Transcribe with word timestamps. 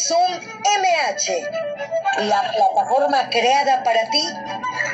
Zoom 0.00 0.32
MH, 0.32 1.28
la 2.26 2.52
plataforma 2.52 3.28
creada 3.28 3.82
para 3.82 4.08
ti, 4.10 4.24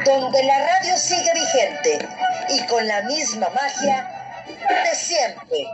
donde 0.05 0.43
la 0.43 0.59
radio 0.59 0.97
sigue 0.97 1.33
vigente 1.33 2.09
y 2.49 2.67
con 2.67 2.87
la 2.87 3.03
misma 3.03 3.49
magia 3.51 4.09
de 4.47 4.97
siempre. 4.97 5.67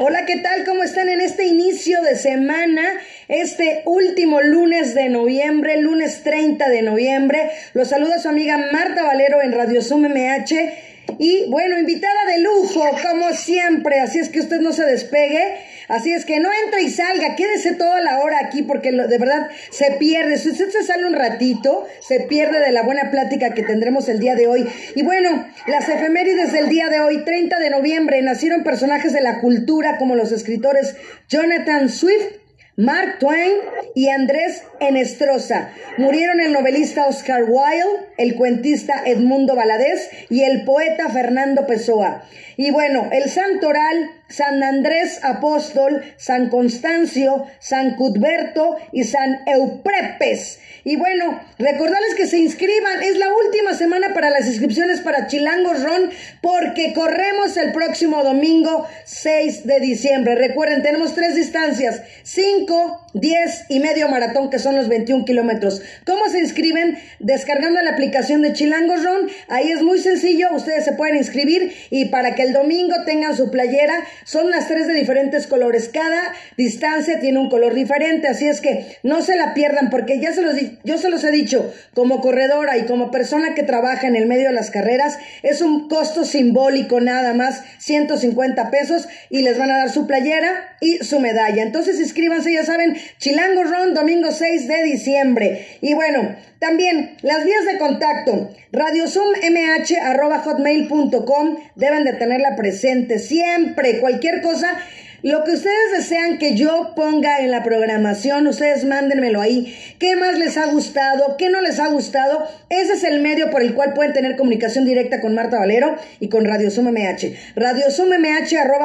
Hola, 0.00 0.24
¿qué 0.26 0.36
tal? 0.36 0.64
¿Cómo 0.64 0.84
están 0.84 1.08
en 1.08 1.20
este 1.20 1.46
inicio 1.46 2.00
de 2.02 2.14
semana? 2.16 2.82
Este 3.26 3.82
último 3.84 4.40
lunes 4.40 4.94
de 4.94 5.08
noviembre, 5.08 5.80
lunes 5.80 6.22
30 6.22 6.68
de 6.68 6.82
noviembre. 6.82 7.50
Los 7.74 7.88
saluda 7.88 8.20
su 8.20 8.28
amiga 8.28 8.58
Marta 8.72 9.02
Valero 9.02 9.42
en 9.42 9.52
Radio 9.52 9.82
Zoom 9.82 10.02
MH. 10.02 10.87
Y 11.18 11.50
bueno, 11.50 11.78
invitada 11.78 12.24
de 12.26 12.38
lujo, 12.38 12.84
como 13.02 13.32
siempre. 13.32 14.00
Así 14.00 14.18
es 14.18 14.28
que 14.28 14.40
usted 14.40 14.60
no 14.60 14.72
se 14.72 14.84
despegue. 14.84 15.56
Así 15.88 16.12
es 16.12 16.26
que 16.26 16.38
no 16.38 16.50
entre 16.64 16.82
y 16.82 16.90
salga, 16.90 17.34
quédese 17.34 17.74
toda 17.74 18.02
la 18.02 18.20
hora 18.20 18.38
aquí 18.44 18.62
porque 18.62 18.92
de 18.92 19.18
verdad 19.18 19.48
se 19.70 19.92
pierde. 19.92 20.36
Si 20.36 20.50
usted 20.50 20.68
se 20.68 20.82
sale 20.82 21.06
un 21.06 21.14
ratito, 21.14 21.86
se 22.00 22.20
pierde 22.20 22.60
de 22.60 22.72
la 22.72 22.82
buena 22.82 23.10
plática 23.10 23.54
que 23.54 23.62
tendremos 23.62 24.06
el 24.10 24.18
día 24.18 24.34
de 24.34 24.48
hoy. 24.48 24.68
Y 24.94 25.02
bueno, 25.02 25.46
las 25.66 25.88
efemérides 25.88 26.52
del 26.52 26.68
día 26.68 26.90
de 26.90 27.00
hoy, 27.00 27.24
30 27.24 27.58
de 27.58 27.70
noviembre, 27.70 28.20
nacieron 28.20 28.64
personajes 28.64 29.14
de 29.14 29.22
la 29.22 29.40
cultura 29.40 29.96
como 29.96 30.14
los 30.14 30.30
escritores 30.30 30.94
Jonathan 31.30 31.88
Swift, 31.88 32.36
Mark 32.78 33.18
Twain 33.18 33.56
y 33.96 34.08
Andrés 34.08 34.62
Enestrosa. 34.78 35.72
Murieron 35.96 36.38
el 36.38 36.52
novelista 36.52 37.08
Oscar 37.08 37.42
Wilde, 37.48 38.06
el 38.18 38.36
cuentista 38.36 39.02
Edmundo 39.04 39.56
Valadez 39.56 40.08
y 40.30 40.44
el 40.44 40.64
poeta 40.64 41.08
Fernando 41.08 41.66
Pessoa. 41.66 42.22
Y 42.56 42.70
bueno, 42.70 43.08
el 43.10 43.28
santoral 43.30 44.12
San 44.28 44.62
Andrés 44.62 45.20
Apóstol, 45.22 46.02
San 46.16 46.50
Constancio, 46.50 47.46
San 47.58 47.96
Cudberto 47.96 48.76
y 48.92 49.04
San 49.04 49.40
Euprepes. 49.46 50.60
Y 50.84 50.96
bueno, 50.96 51.40
recordarles 51.58 52.14
que 52.16 52.26
se 52.26 52.38
inscriban, 52.38 53.02
es 53.02 53.18
la 53.18 53.28
última 53.28 53.74
semana 53.74 54.14
para 54.14 54.30
las 54.30 54.46
inscripciones 54.46 55.00
para 55.00 55.26
Chilangos 55.26 55.82
Ron 55.82 56.10
porque 56.40 56.92
corremos 56.94 57.56
el 57.56 57.72
próximo 57.72 58.22
domingo 58.22 58.86
6 59.04 59.66
de 59.66 59.80
diciembre. 59.80 60.34
Recuerden, 60.34 60.82
tenemos 60.82 61.14
tres 61.14 61.34
distancias, 61.34 62.02
5, 62.22 63.07
10 63.20 63.66
y 63.68 63.80
medio 63.80 64.08
maratón 64.08 64.50
que 64.50 64.58
son 64.58 64.76
los 64.76 64.88
21 64.88 65.24
kilómetros. 65.24 65.82
¿Cómo 66.06 66.28
se 66.28 66.38
inscriben? 66.38 66.98
Descargando 67.18 67.80
la 67.82 67.90
aplicación 67.90 68.42
de 68.42 68.52
Chilangos 68.52 69.04
Ron, 69.04 69.28
ahí 69.48 69.70
es 69.70 69.82
muy 69.82 69.98
sencillo, 69.98 70.48
ustedes 70.54 70.84
se 70.84 70.92
pueden 70.92 71.16
inscribir 71.16 71.72
y 71.90 72.06
para 72.06 72.34
que 72.34 72.42
el 72.42 72.52
domingo 72.52 72.94
tengan 73.04 73.36
su 73.36 73.50
playera, 73.50 74.04
son 74.24 74.50
las 74.50 74.68
tres 74.68 74.86
de 74.86 74.94
diferentes 74.94 75.46
colores. 75.46 75.88
Cada 75.88 76.34
distancia 76.56 77.20
tiene 77.20 77.38
un 77.38 77.48
color 77.48 77.74
diferente, 77.74 78.28
así 78.28 78.46
es 78.46 78.60
que 78.60 78.98
no 79.02 79.22
se 79.22 79.36
la 79.36 79.54
pierdan 79.54 79.90
porque 79.90 80.20
ya 80.20 80.32
se 80.32 80.42
los, 80.42 80.56
yo 80.84 80.98
se 80.98 81.10
los 81.10 81.24
he 81.24 81.30
dicho, 81.30 81.72
como 81.94 82.20
corredora 82.20 82.76
y 82.78 82.86
como 82.86 83.10
persona 83.10 83.54
que 83.54 83.62
trabaja 83.62 84.06
en 84.06 84.16
el 84.16 84.26
medio 84.26 84.48
de 84.48 84.54
las 84.54 84.70
carreras, 84.70 85.18
es 85.42 85.60
un 85.60 85.88
costo 85.88 86.24
simbólico 86.24 87.00
nada 87.00 87.34
más, 87.34 87.62
150 87.78 88.70
pesos 88.70 89.08
y 89.30 89.42
les 89.42 89.58
van 89.58 89.70
a 89.70 89.78
dar 89.78 89.90
su 89.90 90.06
playera 90.06 90.76
y 90.80 90.98
su 90.98 91.20
medalla. 91.20 91.62
Entonces 91.62 92.00
inscríbanse, 92.00 92.52
ya 92.52 92.64
saben, 92.64 92.96
Chilango 93.18 93.64
Run, 93.64 93.94
domingo 93.94 94.30
6 94.30 94.68
de 94.68 94.82
diciembre. 94.84 95.66
Y 95.80 95.94
bueno, 95.94 96.36
también 96.58 97.16
las 97.22 97.44
vías 97.44 97.64
de 97.64 97.78
contacto, 97.78 98.50
radiosummh.com 98.72 101.56
deben 101.76 102.04
de 102.04 102.12
tenerla 102.12 102.56
presente 102.56 103.18
siempre, 103.18 104.00
cualquier 104.00 104.42
cosa 104.42 104.78
lo 105.22 105.42
que 105.42 105.52
ustedes 105.52 105.92
desean 105.96 106.38
que 106.38 106.54
yo 106.54 106.92
ponga 106.94 107.40
en 107.40 107.50
la 107.50 107.64
programación, 107.64 108.46
ustedes 108.46 108.84
mándenmelo 108.84 109.40
ahí. 109.40 109.76
¿Qué 109.98 110.14
más 110.14 110.38
les 110.38 110.56
ha 110.56 110.66
gustado? 110.66 111.36
¿Qué 111.36 111.50
no 111.50 111.60
les 111.60 111.80
ha 111.80 111.88
gustado? 111.88 112.46
Ese 112.70 112.92
es 112.92 113.04
el 113.04 113.20
medio 113.20 113.50
por 113.50 113.62
el 113.62 113.74
cual 113.74 113.94
pueden 113.94 114.12
tener 114.12 114.36
comunicación 114.36 114.84
directa 114.84 115.20
con 115.20 115.34
Marta 115.34 115.58
Valero 115.58 115.96
y 116.20 116.28
con 116.28 116.44
Radio 116.44 116.70
Sum 116.70 116.88
MH. 116.88 117.34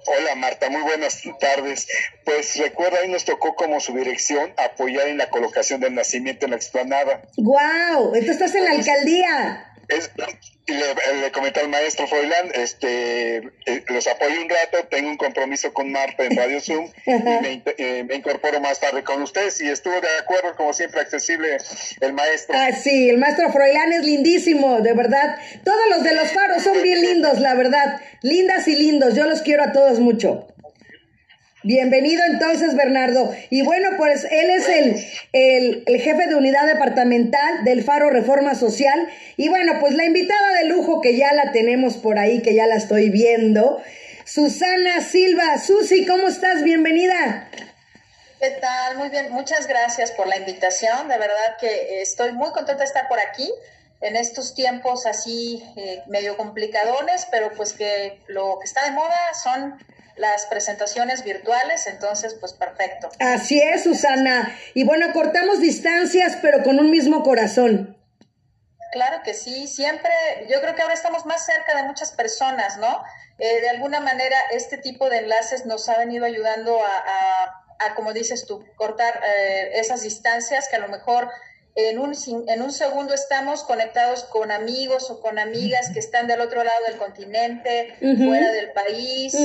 Hola 0.06 0.34
Marta, 0.36 0.70
muy 0.70 0.82
buenas 0.82 1.20
tardes. 1.40 1.88
Pues 2.24 2.56
recuerda, 2.56 2.98
ahí 3.02 3.08
nos 3.08 3.24
tocó 3.24 3.56
como 3.56 3.80
su 3.80 3.92
dirección 3.92 4.52
apoyar 4.56 5.08
en 5.08 5.18
la 5.18 5.30
colocación 5.30 5.80
del 5.80 5.94
nacimiento 5.94 6.46
en 6.46 6.52
la 6.52 6.56
explanada. 6.56 7.22
¡Guau! 7.36 8.10
Wow, 8.10 8.24
Tú 8.24 8.30
estás 8.30 8.54
en 8.54 8.64
la 8.64 8.70
alcaldía. 8.70 9.72
Es, 9.88 10.10
le, 10.66 11.20
le 11.20 11.30
comenté 11.30 11.60
al 11.60 11.68
maestro 11.68 12.06
Froilán, 12.08 12.50
este, 12.54 13.36
eh, 13.36 13.84
los 13.88 14.06
apoyo 14.08 14.40
un 14.40 14.48
rato, 14.48 14.88
tengo 14.90 15.10
un 15.10 15.16
compromiso 15.16 15.72
con 15.72 15.92
Marta 15.92 16.24
en 16.24 16.36
Radio 16.36 16.60
Zoom 16.60 16.90
y 17.06 17.10
me, 17.12 17.62
eh, 17.78 18.04
me, 18.04 18.16
incorporo 18.16 18.60
más 18.60 18.80
tarde 18.80 19.04
con 19.04 19.22
ustedes 19.22 19.60
y 19.60 19.68
estuvo 19.68 19.94
de 19.94 20.08
acuerdo, 20.20 20.56
como 20.56 20.72
siempre, 20.72 21.00
accesible 21.00 21.58
el 22.00 22.12
maestro. 22.12 22.56
Ah, 22.58 22.72
sí, 22.72 23.08
el 23.08 23.18
maestro 23.18 23.52
Froilán 23.52 23.92
es 23.92 24.04
lindísimo, 24.04 24.80
de 24.80 24.92
verdad. 24.92 25.36
Todos 25.64 25.82
los 25.90 26.02
de 26.02 26.14
los 26.14 26.32
faros 26.32 26.62
son 26.62 26.82
bien 26.82 27.00
lindos, 27.00 27.38
la 27.38 27.54
verdad. 27.54 28.00
Lindas 28.22 28.66
y 28.66 28.74
lindos, 28.74 29.14
yo 29.14 29.26
los 29.26 29.42
quiero 29.42 29.62
a 29.62 29.72
todos 29.72 30.00
mucho. 30.00 30.48
Bienvenido 31.66 32.22
entonces, 32.30 32.76
Bernardo. 32.76 33.34
Y 33.50 33.62
bueno, 33.62 33.88
pues 33.96 34.24
él 34.30 34.50
es 34.50 34.68
el, 34.68 35.84
el, 35.84 36.00
jefe 36.00 36.28
de 36.28 36.36
unidad 36.36 36.64
departamental 36.64 37.64
del 37.64 37.82
Faro 37.82 38.08
Reforma 38.08 38.54
Social. 38.54 39.08
Y 39.36 39.48
bueno, 39.48 39.80
pues 39.80 39.92
la 39.94 40.04
invitada 40.04 40.52
de 40.60 40.66
lujo 40.66 41.00
que 41.00 41.16
ya 41.16 41.32
la 41.32 41.50
tenemos 41.50 41.96
por 41.96 42.20
ahí, 42.20 42.40
que 42.40 42.54
ya 42.54 42.68
la 42.68 42.76
estoy 42.76 43.10
viendo, 43.10 43.82
Susana 44.24 45.00
Silva. 45.00 45.58
Susi, 45.58 46.06
¿cómo 46.06 46.28
estás? 46.28 46.62
Bienvenida. 46.62 47.50
¿Qué 48.38 48.50
tal? 48.60 48.98
Muy 48.98 49.08
bien, 49.08 49.32
muchas 49.32 49.66
gracias 49.66 50.12
por 50.12 50.28
la 50.28 50.36
invitación. 50.36 51.08
De 51.08 51.18
verdad 51.18 51.56
que 51.58 52.00
estoy 52.00 52.30
muy 52.30 52.52
contenta 52.52 52.82
de 52.82 52.84
estar 52.84 53.08
por 53.08 53.18
aquí 53.18 53.50
en 54.02 54.14
estos 54.14 54.54
tiempos 54.54 55.04
así 55.04 55.64
eh, 55.76 56.04
medio 56.06 56.36
complicadones, 56.36 57.26
pero 57.32 57.50
pues 57.56 57.72
que 57.72 58.20
lo 58.28 58.60
que 58.60 58.66
está 58.66 58.84
de 58.84 58.92
moda 58.92 59.34
son 59.42 59.76
las 60.16 60.46
presentaciones 60.46 61.24
virtuales, 61.24 61.86
entonces 61.86 62.36
pues 62.40 62.52
perfecto. 62.52 63.10
Así 63.18 63.60
es, 63.60 63.84
Susana. 63.84 64.56
Y 64.74 64.84
bueno, 64.84 65.12
cortamos 65.12 65.60
distancias, 65.60 66.38
pero 66.40 66.62
con 66.62 66.78
un 66.78 66.90
mismo 66.90 67.22
corazón. 67.22 67.96
Claro 68.92 69.22
que 69.22 69.34
sí, 69.34 69.66
siempre, 69.66 70.10
yo 70.48 70.60
creo 70.60 70.74
que 70.74 70.82
ahora 70.82 70.94
estamos 70.94 71.26
más 71.26 71.44
cerca 71.44 71.76
de 71.76 71.82
muchas 71.82 72.12
personas, 72.12 72.78
¿no? 72.78 73.02
Eh, 73.38 73.60
de 73.60 73.68
alguna 73.68 74.00
manera 74.00 74.38
este 74.52 74.78
tipo 74.78 75.10
de 75.10 75.18
enlaces 75.18 75.66
nos 75.66 75.88
ha 75.90 75.98
venido 75.98 76.24
ayudando 76.24 76.80
a, 76.80 77.94
como 77.94 78.14
dices 78.14 78.46
tú, 78.46 78.64
cortar 78.76 79.20
eh, 79.22 79.72
esas 79.74 80.02
distancias 80.02 80.68
que 80.68 80.76
a 80.76 80.78
lo 80.78 80.88
mejor 80.88 81.30
en 81.76 81.98
un, 81.98 82.14
en 82.48 82.62
un 82.62 82.72
segundo 82.72 83.12
estamos 83.12 83.62
conectados 83.62 84.24
con 84.24 84.50
amigos 84.50 85.10
o 85.10 85.20
con 85.20 85.38
amigas 85.38 85.90
que 85.90 85.98
están 85.98 86.26
del 86.26 86.40
otro 86.40 86.64
lado 86.64 86.84
del 86.88 86.96
continente, 86.96 87.94
fuera 88.00 88.50
del 88.50 88.72
país, 88.72 89.36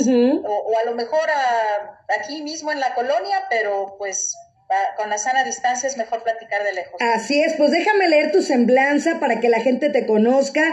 o, 0.43 0.73
a 0.81 0.85
lo 0.85 0.95
mejor 0.95 1.29
aquí 2.07 2.41
mismo 2.41 2.71
en 2.71 2.79
la 2.79 2.93
colonia, 2.95 3.43
pero 3.49 3.95
pues 3.97 4.33
con 4.95 5.09
la 5.09 5.17
sana 5.17 5.43
distancia 5.43 5.87
es 5.87 5.97
mejor 5.97 6.23
platicar 6.23 6.63
de 6.63 6.71
lejos. 6.71 6.95
Así 7.01 7.41
es, 7.41 7.55
pues 7.55 7.71
déjame 7.71 8.07
leer 8.07 8.31
tu 8.31 8.41
semblanza 8.41 9.19
para 9.19 9.41
que 9.41 9.49
la 9.49 9.59
gente 9.59 9.89
te 9.89 10.05
conozca, 10.05 10.63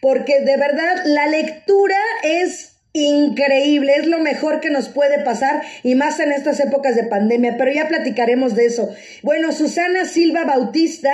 porque 0.00 0.40
de 0.40 0.56
verdad 0.56 1.02
la 1.04 1.26
lectura 1.26 1.98
es 2.22 2.71
increíble, 2.92 3.94
es 3.96 4.06
lo 4.06 4.18
mejor 4.18 4.60
que 4.60 4.70
nos 4.70 4.88
puede 4.88 5.24
pasar 5.24 5.62
y 5.82 5.94
más 5.94 6.20
en 6.20 6.32
estas 6.32 6.60
épocas 6.60 6.94
de 6.94 7.04
pandemia, 7.04 7.56
pero 7.56 7.72
ya 7.72 7.88
platicaremos 7.88 8.54
de 8.54 8.66
eso. 8.66 8.90
Bueno, 9.22 9.52
Susana 9.52 10.04
Silva 10.04 10.44
Bautista 10.44 11.12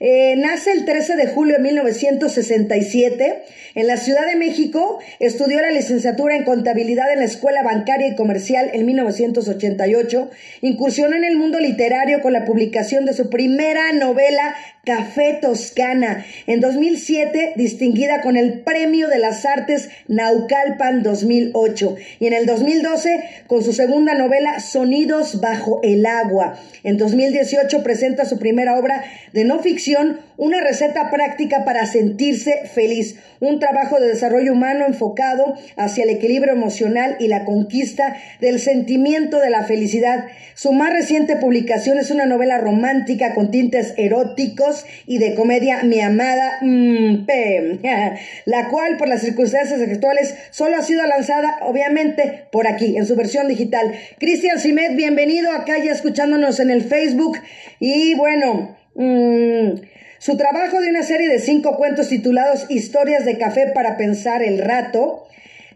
eh, 0.00 0.36
nace 0.36 0.70
el 0.70 0.84
13 0.84 1.16
de 1.16 1.26
julio 1.26 1.56
de 1.56 1.62
1967 1.62 3.42
en 3.74 3.86
la 3.86 3.96
Ciudad 3.96 4.26
de 4.26 4.36
México. 4.36 5.00
Estudió 5.18 5.60
la 5.60 5.72
licenciatura 5.72 6.36
en 6.36 6.44
contabilidad 6.44 7.12
en 7.12 7.18
la 7.18 7.24
Escuela 7.24 7.64
Bancaria 7.64 8.08
y 8.08 8.14
Comercial 8.14 8.70
en 8.72 8.86
1988. 8.86 10.30
Incursionó 10.60 11.16
en 11.16 11.24
el 11.24 11.36
mundo 11.36 11.58
literario 11.58 12.20
con 12.20 12.32
la 12.32 12.44
publicación 12.44 13.06
de 13.06 13.12
su 13.12 13.28
primera 13.28 13.92
novela 13.92 14.54
Café 14.88 15.38
Toscana. 15.42 16.24
En 16.46 16.60
2007, 16.60 17.52
distinguida 17.56 18.22
con 18.22 18.38
el 18.38 18.60
Premio 18.60 19.08
de 19.08 19.18
las 19.18 19.44
Artes 19.44 19.90
Naucalpan 20.06 21.02
2008. 21.02 21.96
Y 22.20 22.26
en 22.26 22.32
el 22.32 22.46
2012, 22.46 23.22
con 23.48 23.62
su 23.62 23.74
segunda 23.74 24.14
novela 24.14 24.60
Sonidos 24.60 25.42
bajo 25.42 25.80
el 25.82 26.06
agua. 26.06 26.58
En 26.84 26.96
2018 26.96 27.82
presenta 27.82 28.24
su 28.24 28.38
primera 28.38 28.78
obra 28.78 29.04
de 29.34 29.44
no 29.44 29.58
ficción, 29.58 30.20
Una 30.38 30.60
receta 30.60 31.10
práctica 31.10 31.64
para 31.64 31.84
sentirse 31.84 32.68
feliz. 32.72 33.16
Un 33.40 33.58
trabajo 33.58 34.00
de 34.00 34.06
desarrollo 34.06 34.52
humano 34.52 34.86
enfocado 34.86 35.54
hacia 35.76 36.04
el 36.04 36.10
equilibrio 36.10 36.52
emocional 36.52 37.16
y 37.18 37.26
la 37.26 37.44
conquista 37.44 38.16
del 38.40 38.60
sentimiento 38.60 39.40
de 39.40 39.50
la 39.50 39.64
felicidad. 39.64 40.26
Su 40.54 40.72
más 40.72 40.92
reciente 40.92 41.36
publicación 41.36 41.98
es 41.98 42.12
una 42.12 42.24
novela 42.24 42.58
romántica 42.58 43.34
con 43.34 43.50
tintes 43.50 43.94
eróticos 43.96 44.77
y 45.06 45.18
de 45.18 45.34
comedia 45.34 45.82
Mi 45.82 46.00
Amada 46.00 46.58
mm, 46.60 47.26
la 48.46 48.68
cual 48.68 48.96
por 48.96 49.08
las 49.08 49.22
circunstancias 49.22 49.80
actuales 49.80 50.34
solo 50.50 50.76
ha 50.76 50.82
sido 50.82 51.06
lanzada 51.06 51.58
obviamente 51.62 52.44
por 52.50 52.66
aquí, 52.66 52.96
en 52.96 53.06
su 53.06 53.16
versión 53.16 53.48
digital. 53.48 53.92
Cristian 54.18 54.58
Simet, 54.58 54.96
bienvenido 54.96 55.50
acá 55.52 55.78
ya 55.78 55.92
escuchándonos 55.92 56.60
en 56.60 56.70
el 56.70 56.82
Facebook 56.82 57.38
y 57.78 58.14
bueno... 58.14 58.76
Mm, 58.94 59.80
su 60.20 60.36
trabajo 60.36 60.80
de 60.80 60.90
una 60.90 61.04
serie 61.04 61.28
de 61.28 61.38
cinco 61.38 61.76
cuentos 61.76 62.08
titulados 62.08 62.66
Historias 62.68 63.24
de 63.24 63.38
Café 63.38 63.68
para 63.72 63.96
Pensar 63.96 64.42
el 64.42 64.58
Rato 64.58 65.28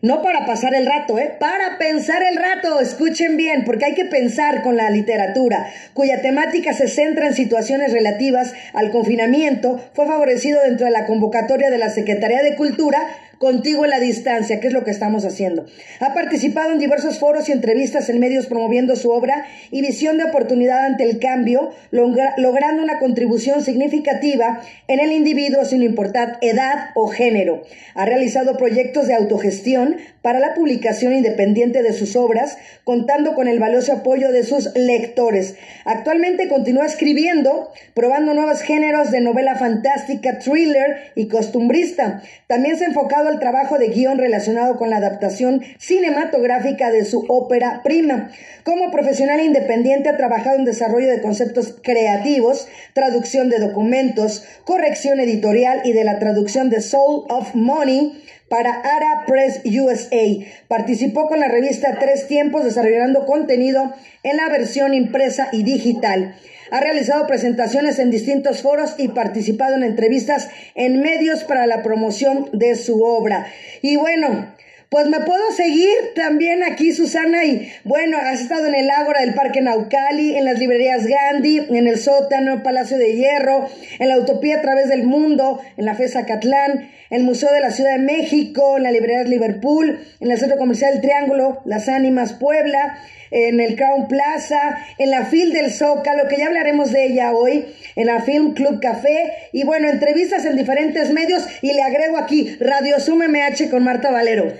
no 0.02 0.20
para 0.20 0.44
pasar 0.44 0.74
el 0.74 0.84
rato, 0.84 1.18
¿eh? 1.18 1.32
Para 1.38 1.78
pensar 1.78 2.22
el 2.24 2.36
rato, 2.36 2.80
escuchen 2.80 3.36
bien, 3.36 3.64
porque 3.64 3.84
hay 3.84 3.94
que 3.94 4.04
pensar 4.04 4.62
con 4.62 4.76
la 4.76 4.90
literatura, 4.90 5.68
cuya 5.94 6.20
temática 6.20 6.72
se 6.72 6.88
centra 6.88 7.28
en 7.28 7.34
situaciones 7.34 7.92
relativas 7.92 8.52
al 8.72 8.90
confinamiento, 8.90 9.80
fue 9.94 10.06
favorecido 10.06 10.60
dentro 10.60 10.86
de 10.86 10.92
la 10.92 11.06
convocatoria 11.06 11.70
de 11.70 11.78
la 11.78 11.88
Secretaría 11.88 12.42
de 12.42 12.56
Cultura 12.56 12.98
contigo 13.42 13.82
en 13.82 13.90
la 13.90 13.98
distancia, 13.98 14.60
que 14.60 14.68
es 14.68 14.72
lo 14.72 14.84
que 14.84 14.92
estamos 14.92 15.24
haciendo. 15.24 15.66
Ha 15.98 16.14
participado 16.14 16.70
en 16.70 16.78
diversos 16.78 17.18
foros 17.18 17.48
y 17.48 17.52
entrevistas 17.52 18.08
en 18.08 18.20
medios 18.20 18.46
promoviendo 18.46 18.94
su 18.94 19.10
obra 19.10 19.46
y 19.72 19.82
visión 19.82 20.16
de 20.16 20.22
oportunidad 20.22 20.84
ante 20.84 21.02
el 21.02 21.18
cambio, 21.18 21.72
logrando 21.90 22.84
una 22.84 23.00
contribución 23.00 23.64
significativa 23.64 24.62
en 24.86 25.00
el 25.00 25.10
individuo 25.10 25.64
sin 25.64 25.82
importar 25.82 26.38
edad 26.40 26.90
o 26.94 27.08
género. 27.08 27.64
Ha 27.96 28.04
realizado 28.04 28.56
proyectos 28.56 29.08
de 29.08 29.14
autogestión 29.14 29.96
para 30.22 30.38
la 30.38 30.54
publicación 30.54 31.12
independiente 31.12 31.82
de 31.82 31.94
sus 31.94 32.14
obras, 32.14 32.58
contando 32.84 33.34
con 33.34 33.48
el 33.48 33.58
valioso 33.58 33.92
apoyo 33.92 34.30
de 34.30 34.44
sus 34.44 34.72
lectores. 34.76 35.56
Actualmente 35.84 36.46
continúa 36.48 36.86
escribiendo, 36.86 37.72
probando 37.92 38.34
nuevos 38.34 38.62
géneros 38.62 39.10
de 39.10 39.20
novela 39.20 39.56
fantástica, 39.56 40.38
thriller 40.38 41.10
y 41.16 41.26
costumbrista. 41.26 42.22
También 42.46 42.76
se 42.76 42.84
ha 42.84 42.88
enfocado 42.88 43.31
trabajo 43.38 43.78
de 43.78 43.88
guion 43.88 44.18
relacionado 44.18 44.76
con 44.76 44.90
la 44.90 44.96
adaptación 44.96 45.62
cinematográfica 45.78 46.90
de 46.90 47.04
su 47.04 47.24
ópera 47.28 47.82
prima. 47.82 48.30
Como 48.64 48.90
profesional 48.90 49.40
independiente 49.40 50.08
ha 50.08 50.16
trabajado 50.16 50.56
en 50.56 50.64
desarrollo 50.64 51.08
de 51.08 51.20
conceptos 51.20 51.76
creativos, 51.82 52.68
traducción 52.94 53.48
de 53.48 53.58
documentos, 53.58 54.44
corrección 54.64 55.20
editorial 55.20 55.82
y 55.84 55.92
de 55.92 56.04
la 56.04 56.18
traducción 56.18 56.70
de 56.70 56.80
Soul 56.80 57.24
of 57.28 57.54
Money 57.54 58.22
para 58.48 58.70
Ara 58.70 59.24
Press 59.26 59.62
USA. 59.64 60.22
Participó 60.68 61.26
con 61.26 61.40
la 61.40 61.48
revista 61.48 61.96
Tres 61.98 62.26
Tiempos 62.26 62.64
desarrollando 62.64 63.24
contenido 63.24 63.94
en 64.22 64.36
la 64.36 64.48
versión 64.50 64.92
impresa 64.92 65.48
y 65.52 65.62
digital. 65.62 66.34
Ha 66.72 66.80
realizado 66.80 67.26
presentaciones 67.26 67.98
en 67.98 68.10
distintos 68.10 68.62
foros 68.62 68.94
y 68.96 69.08
participado 69.08 69.76
en 69.76 69.82
entrevistas 69.82 70.48
en 70.74 71.02
medios 71.02 71.44
para 71.44 71.66
la 71.66 71.82
promoción 71.82 72.48
de 72.54 72.76
su 72.76 73.02
obra. 73.02 73.46
Y 73.82 73.96
bueno, 73.96 74.54
pues 74.88 75.06
me 75.06 75.20
puedo 75.20 75.52
seguir 75.52 75.92
también 76.14 76.62
aquí, 76.62 76.92
Susana, 76.92 77.44
y 77.44 77.70
bueno, 77.84 78.16
has 78.16 78.40
estado 78.40 78.68
en 78.68 78.74
el 78.74 78.90
Ágora 78.90 79.20
del 79.20 79.34
Parque 79.34 79.60
Naucali, 79.60 80.34
en 80.34 80.46
las 80.46 80.58
librerías 80.58 81.06
Gandhi, 81.06 81.58
en 81.68 81.86
el 81.86 81.98
sótano, 81.98 82.62
Palacio 82.62 82.96
de 82.96 83.16
Hierro, 83.16 83.68
en 83.98 84.08
la 84.08 84.18
Utopía 84.18 84.56
a 84.56 84.62
través 84.62 84.88
del 84.88 85.04
mundo, 85.04 85.60
en 85.76 85.84
la 85.84 85.94
FESA 85.94 86.24
Catlán, 86.24 86.90
el 87.10 87.22
Museo 87.22 87.52
de 87.52 87.60
la 87.60 87.70
Ciudad 87.70 87.92
de 87.92 88.04
México, 88.04 88.78
en 88.78 88.84
la 88.84 88.92
librería 88.92 89.24
Liverpool, 89.24 89.98
en 90.20 90.30
el 90.30 90.38
Centro 90.38 90.56
Comercial 90.56 91.02
Triángulo, 91.02 91.60
Las 91.66 91.90
Ánimas 91.90 92.32
Puebla, 92.32 92.98
en 93.32 93.60
el 93.60 93.76
Crown 93.76 94.08
Plaza, 94.08 94.86
en 94.98 95.10
la 95.10 95.24
Fil 95.24 95.52
del 95.52 95.72
Zócalo, 95.72 96.28
que 96.28 96.36
ya 96.36 96.46
hablaremos 96.46 96.92
de 96.92 97.06
ella 97.06 97.32
hoy, 97.32 97.74
en 97.96 98.06
la 98.06 98.20
Film 98.20 98.52
Club 98.52 98.80
Café, 98.80 99.48
y 99.52 99.64
bueno, 99.64 99.88
entrevistas 99.88 100.44
en 100.44 100.56
diferentes 100.56 101.10
medios, 101.10 101.46
y 101.62 101.72
le 101.72 101.82
agrego 101.82 102.18
aquí 102.18 102.56
Radio 102.60 103.00
Zoom 103.00 103.22
MH 103.24 103.70
con 103.70 103.82
Marta 103.82 104.10
Valero. 104.10 104.44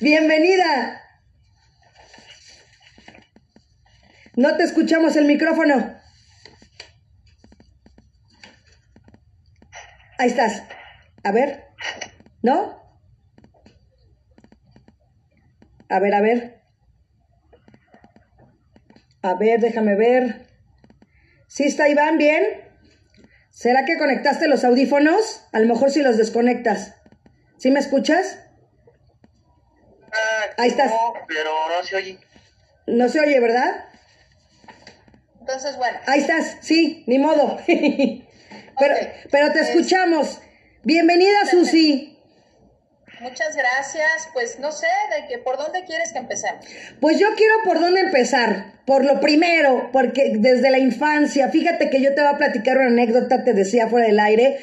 Bienvenida. 0.00 1.02
No 4.36 4.56
te 4.56 4.64
escuchamos 4.64 5.16
el 5.16 5.26
micrófono. 5.26 6.00
Ahí 10.18 10.28
estás. 10.28 10.62
A 11.24 11.32
ver. 11.32 11.64
¿No? 12.42 12.80
A 15.90 15.98
ver, 15.98 16.14
a 16.14 16.20
ver. 16.20 16.59
A 19.22 19.34
ver, 19.34 19.60
déjame 19.60 19.94
ver. 19.96 20.46
¿Sí 21.46 21.64
está 21.64 21.88
Iván 21.88 22.16
bien? 22.16 22.42
¿Será 23.50 23.84
que 23.84 23.98
conectaste 23.98 24.48
los 24.48 24.64
audífonos? 24.64 25.44
A 25.52 25.58
lo 25.58 25.66
mejor 25.66 25.90
si 25.90 26.00
los 26.02 26.16
desconectas. 26.16 26.94
¿Sí 27.58 27.70
me 27.70 27.80
escuchas? 27.80 28.38
Ah, 30.12 30.54
Ahí 30.58 30.70
estás. 30.70 30.90
No, 30.90 31.12
pero 31.28 31.50
no 31.68 31.84
se 31.84 31.96
oye. 31.96 32.18
No 32.86 33.08
se 33.08 33.20
oye, 33.20 33.38
¿verdad? 33.40 33.84
Entonces, 35.40 35.76
bueno. 35.76 35.98
Ahí 36.06 36.20
estás, 36.20 36.56
sí, 36.62 37.04
ni 37.06 37.18
modo. 37.18 37.58
pero, 37.66 38.94
pero 39.30 39.52
te 39.52 39.60
escuchamos. 39.60 40.40
Bienvenida, 40.82 41.44
Susi. 41.50 42.19
Muchas 43.20 43.54
gracias. 43.54 44.28
Pues 44.32 44.58
no 44.58 44.72
sé, 44.72 44.86
de 45.14 45.28
que 45.28 45.38
por 45.38 45.58
dónde 45.58 45.84
quieres 45.84 46.12
que 46.12 46.18
empecemos. 46.18 46.64
Pues 47.00 47.18
yo 47.18 47.28
quiero 47.36 47.54
por 47.64 47.78
dónde 47.78 48.00
empezar. 48.00 48.72
Por 48.86 49.04
lo 49.04 49.20
primero, 49.20 49.90
porque 49.92 50.32
desde 50.38 50.70
la 50.70 50.78
infancia, 50.78 51.48
fíjate 51.50 51.90
que 51.90 52.00
yo 52.00 52.14
te 52.14 52.22
voy 52.22 52.30
a 52.32 52.38
platicar 52.38 52.78
una 52.78 52.88
anécdota, 52.88 53.44
te 53.44 53.52
decía 53.52 53.88
fuera 53.88 54.06
del 54.06 54.18
aire, 54.18 54.58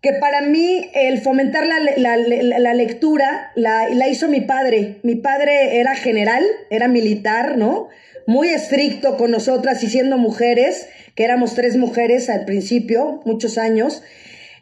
que 0.00 0.12
para 0.12 0.42
mí 0.42 0.90
el 0.94 1.20
fomentar 1.20 1.66
la, 1.66 1.80
la, 1.96 2.16
la, 2.16 2.74
lectura 2.74 3.50
la, 3.56 3.88
la, 3.88 4.08
hizo 4.08 4.28
mi 4.28 4.42
padre. 4.42 4.98
Mi 5.02 5.16
padre 5.16 5.80
era 5.80 5.96
general, 5.96 6.44
era 6.70 6.88
militar, 6.88 7.56
¿no? 7.56 7.88
Muy 8.26 8.50
estricto 8.50 9.16
con 9.16 9.30
nosotras 9.30 9.82
y 9.82 9.88
siendo 9.88 10.18
mujeres, 10.18 10.88
que 11.14 11.24
éramos 11.24 11.54
tres 11.54 11.76
mujeres 11.76 12.28
al 12.28 12.44
principio, 12.44 13.22
muchos 13.24 13.56
años. 13.56 14.02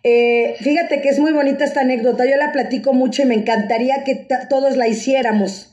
Eh, 0.02 0.56
fíjate 0.60 1.00
que 1.00 1.08
es 1.08 1.18
muy 1.18 1.32
bonita 1.32 1.64
esta 1.64 1.80
anécdota, 1.80 2.26
yo 2.26 2.36
la 2.36 2.52
platico 2.52 2.92
mucho 2.92 3.22
y 3.22 3.26
me 3.26 3.34
encantaría 3.34 4.04
que 4.04 4.26
todos 4.48 4.76
la 4.76 4.88
hiciéramos, 4.88 5.72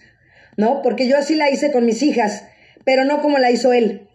¿no? 0.57 0.81
Porque 0.81 1.07
yo 1.07 1.17
así 1.17 1.35
la 1.35 1.49
hice 1.49 1.71
con 1.71 1.85
mis 1.85 2.01
hijas, 2.01 2.45
pero 2.83 3.05
no 3.05 3.21
como 3.21 3.37
la 3.37 3.51
hizo 3.51 3.73
él. 3.73 4.07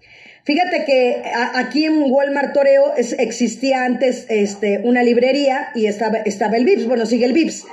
Fíjate 0.44 0.84
que 0.86 1.22
aquí 1.54 1.84
en 1.84 2.10
Walmart 2.10 2.54
Toreo 2.54 2.94
existía 2.96 3.84
antes 3.84 4.24
este, 4.30 4.80
una 4.82 5.02
librería 5.02 5.68
y 5.74 5.86
estaba, 5.86 6.18
estaba 6.18 6.56
el 6.56 6.64
Vips, 6.64 6.86
bueno, 6.86 7.04
sigue 7.04 7.26
el 7.26 7.34
Vips. 7.34 7.66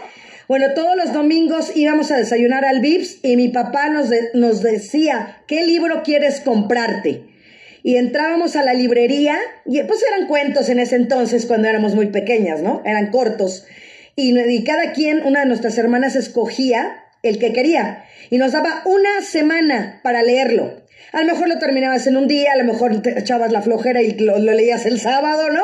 Bueno, 0.48 0.74
todos 0.76 0.96
los 0.98 1.14
domingos 1.14 1.72
íbamos 1.76 2.12
a 2.12 2.18
desayunar 2.18 2.66
al 2.66 2.82
Vips 2.82 3.20
y 3.24 3.38
mi 3.38 3.48
papá 3.48 3.90
nos, 3.90 4.10
nos 4.34 4.62
decía, 4.62 5.38
¿qué 5.48 5.66
libro 5.66 6.04
quieres 6.04 6.42
comprarte? 6.42 7.24
Y 7.86 7.98
entrábamos 7.98 8.56
a 8.56 8.64
la 8.64 8.74
librería, 8.74 9.38
y 9.64 9.80
pues 9.84 10.04
eran 10.12 10.28
cuentos 10.28 10.70
en 10.70 10.80
ese 10.80 10.96
entonces 10.96 11.46
cuando 11.46 11.68
éramos 11.68 11.94
muy 11.94 12.08
pequeñas, 12.08 12.64
¿no? 12.64 12.82
Eran 12.84 13.12
cortos. 13.12 13.68
Y, 14.16 14.36
y 14.40 14.64
cada 14.64 14.92
quien, 14.92 15.22
una 15.24 15.42
de 15.42 15.46
nuestras 15.46 15.78
hermanas 15.78 16.16
escogía 16.16 17.04
el 17.22 17.38
que 17.38 17.54
quería 17.54 18.04
y 18.32 18.40
nos 18.40 18.54
daba 18.54 18.82
una 18.86 19.22
semana 19.22 20.00
para 20.02 20.24
leerlo. 20.24 20.82
A 21.12 21.22
lo 21.22 21.32
mejor 21.32 21.48
lo 21.48 21.60
terminabas 21.60 22.08
en 22.08 22.18
un 22.18 22.28
día, 22.28 22.54
a 22.54 22.58
lo 22.58 22.64
mejor 22.64 23.04
echabas 23.06 23.52
la 23.52 23.62
flojera 23.62 24.02
y 24.02 24.18
lo, 24.18 24.40
leías 24.40 24.88
el 24.88 25.00
sábado, 25.00 25.52
¿no? 25.52 25.62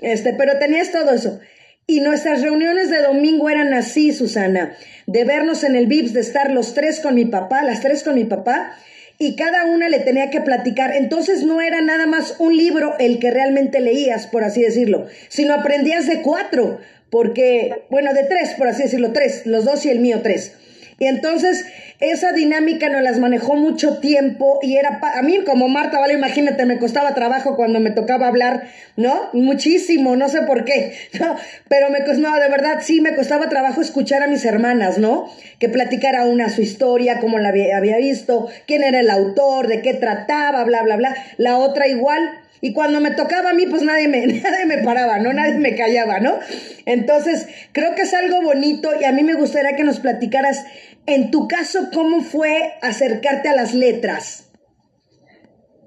Este, 0.00 0.34
pero 0.34 0.58
tenías 0.58 0.90
todo 0.90 1.12
eso. 1.12 1.38
Y 1.86 2.00
nuestras 2.00 2.42
reuniones 2.42 2.90
de 2.90 3.00
domingo 3.00 3.48
eran 3.48 3.74
así, 3.74 4.12
Susana, 4.12 4.76
de 5.06 5.22
vernos 5.22 5.62
en 5.62 5.76
el 5.76 5.86
VIPS, 5.86 6.14
de 6.14 6.20
estar 6.20 6.50
los 6.50 6.74
tres 6.74 6.98
con 6.98 7.14
mi 7.14 7.26
papá, 7.26 7.62
las 7.62 7.80
tres 7.80 8.02
con 8.02 8.16
mi 8.16 8.24
papá, 8.24 8.76
y 9.20 9.36
cada 9.36 9.66
una 9.66 9.90
le 9.90 10.00
tenía 10.00 10.30
que 10.30 10.40
platicar. 10.40 10.96
Entonces 10.96 11.44
no 11.44 11.60
era 11.60 11.82
nada 11.82 12.06
más 12.06 12.36
un 12.38 12.56
libro 12.56 12.96
el 12.98 13.18
que 13.20 13.30
realmente 13.30 13.78
leías, 13.78 14.26
por 14.26 14.42
así 14.42 14.62
decirlo, 14.62 15.06
sino 15.28 15.52
aprendías 15.52 16.06
de 16.08 16.22
cuatro, 16.22 16.80
porque, 17.10 17.84
bueno, 17.90 18.14
de 18.14 18.24
tres, 18.24 18.54
por 18.56 18.66
así 18.66 18.84
decirlo, 18.84 19.12
tres, 19.12 19.42
los 19.44 19.66
dos 19.66 19.84
y 19.84 19.90
el 19.90 20.00
mío 20.00 20.20
tres. 20.22 20.54
Y 21.00 21.06
entonces 21.06 21.64
esa 21.98 22.32
dinámica 22.32 22.90
nos 22.90 23.00
las 23.00 23.18
manejó 23.18 23.56
mucho 23.56 24.00
tiempo 24.00 24.58
y 24.62 24.76
era, 24.76 25.00
a 25.02 25.22
mí 25.22 25.38
como 25.46 25.66
Marta, 25.66 25.98
vale, 25.98 26.12
imagínate, 26.12 26.66
me 26.66 26.78
costaba 26.78 27.14
trabajo 27.14 27.56
cuando 27.56 27.80
me 27.80 27.90
tocaba 27.90 28.28
hablar, 28.28 28.68
¿no? 28.96 29.30
Muchísimo, 29.32 30.14
no 30.14 30.28
sé 30.28 30.42
por 30.42 30.66
qué, 30.66 30.92
¿no? 31.18 31.36
Pero 31.68 31.88
me 31.88 32.04
costaba, 32.04 32.38
de 32.38 32.50
verdad, 32.50 32.80
sí, 32.82 33.00
me 33.00 33.14
costaba 33.16 33.48
trabajo 33.48 33.80
escuchar 33.80 34.22
a 34.22 34.26
mis 34.26 34.44
hermanas, 34.44 34.98
¿no? 34.98 35.32
Que 35.58 35.70
platicara 35.70 36.26
una 36.26 36.50
su 36.50 36.60
historia, 36.60 37.18
cómo 37.18 37.38
la 37.38 37.48
había 37.48 37.96
visto, 37.96 38.50
quién 38.66 38.82
era 38.82 39.00
el 39.00 39.08
autor, 39.08 39.68
de 39.68 39.80
qué 39.80 39.94
trataba, 39.94 40.64
bla, 40.64 40.82
bla, 40.82 40.96
bla. 40.96 41.14
La 41.38 41.56
otra 41.56 41.88
igual, 41.88 42.30
y 42.60 42.74
cuando 42.74 43.00
me 43.00 43.10
tocaba 43.12 43.50
a 43.50 43.54
mí, 43.54 43.66
pues 43.66 43.82
nadie 43.82 44.08
me, 44.08 44.26
nadie 44.26 44.66
me 44.66 44.78
paraba, 44.78 45.18
¿no? 45.18 45.32
Nadie 45.32 45.54
me 45.54 45.74
callaba, 45.74 46.20
¿no? 46.20 46.38
Entonces, 46.86 47.46
creo 47.72 47.94
que 47.94 48.02
es 48.02 48.14
algo 48.14 48.42
bonito 48.42 48.90
y 49.00 49.04
a 49.04 49.12
mí 49.12 49.22
me 49.22 49.34
gustaría 49.34 49.76
que 49.76 49.84
nos 49.84 50.00
platicaras 50.00 50.64
en 51.10 51.30
tu 51.30 51.48
caso, 51.48 51.88
¿cómo 51.92 52.22
fue 52.22 52.78
acercarte 52.82 53.48
a 53.48 53.54
las 53.54 53.74
letras? 53.74 54.44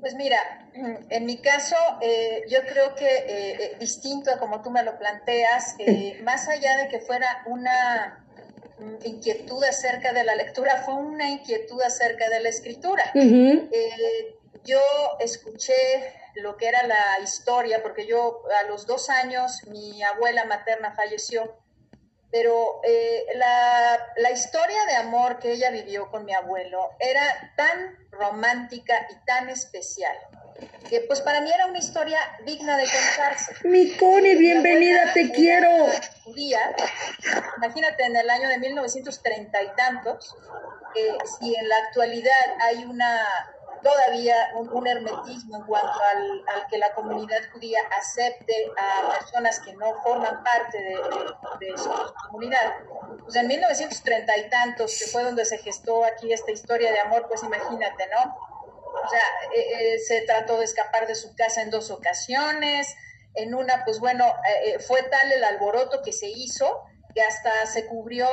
Pues 0.02 0.16
mira, 0.16 0.38
en 1.10 1.26
mi 1.26 1.38
caso, 1.38 1.78
eh, 2.02 2.44
yo 2.50 2.60
creo 2.62 2.94
que 2.96 3.08
eh, 3.08 3.26
eh, 3.28 3.78
distinto 3.80 4.32
a 4.32 4.38
como 4.38 4.62
tú 4.62 4.70
me 4.70 4.84
lo 4.84 4.98
planteas, 5.00 5.76
más 6.24 6.50
allá 6.50 6.78
de 6.78 6.90
que 6.90 7.00
fuera 7.00 7.44
una 7.46 8.26
mm, 8.80 9.06
inquietud 9.06 9.64
acerca 9.64 10.12
de 10.12 10.26
la 10.26 10.36
lectura, 10.36 10.84
fue 10.84 10.96
una 10.96 11.30
inquietud 11.30 11.82
acerca 11.82 12.30
de 12.30 12.42
la 12.42 12.50
escritura. 12.50 13.04
yo 14.66 14.82
escuché 15.20 15.74
lo 16.36 16.58
que 16.58 16.68
era 16.68 16.86
la 16.88 17.20
historia, 17.24 17.82
porque 17.82 18.06
yo 18.06 18.42
a 18.62 18.68
los 18.68 18.88
dos 18.88 19.10
años 19.10 19.62
mi 19.68 20.04
abuela 20.04 20.46
materna 20.46 20.94
falleció 20.96 21.63
pero 22.34 22.82
eh, 22.84 23.28
la, 23.36 24.08
la, 24.18 24.32
historia 24.32 24.86
de 24.88 24.96
amor 24.96 25.38
que 25.38 25.52
ella 25.52 25.70
vivió 25.70 26.10
con 26.10 26.26
mi 26.26 26.34
abuelo 26.34 26.90
era 27.00 27.54
tan 27.56 27.96
romántica 28.10 29.08
y 29.12 29.26
tan 29.26 29.50
especial 29.50 30.18
que 30.90 31.02
pues 31.02 31.22
para 31.22 31.42
mí 31.42 31.52
era 31.52 31.68
una 31.68 31.80
historia 31.80 32.20
digna 32.46 32.78
de 32.78 32.86
contarse. 32.86 33.68
Mi 33.68 33.96
Connie, 33.98 34.36
bienvenida, 34.36 35.14
te 35.14 35.32
quiero. 35.32 35.70
Judía, 36.24 36.76
imagínate 37.58 38.04
en 38.04 38.16
el 38.16 38.30
año 38.30 38.50
de 38.50 38.58
1930 38.58 39.64
y 39.64 39.68
tantos, 39.76 40.36
eh, 40.96 41.18
si 41.40 41.56
en 41.56 41.68
la 41.68 41.78
actualidad 41.78 42.58
hay 42.62 42.84
una 42.86 43.28
todavía 43.84 44.36
un, 44.56 44.88
hermetismo 44.88 45.58
en 45.58 45.64
cuanto 45.66 46.00
al, 46.16 46.68
que 46.70 46.78
la 46.78 46.94
comunidad 46.94 47.40
judía 47.52 47.80
acepte 47.98 48.72
a 48.78 49.20
personas 49.20 49.60
que 49.60 49.74
no 49.74 50.02
forman 50.02 50.44
parte 50.44 50.78
de, 51.60 51.78
su 51.78 51.90
comunidad. 52.28 52.74
Pues 53.24 53.36
en 53.36 53.48
1930 53.48 54.38
y 54.38 54.50
tantos, 54.50 54.98
que 55.00 55.08
fue 55.08 55.24
donde 55.24 55.46
se 55.46 55.58
gestó 55.58 56.04
aquí 56.04 56.34
esta 56.34 56.52
historia 56.52 56.92
de 56.92 57.00
amor, 57.00 57.28
pues 57.28 57.44
imagínate, 57.44 58.08
¿no? 58.08 58.36
O 58.94 59.10
sea, 59.10 59.22
eh, 59.56 59.96
eh, 59.96 60.00
se 60.00 60.22
trató 60.22 60.58
de 60.58 60.66
escapar 60.66 61.08
de 61.08 61.16
su 61.16 61.36
casa 61.36 61.62
en 61.62 61.70
dos 61.70 61.92
ocasiones. 61.92 62.96
En 63.36 63.56
una, 63.56 63.84
pues 63.84 64.00
bueno, 64.00 64.26
eh, 64.64 64.80
fue 64.80 65.04
tal 65.04 65.32
el 65.32 65.44
alboroto 65.44 66.02
que 66.04 66.14
se 66.14 66.28
hizo 66.28 66.84
que 67.14 67.22
hasta 67.22 67.68
se 67.68 67.86
cubrió 67.86 68.28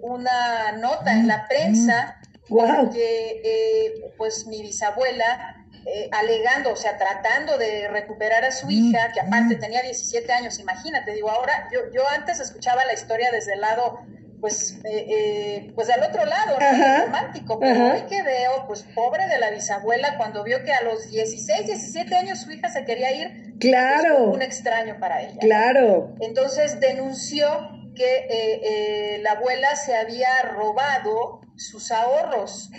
una 0.00 0.72
nota 0.72 1.12
en 1.12 1.28
la 1.28 1.46
prensa 1.46 2.18
Wow. 2.48 2.92
eh, 2.94 4.12
pues 4.16 4.46
mi 4.46 4.62
bisabuela, 4.62 5.66
eh, 5.84 6.08
alegando, 6.12 6.72
o 6.72 6.76
sea, 6.76 6.96
tratando 6.96 7.58
de 7.58 7.88
recuperar 7.88 8.44
a 8.44 8.52
su 8.52 8.70
hija, 8.70 9.12
que 9.12 9.20
aparte 9.20 9.56
tenía 9.56 9.82
17 9.82 10.32
años, 10.32 10.58
imagínate, 10.58 11.12
digo, 11.12 11.30
ahora, 11.30 11.68
yo, 11.72 11.80
yo 11.92 12.02
antes 12.08 12.40
escuchaba 12.40 12.84
la 12.84 12.92
historia 12.92 13.30
desde 13.30 13.54
el 13.54 13.60
lado, 13.60 14.00
pues, 14.40 14.78
eh, 14.84 15.06
eh 15.08 15.72
pues 15.74 15.88
del 15.88 16.02
otro 16.02 16.24
lado, 16.24 16.58
romántico, 17.04 17.58
pero 17.58 17.92
hoy 17.92 18.02
que 18.08 18.22
veo, 18.22 18.66
pues, 18.66 18.84
pobre 18.94 19.28
de 19.28 19.38
la 19.38 19.50
bisabuela, 19.50 20.16
cuando 20.16 20.42
vio 20.42 20.62
que 20.64 20.72
a 20.72 20.82
los 20.82 21.08
16, 21.10 21.66
17 21.66 22.14
años 22.16 22.40
su 22.40 22.50
hija 22.50 22.68
se 22.68 22.84
quería 22.84 23.12
ir, 23.12 23.30
pues, 23.30 23.58
claro. 23.60 24.24
un 24.24 24.42
extraño 24.42 24.98
para 24.98 25.22
ella. 25.22 25.38
Claro. 25.40 26.14
Entonces 26.20 26.80
denunció 26.80 27.46
que 27.94 29.20
la 29.22 29.32
abuela 29.32 29.74
se 29.76 29.96
había 29.96 30.42
robado 30.42 31.45
sus 31.56 31.90
ahorros, 31.90 32.70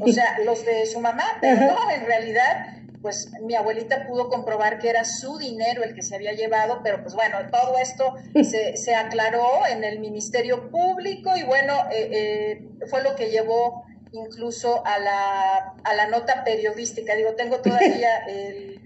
o 0.00 0.08
sea, 0.12 0.38
los 0.44 0.64
de 0.64 0.86
su 0.86 1.00
mamá, 1.00 1.24
pero 1.40 1.60
no, 1.60 1.90
en 1.90 2.06
realidad, 2.06 2.66
pues 3.02 3.30
mi 3.42 3.54
abuelita 3.54 4.06
pudo 4.06 4.28
comprobar 4.28 4.78
que 4.78 4.90
era 4.90 5.04
su 5.04 5.38
dinero 5.38 5.84
el 5.84 5.94
que 5.94 6.02
se 6.02 6.14
había 6.14 6.32
llevado, 6.32 6.80
pero 6.82 7.02
pues 7.02 7.14
bueno, 7.14 7.38
todo 7.50 7.76
esto 7.78 8.14
se, 8.42 8.76
se 8.76 8.94
aclaró 8.94 9.66
en 9.70 9.84
el 9.84 10.00
Ministerio 10.00 10.70
Público 10.70 11.36
y 11.36 11.44
bueno, 11.44 11.74
eh, 11.90 12.08
eh, 12.12 12.86
fue 12.88 13.02
lo 13.02 13.14
que 13.16 13.30
llevó 13.30 13.84
incluso 14.12 14.84
a 14.86 14.98
la, 14.98 15.74
a 15.84 15.94
la 15.94 16.06
nota 16.08 16.44
periodística. 16.44 17.14
Digo, 17.14 17.34
tengo 17.34 17.60
todavía 17.60 18.18
el, 18.28 18.80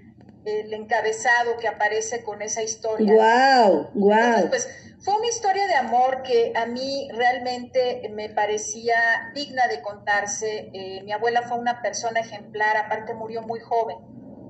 el 0.44 0.72
encabezado 0.72 1.56
que 1.58 1.68
aparece 1.68 2.22
con 2.22 2.42
esa 2.42 2.62
historia. 2.62 3.12
¡Wow! 3.12 3.90
¡Wow! 3.94 4.48
pues 4.48 4.68
fue 5.00 5.16
una 5.16 5.28
historia 5.28 5.66
de 5.66 5.74
amor 5.74 6.22
que 6.22 6.52
a 6.54 6.66
mí 6.66 7.08
realmente 7.14 8.10
me 8.14 8.28
parecía 8.28 9.30
digna 9.34 9.66
de 9.66 9.80
contarse. 9.80 10.70
Eh, 10.74 11.02
mi 11.04 11.12
abuela 11.12 11.42
fue 11.42 11.58
una 11.58 11.80
persona 11.80 12.20
ejemplar, 12.20 12.76
aparte 12.76 13.14
murió 13.14 13.42
muy 13.42 13.60
joven. 13.60 13.96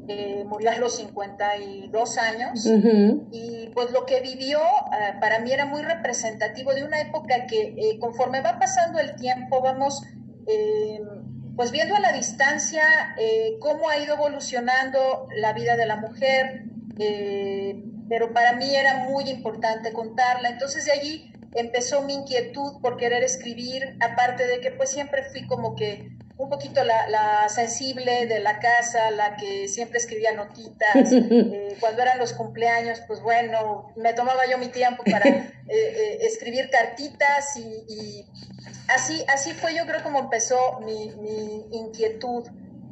Eh, 0.09 0.42
murió 0.45 0.73
a 0.73 0.76
los 0.78 0.97
52 0.97 2.19
años 2.19 2.66
y 3.30 3.69
pues 3.73 3.92
lo 3.92 4.07
que 4.07 4.21
vivió 4.21 4.59
eh, 4.59 5.14
para 5.21 5.38
mí 5.38 5.52
era 5.52 5.66
muy 5.66 5.83
representativo 5.83 6.75
de 6.75 6.83
una 6.83 7.00
época 7.00 7.47
que 7.47 7.97
conforme 8.00 8.40
va 8.40 8.59
pasando 8.59 8.99
el 8.99 9.14
tiempo 9.14 9.61
vamos 9.61 10.02
pues 11.54 11.71
viendo 11.71 11.95
a 11.95 12.00
la 12.00 12.12
distancia 12.12 12.83
cómo 13.61 13.88
ha 13.88 13.99
ido 13.99 14.14
evolucionando 14.14 15.28
la 15.37 15.52
vida 15.52 15.76
de 15.76 15.87
la 15.87 15.95
mujer, 15.97 16.64
pero 18.09 18.33
para 18.33 18.54
mí 18.54 18.75
era 18.75 19.04
muy 19.09 19.28
importante 19.30 19.92
contarla. 19.92 20.49
Entonces 20.50 20.85
de 20.85 20.92
allí 20.92 21.33
empezó 21.54 22.02
mi 22.02 22.14
inquietud 22.14 22.80
por 22.80 22.97
querer 22.97 23.23
escribir, 23.23 23.97
aparte 24.00 24.47
de 24.47 24.61
que 24.61 24.71
pues 24.71 24.90
siempre 24.90 25.25
fui 25.25 25.47
como 25.47 25.75
que 25.75 26.11
un 26.40 26.49
poquito 26.49 26.83
la, 26.85 27.49
sensible 27.50 28.26
de 28.26 28.40
la 28.40 28.59
casa, 28.61 29.11
la 29.11 29.37
que 29.37 29.69
siempre 29.69 29.99
escribía 29.99 30.33
notitas. 30.33 31.12
Eh, 31.52 31.76
cuando 31.80 32.02
eran 32.02 32.19
los 32.19 32.33
cumpleaños, 32.33 33.00
pues 33.07 33.21
bueno, 33.23 33.92
me 33.97 34.12
tomaba 34.12 34.47
yo 34.50 34.59
mi 34.59 34.69
tiempo 34.69 35.02
para 35.11 35.28
eh, 35.28 35.52
eh, 35.69 36.19
escribir 36.23 36.71
cartitas 36.71 37.57
y, 37.57 38.26
así, 38.88 39.25
así 39.28 39.52
fue 39.52 39.75
yo 39.75 39.87
creo 39.87 40.02
como 40.02 40.19
empezó 40.19 40.80
mi, 40.80 41.11
mi 41.16 41.66
inquietud 41.73 42.47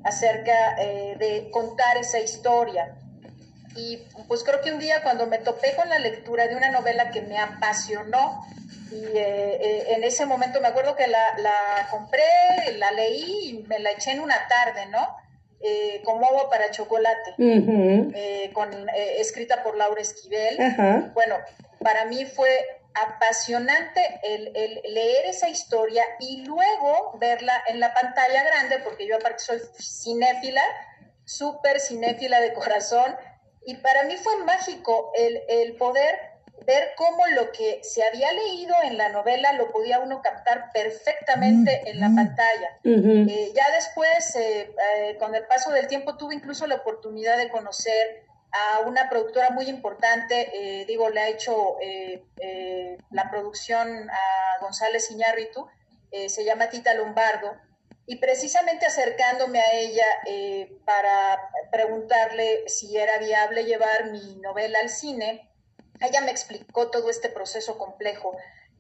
acerca 0.05 0.77
de 0.77 1.49
contar 1.53 1.97
esa 1.99 2.21
historia. 2.21 2.97
Y 3.79 3.97
pues 4.27 4.43
creo 4.43 4.61
que 4.61 4.73
un 4.73 4.81
día 4.81 5.03
cuando 5.03 5.27
me 5.27 5.39
topé 5.39 5.75
con 5.77 5.89
la 5.89 5.99
lectura 5.99 6.49
de 6.49 6.57
una 6.57 6.71
novela 6.71 7.11
que 7.11 7.23
me 7.23 7.39
apasionó, 7.39 8.45
y 8.91 9.05
eh, 9.05 9.59
eh, 9.61 9.87
en 9.91 10.05
ese 10.05 10.27
momento 10.27 10.61
me 10.61 10.69
acuerdo 10.69 10.97
que 10.97 11.07
la, 11.07 11.39
la, 11.39 11.89
compré, 11.91 12.23
la 12.77 12.91
leí 12.93 13.51
y 13.51 13.63
me 13.69 13.79
la 13.79 13.91
eché 13.91 14.13
en 14.13 14.21
una 14.21 14.49
tarde, 14.49 14.87
¿no? 14.87 15.17
Eh, 15.61 16.01
como 16.05 16.27
agua 16.27 16.49
para 16.49 16.71
chocolate, 16.71 17.35
con, 18.53 18.71
escrita 18.95 19.63
por 19.63 19.77
Laura 19.77 20.01
Esquivel. 20.01 20.57
Bueno, 21.15 21.37
para 21.81 22.05
mí 22.07 22.25
fue 22.25 22.49
apasionante 22.95 24.01
el, 24.23 24.57
el, 24.57 24.81
leer 24.93 25.27
esa 25.27 25.49
historia 25.49 26.05
y 26.21 26.45
luego 26.45 27.17
verla 27.19 27.63
en 27.69 27.81
la 27.81 27.93
pantalla 27.93 28.43
grande, 28.45 28.79
porque 28.79 29.07
yo 29.07 29.17
aparte 29.17 29.41
soy 29.41 29.61
cinéfila, 29.79 30.63
súper 31.25 31.81
cinéfila 31.81 32.41
de 32.41 32.55
corazón, 32.55 33.15
y 33.69 33.75
para 33.75 34.05
mí 34.05 34.17
fue 34.17 34.35
mágico 34.45 35.13
el, 35.15 35.43
el 35.47 35.77
poder 35.77 36.39
ver 36.65 36.93
cómo 36.97 37.27
lo 37.35 37.53
que 37.53 37.81
se 37.83 38.03
había 38.03 38.33
leído 38.33 38.75
en 38.83 38.97
la 38.97 39.11
novela 39.11 39.53
lo 39.53 39.71
podía 39.71 40.01
uno 40.01 40.23
captar 40.23 40.73
perfectamente 40.73 41.83
en 41.85 42.01
la 42.01 42.07
pantalla. 42.07 42.79
Eh, 42.83 43.53
ya 43.55 43.65
después, 43.75 44.37
eh, 44.37 44.73
eh, 44.97 45.17
con 45.19 45.35
el 45.35 45.45
paso 45.45 45.71
del 45.71 45.87
tiempo, 45.87 46.17
tuve 46.17 46.35
incluso 46.35 46.67
la 46.67 46.77
oportunidad 46.77 47.37
de 47.37 47.51
conocer 47.51 48.23
a 48.53 48.81
una 48.87 49.11
productora 49.11 49.51
muy 49.51 49.69
importante, 49.69 50.85
digo, 50.89 51.11
le 51.11 51.21
ha 51.21 51.29
hecho 51.29 51.77
la 53.11 53.31
producción 53.31 54.09
a 54.09 54.61
González 54.63 55.11
Iñárritu, 55.11 55.69
se 56.11 56.45
llama 56.45 56.71
Tita 56.71 56.95
Lombardo, 56.95 57.55
y 58.09 58.17
precisamente 58.17 58.87
acercándome 58.87 59.61
a 59.61 59.73
ella 59.75 60.07
para 60.85 61.51
preguntarle 61.71 62.67
si 62.67 62.97
era 62.97 63.19
viable 63.19 63.65
llevar 63.65 64.11
mi 64.11 64.37
novela 64.37 64.79
al 64.81 64.89
cine, 64.89 65.49
ella 66.01 66.23
me 66.23 66.31
explicó 66.31 66.91
todo 66.91 67.11
este 67.11 67.29
proceso 67.29 67.77
complejo, 67.77 68.37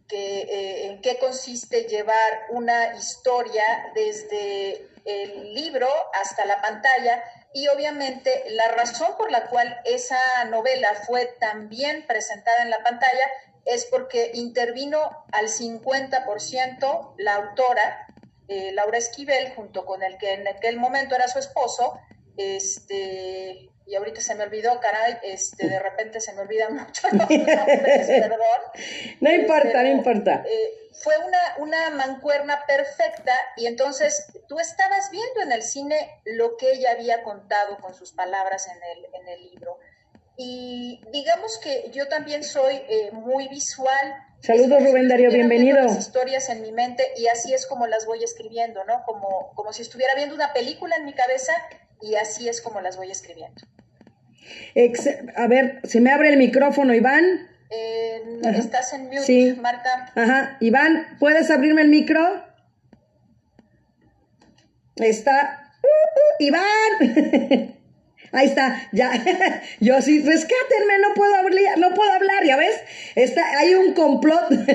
que, 0.08 0.40
eh, 0.40 0.86
en 0.86 1.02
qué 1.02 1.18
consiste 1.18 1.84
llevar 1.84 2.46
una 2.50 2.96
historia 2.96 3.92
desde 3.94 4.88
el 5.04 5.54
libro 5.54 5.88
hasta 6.14 6.46
la 6.46 6.60
pantalla 6.62 7.22
y 7.52 7.68
obviamente 7.68 8.44
la 8.50 8.68
razón 8.68 9.16
por 9.18 9.30
la 9.30 9.46
cual 9.48 9.80
esa 9.84 10.18
novela 10.46 10.88
fue 11.06 11.26
también 11.38 12.06
presentada 12.06 12.62
en 12.62 12.70
la 12.70 12.82
pantalla 12.82 13.30
es 13.64 13.84
porque 13.84 14.30
intervino 14.32 15.26
al 15.30 15.48
50% 15.48 17.14
la 17.18 17.34
autora, 17.34 18.07
eh, 18.48 18.72
Laura 18.72 18.98
Esquivel, 18.98 19.52
junto 19.54 19.84
con 19.84 20.02
el 20.02 20.18
que 20.18 20.32
en 20.32 20.48
aquel 20.48 20.78
momento 20.78 21.14
era 21.14 21.28
su 21.28 21.38
esposo, 21.38 21.98
este, 22.36 23.70
y 23.86 23.94
ahorita 23.94 24.20
se 24.20 24.34
me 24.34 24.44
olvidó, 24.44 24.78
caray, 24.80 25.18
este, 25.22 25.68
de 25.68 25.78
repente 25.78 26.20
se 26.20 26.34
me 26.34 26.42
olvidan 26.42 26.74
mucho 26.86 27.08
los 27.10 27.28
nombres, 27.30 28.06
perdón. 28.06 28.38
No 29.20 29.32
importa, 29.32 29.82
no 29.82 29.88
importa. 29.88 30.44
Eh, 30.46 30.88
fue 31.02 31.14
una, 31.18 31.38
una 31.58 31.90
mancuerna 31.90 32.64
perfecta 32.66 33.32
y 33.56 33.66
entonces 33.66 34.32
tú 34.48 34.58
estabas 34.58 35.10
viendo 35.10 35.40
en 35.42 35.52
el 35.52 35.62
cine 35.62 36.20
lo 36.24 36.56
que 36.56 36.72
ella 36.72 36.92
había 36.92 37.22
contado 37.22 37.78
con 37.78 37.94
sus 37.94 38.12
palabras 38.12 38.68
en 38.68 38.82
el, 38.82 39.06
en 39.14 39.28
el 39.28 39.50
libro. 39.50 39.78
Y 40.36 41.00
digamos 41.10 41.58
que 41.58 41.90
yo 41.92 42.08
también 42.08 42.44
soy 42.44 42.76
eh, 42.88 43.10
muy 43.12 43.48
visual. 43.48 44.14
Saludos 44.40 44.82
Rubén 44.84 45.08
Darío, 45.08 45.30
bienvenido. 45.30 45.82
Las 45.82 45.98
historias 45.98 46.48
en 46.48 46.62
mi 46.62 46.70
mente 46.72 47.02
y 47.16 47.26
así 47.26 47.52
es 47.52 47.66
como 47.66 47.86
las 47.86 48.06
voy 48.06 48.22
escribiendo, 48.22 48.84
¿no? 48.84 49.02
Como, 49.04 49.52
como 49.54 49.72
si 49.72 49.82
estuviera 49.82 50.14
viendo 50.14 50.34
una 50.34 50.52
película 50.52 50.94
en 50.96 51.04
mi 51.04 51.12
cabeza 51.12 51.52
y 52.00 52.14
así 52.14 52.48
es 52.48 52.62
como 52.62 52.80
las 52.80 52.96
voy 52.96 53.10
escribiendo. 53.10 53.60
a 55.36 55.46
ver, 55.48 55.80
se 55.84 56.00
me 56.00 56.10
abre 56.12 56.30
el 56.30 56.36
micrófono, 56.36 56.94
Iván. 56.94 57.48
Eh, 57.70 58.40
estás 58.54 58.92
en 58.92 59.08
mute, 59.08 59.56
Marta. 59.60 60.12
Ajá, 60.14 60.56
Iván, 60.60 61.18
¿puedes 61.18 61.50
abrirme 61.50 61.82
el 61.82 61.88
micro? 61.88 62.42
Está. 64.96 65.72
Uh, 65.82 65.86
uh, 65.86 66.44
Iván. 66.44 67.74
Ahí 68.30 68.48
está, 68.48 68.88
ya. 68.92 69.10
Yo 69.80 70.00
sí, 70.02 70.20
rescátenme, 70.20 70.98
no 71.00 71.14
puedo 71.14 71.34
hablar, 71.34 71.78
no 71.78 71.94
puedo 71.94 72.12
hablar, 72.12 72.44
ya 72.44 72.56
ves. 72.56 72.76
Está, 73.14 73.58
hay 73.58 73.74
un 73.74 73.94
complot 73.94 74.48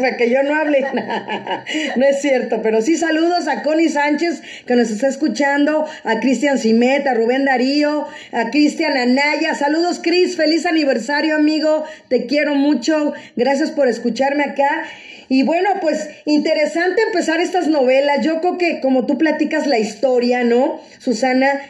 para 0.00 0.16
que 0.16 0.30
yo 0.30 0.42
no 0.42 0.54
hable. 0.54 0.80
no 1.96 2.06
es 2.06 2.20
cierto, 2.20 2.60
pero 2.62 2.82
sí 2.82 2.96
saludos 2.96 3.48
a 3.48 3.62
Connie 3.62 3.88
Sánchez 3.88 4.42
que 4.66 4.76
nos 4.76 4.90
está 4.90 5.08
escuchando, 5.08 5.86
a 6.04 6.20
Cristian 6.20 6.58
Simet, 6.58 7.06
a 7.06 7.14
Rubén 7.14 7.44
Darío, 7.44 8.06
a 8.32 8.50
Cristian 8.50 8.96
Anaya. 8.96 9.54
Saludos, 9.54 10.00
Cris, 10.02 10.36
feliz 10.36 10.66
aniversario, 10.66 11.34
amigo. 11.34 11.84
Te 12.08 12.26
quiero 12.26 12.54
mucho. 12.54 13.14
Gracias 13.36 13.70
por 13.70 13.88
escucharme 13.88 14.44
acá. 14.44 14.84
Y 15.30 15.42
bueno, 15.42 15.68
pues 15.80 16.08
interesante 16.24 17.02
empezar 17.02 17.40
estas 17.40 17.68
novelas. 17.68 18.24
Yo 18.24 18.40
creo 18.40 18.58
que 18.58 18.80
como 18.80 19.06
tú 19.06 19.18
platicas 19.18 19.66
la 19.66 19.78
historia, 19.78 20.44
¿no, 20.44 20.80
Susana? 20.98 21.60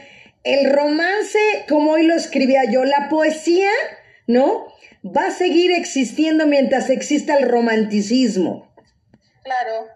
El 0.48 0.70
romance, 0.70 1.38
como 1.68 1.92
hoy 1.92 2.04
lo 2.04 2.14
escribía 2.14 2.64
yo, 2.70 2.84
la 2.84 3.08
poesía, 3.10 3.70
¿no? 4.26 4.66
Va 5.04 5.26
a 5.26 5.30
seguir 5.30 5.72
existiendo 5.72 6.46
mientras 6.46 6.88
exista 6.88 7.36
el 7.36 7.46
romanticismo. 7.50 8.72
Claro, 9.42 9.88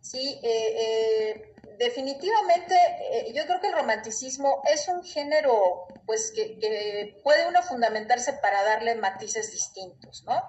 sí, 0.00 0.38
eh, 0.44 0.74
eh, 0.78 1.52
definitivamente 1.78 2.76
eh, 3.12 3.32
yo 3.34 3.44
creo 3.46 3.60
que 3.60 3.66
el 3.66 3.72
romanticismo 3.72 4.62
es 4.72 4.86
un 4.86 5.02
género, 5.02 5.88
pues, 6.06 6.32
que, 6.32 7.18
puede 7.24 7.48
uno 7.48 7.60
fundamentarse 7.62 8.34
para 8.34 8.62
darle 8.62 8.94
matices 8.94 9.50
distintos, 9.50 10.22
¿no? 10.24 10.40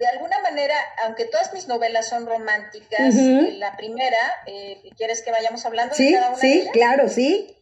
De 0.00 0.06
alguna 0.06 0.40
manera, 0.40 0.74
aunque 1.04 1.26
todas 1.26 1.52
mis 1.52 1.68
novelas 1.68 2.08
son 2.08 2.24
románticas, 2.26 3.14
la 3.14 3.76
primera, 3.76 4.16
eh, 4.46 4.80
¿quieres 4.96 5.20
que 5.20 5.30
vayamos 5.30 5.66
hablando 5.66 5.94
de 5.94 6.12
cada 6.12 6.28
una 6.30 6.38
Sí, 6.38 6.62
sí, 6.62 6.68
claro, 6.72 7.08
sí. 7.08 7.54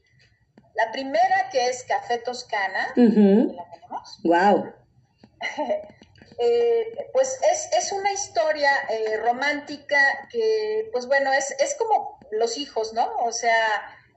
La 0.75 0.93
primera, 0.93 1.49
que 1.51 1.67
es 1.67 1.83
Café 1.83 2.19
Toscana, 2.19 2.93
¿la 2.95 3.71
tenemos? 3.71 4.21
Wow. 4.23 4.73
Eh, 6.41 6.97
pues 7.13 7.37
es, 7.51 7.69
es, 7.77 7.91
una 7.91 8.13
historia 8.13 8.71
eh, 8.91 9.17
romántica 9.17 9.99
que, 10.31 10.89
pues 10.93 11.09
bueno, 11.09 11.33
es, 11.33 11.51
es 11.59 11.75
como 11.75 12.21
los 12.31 12.59
hijos, 12.59 12.93
¿no? 12.93 13.11
O 13.25 13.33
sea, 13.33 13.57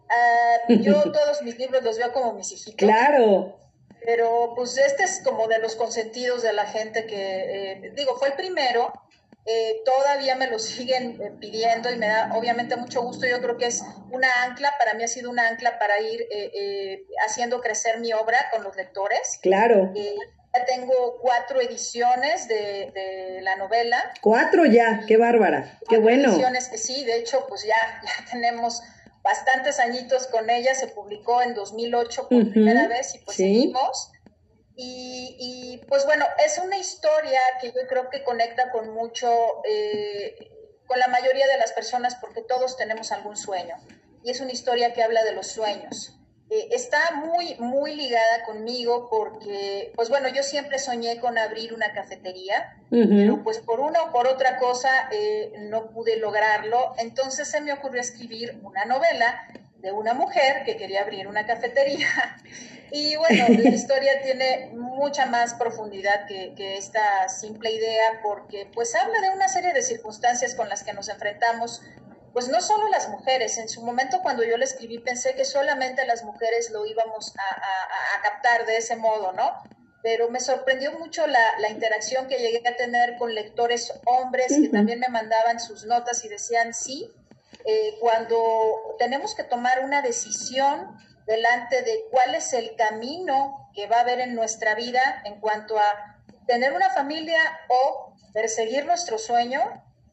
ah, 0.08 0.58
yo 0.68 1.02
todos 1.12 1.42
mis 1.42 1.58
libros 1.58 1.82
los 1.82 1.98
veo 1.98 2.14
como 2.14 2.34
mis 2.34 2.52
hijitos. 2.52 2.76
Claro. 2.76 3.58
Pero 4.04 4.54
pues 4.56 4.78
este 4.78 5.04
es 5.04 5.22
como 5.24 5.48
de 5.48 5.60
los 5.60 5.76
consentidos 5.76 6.42
de 6.42 6.54
la 6.54 6.66
gente 6.66 7.06
que, 7.06 7.74
eh, 7.74 7.92
digo, 7.96 8.18
fue 8.18 8.30
el 8.30 8.34
primero, 8.34 8.92
eh, 9.46 9.82
todavía 9.86 10.36
me 10.36 10.48
lo 10.48 10.60
siguen 10.60 11.22
eh, 11.22 11.32
pidiendo 11.40 11.92
y 11.92 11.98
me 11.98 12.08
da 12.08 12.32
obviamente 12.36 12.76
mucho 12.76 13.02
gusto. 13.04 13.28
Yo 13.28 13.40
creo 13.42 13.58
que 13.58 13.68
es 13.68 13.84
una 14.12 14.44
ancla, 14.44 14.74
para 14.80 14.96
mí 14.96 15.04
ha 15.04 15.08
sido 15.08 15.30
una 15.30 15.48
ancla 15.48 15.78
para 15.78 16.00
ir 16.00 16.28
haciendo 17.28 17.62
crecer 17.62 18.00
mi 18.00 18.12
obra 18.14 18.50
con 18.52 18.64
los 18.64 18.76
lectores. 18.76 19.40
Claro. 19.42 19.94
ya 19.94 20.66
tengo 20.66 21.20
cuatro 21.22 21.62
ediciones 21.62 22.48
de, 22.48 23.40
la 23.42 23.56
novela. 23.56 24.14
Cuatro 24.22 24.66
ya, 24.66 25.02
qué 25.08 25.18
bárbara, 25.18 25.80
qué 25.90 25.98
bueno. 25.98 26.30
Ediciones, 26.30 26.70
sí, 26.76 27.06
de 27.06 27.18
hecho, 27.18 27.46
pues 27.48 27.64
ya, 27.64 28.02
ya 28.04 28.26
tenemos 28.32 28.82
bastantes 29.24 29.80
añitos 29.80 30.28
con 30.28 30.50
ella, 30.50 30.74
se 30.76 30.88
publicó 30.88 31.42
en 31.42 31.54
2008 31.54 32.30
por 32.30 32.50
primera 32.50 32.88
vez 32.88 33.16
y 33.16 33.20
pues 33.20 33.38
seguimos. 33.38 34.12
Y, 34.84 35.80
pues 35.88 36.06
bueno, 36.06 36.26
es 36.44 36.58
una 36.58 36.78
historia 36.78 37.40
que 37.60 37.68
yo 37.68 37.88
creo 37.88 38.10
que 38.10 38.24
conecta 38.24 38.72
con 38.72 38.90
mucho, 38.90 39.30
eh, 39.64 40.52
con 40.88 40.98
la 40.98 41.08
mayoría 41.08 41.46
de 41.48 41.58
las 41.58 41.72
personas 41.74 42.16
porque 42.16 42.42
todos 42.42 42.78
tenemos 42.78 43.12
algún 43.12 43.38
sueño. 43.38 43.76
Y 44.24 44.32
es 44.32 44.42
una 44.42 44.52
historia 44.52 44.94
que 44.94 45.04
habla 45.04 45.24
de 45.24 45.34
los 45.34 45.48
sueños. 45.48 46.18
Eh, 46.54 46.68
está 46.72 47.00
muy, 47.16 47.56
muy 47.60 47.96
ligada 47.96 48.44
conmigo 48.46 49.08
porque, 49.10 49.94
pues 49.96 50.10
bueno, 50.10 50.28
yo 50.28 50.44
siempre 50.44 50.80
soñé 50.80 51.18
con 51.18 51.38
abrir 51.38 51.74
una 51.74 51.94
cafetería, 51.94 52.76
pero 52.90 53.42
pues 53.42 53.60
por 53.60 53.80
una 53.80 54.04
o 54.04 54.12
por 54.12 54.28
otra 54.28 54.58
cosa 54.58 54.90
eh, 55.14 55.54
no 55.60 55.92
pude 55.92 56.18
lograrlo. 56.18 56.94
Entonces 56.98 57.48
se 57.48 57.62
me 57.62 57.72
ocurrió 57.72 58.02
escribir 58.02 58.60
una 58.64 58.84
novela 58.84 59.48
de 59.78 59.94
una 59.94 60.14
mujer 60.14 60.66
que 60.66 60.76
quería 60.76 61.04
abrir 61.04 61.26
una 61.30 61.46
cafetería. 61.48 62.08
Y 62.94 63.16
bueno, 63.16 63.46
la 63.48 63.70
historia 63.74 64.22
tiene 64.22 64.72
mucha 64.74 65.26
más 65.26 65.54
profundidad 65.54 66.26
que, 66.28 66.54
que, 66.58 66.76
esta 66.76 67.30
simple 67.30 67.72
idea 67.72 68.20
porque 68.22 68.68
pues 68.74 68.94
habla 68.96 69.22
de 69.22 69.30
una 69.30 69.48
serie 69.48 69.72
de 69.72 69.82
circunstancias 69.82 70.56
con 70.56 70.68
las 70.68 70.84
que 70.84 70.92
nos 70.92 71.08
enfrentamos 71.08 71.82
pues 72.34 72.48
no 72.48 72.62
solo 72.62 72.88
las 72.90 73.10
mujeres, 73.10 73.58
en 73.58 73.68
su 73.68 73.82
momento 73.82 74.22
cuando 74.22 74.44
yo 74.44 74.58
le 74.58 74.66
escribí 74.66 75.00
pensé 75.00 75.36
que 75.36 75.46
solamente 75.46 76.06
las 76.06 76.24
mujeres 76.24 76.70
lo 76.72 76.86
íbamos 76.86 77.34
a, 77.38 78.22
captar 78.22 78.66
de 78.66 78.78
ese 78.78 78.96
modo, 78.96 79.32
¿no? 79.34 79.52
Pero 80.04 80.30
me 80.30 80.40
sorprendió 80.40 80.92
mucho 80.94 81.26
la, 81.28 81.70
interacción 81.70 82.28
que 82.28 82.38
llegué 82.38 82.68
a 82.68 82.76
tener 82.76 83.18
con 83.18 83.34
lectores 83.34 83.94
hombres 84.06 84.48
que 84.48 84.70
también 84.70 85.00
me 85.00 85.10
mandaban 85.10 85.60
sus 85.60 85.86
notas 85.86 86.24
y 86.24 86.30
decían, 86.30 86.74
sí, 86.74 87.12
eh, 87.66 87.98
cuando 88.00 88.96
tenemos 88.98 89.36
que 89.36 89.44
tomar 89.44 89.84
una 89.84 90.02
decisión 90.02 90.98
delante 91.26 91.82
de 91.82 92.06
cuál 92.12 92.36
es 92.36 92.54
el 92.54 92.76
camino 92.76 93.70
que 93.74 93.88
va 93.88 93.98
a 93.98 94.02
haber 94.02 94.20
en 94.20 94.36
nuestra 94.36 94.76
vida 94.76 95.22
en 95.26 95.40
cuanto 95.40 95.78
a 95.78 96.18
tener 96.48 96.74
una 96.74 96.90
familia 96.90 97.40
o 97.70 98.14
perseguir 98.34 98.86
nuestro 98.86 99.18
sueño, 99.18 99.62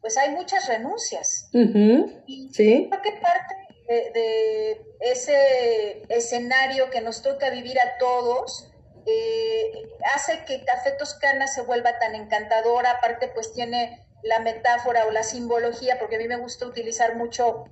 pues 0.01 0.17
hay 0.17 0.31
muchas 0.31 0.67
renuncias. 0.69 1.49
Y 1.53 2.51
creo 2.53 3.03
que 3.03 3.13
parte 3.21 3.55
de, 3.89 4.81
ese 5.01 6.03
escenario 6.09 6.91
que 6.91 7.01
nos 7.01 7.23
toca 7.23 7.51
vivir 7.51 7.79
a 7.81 7.99
todos 7.99 8.71
eh, 9.07 9.89
hace 10.15 10.45
que 10.45 10.65
Café 10.65 10.93
Toscana 10.93 11.47
se 11.47 11.63
vuelva 11.63 11.99
tan 11.99 12.15
encantadora, 12.15 12.93
aparte 12.93 13.29
pues 13.29 13.53
tiene 13.55 14.07
la 14.23 14.41
metáfora 14.41 15.07
o 15.07 15.11
la 15.11 15.23
simbología, 15.23 15.99
porque 15.99 16.17
a 16.17 16.19
mí 16.19 16.29
me 16.29 16.37
gusta 16.37 16.67
utilizar 16.67 17.17
mucho 17.17 17.65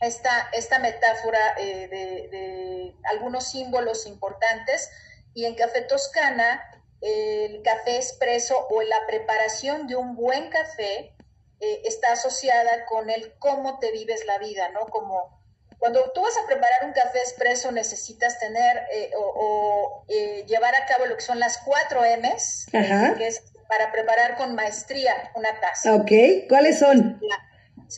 esta, 0.00 0.48
esta 0.52 0.78
metáfora 0.78 1.38
eh, 1.58 1.88
de, 1.88 2.94
algunos 3.04 3.50
símbolos 3.50 4.06
importantes, 4.06 4.90
y 5.34 5.44
en 5.44 5.54
Café 5.54 5.82
Toscana 5.82 6.66
el 7.00 7.62
café 7.62 7.96
expreso 7.96 8.66
o 8.68 8.82
la 8.82 9.06
preparación 9.06 9.86
de 9.86 9.96
un 9.96 10.16
buen 10.16 10.50
café 10.50 11.14
eh, 11.60 11.82
está 11.84 12.12
asociada 12.12 12.86
con 12.86 13.10
el 13.10 13.34
cómo 13.38 13.78
te 13.78 13.92
vives 13.92 14.24
la 14.26 14.38
vida, 14.38 14.70
¿no? 14.70 14.86
Como 14.86 15.38
cuando 15.78 16.10
tú 16.12 16.22
vas 16.22 16.36
a 16.36 16.46
preparar 16.46 16.84
un 16.84 16.92
café 16.92 17.18
expreso 17.18 17.72
necesitas 17.72 18.38
tener 18.38 18.86
eh, 18.92 19.10
o, 19.16 20.04
eh, 20.08 20.44
llevar 20.46 20.74
a 20.74 20.86
cabo 20.86 21.06
lo 21.06 21.16
que 21.16 21.22
son 21.22 21.38
las 21.38 21.58
cuatro 21.58 22.02
M's, 22.02 22.66
que 22.70 23.26
es 23.26 23.42
para 23.68 23.90
preparar 23.92 24.36
con 24.36 24.54
maestría 24.54 25.30
una 25.34 25.58
taza. 25.60 25.94
Ok, 25.94 26.10
¿cuáles 26.48 26.78
son? 26.78 27.20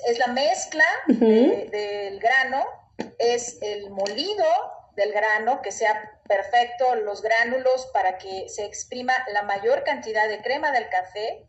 es 0.07 0.19
la 0.19 0.29
mezcla 0.29 0.85
del 1.07 2.19
grano, 2.19 2.65
es 3.19 3.59
el 3.61 3.91
molido 3.91 4.45
del 4.97 5.13
grano, 5.13 5.61
que 5.63 5.73
sea 5.73 6.21
perfecto 6.29 6.95
los 6.95 7.23
gránulos 7.23 7.87
para 7.93 8.19
que 8.19 8.49
se 8.49 8.65
exprima 8.65 9.13
la 9.33 9.43
mayor 9.43 9.85
cantidad 9.85 10.29
de 10.29 10.41
crema 10.41 10.71
del 10.73 10.89
café, 10.89 11.47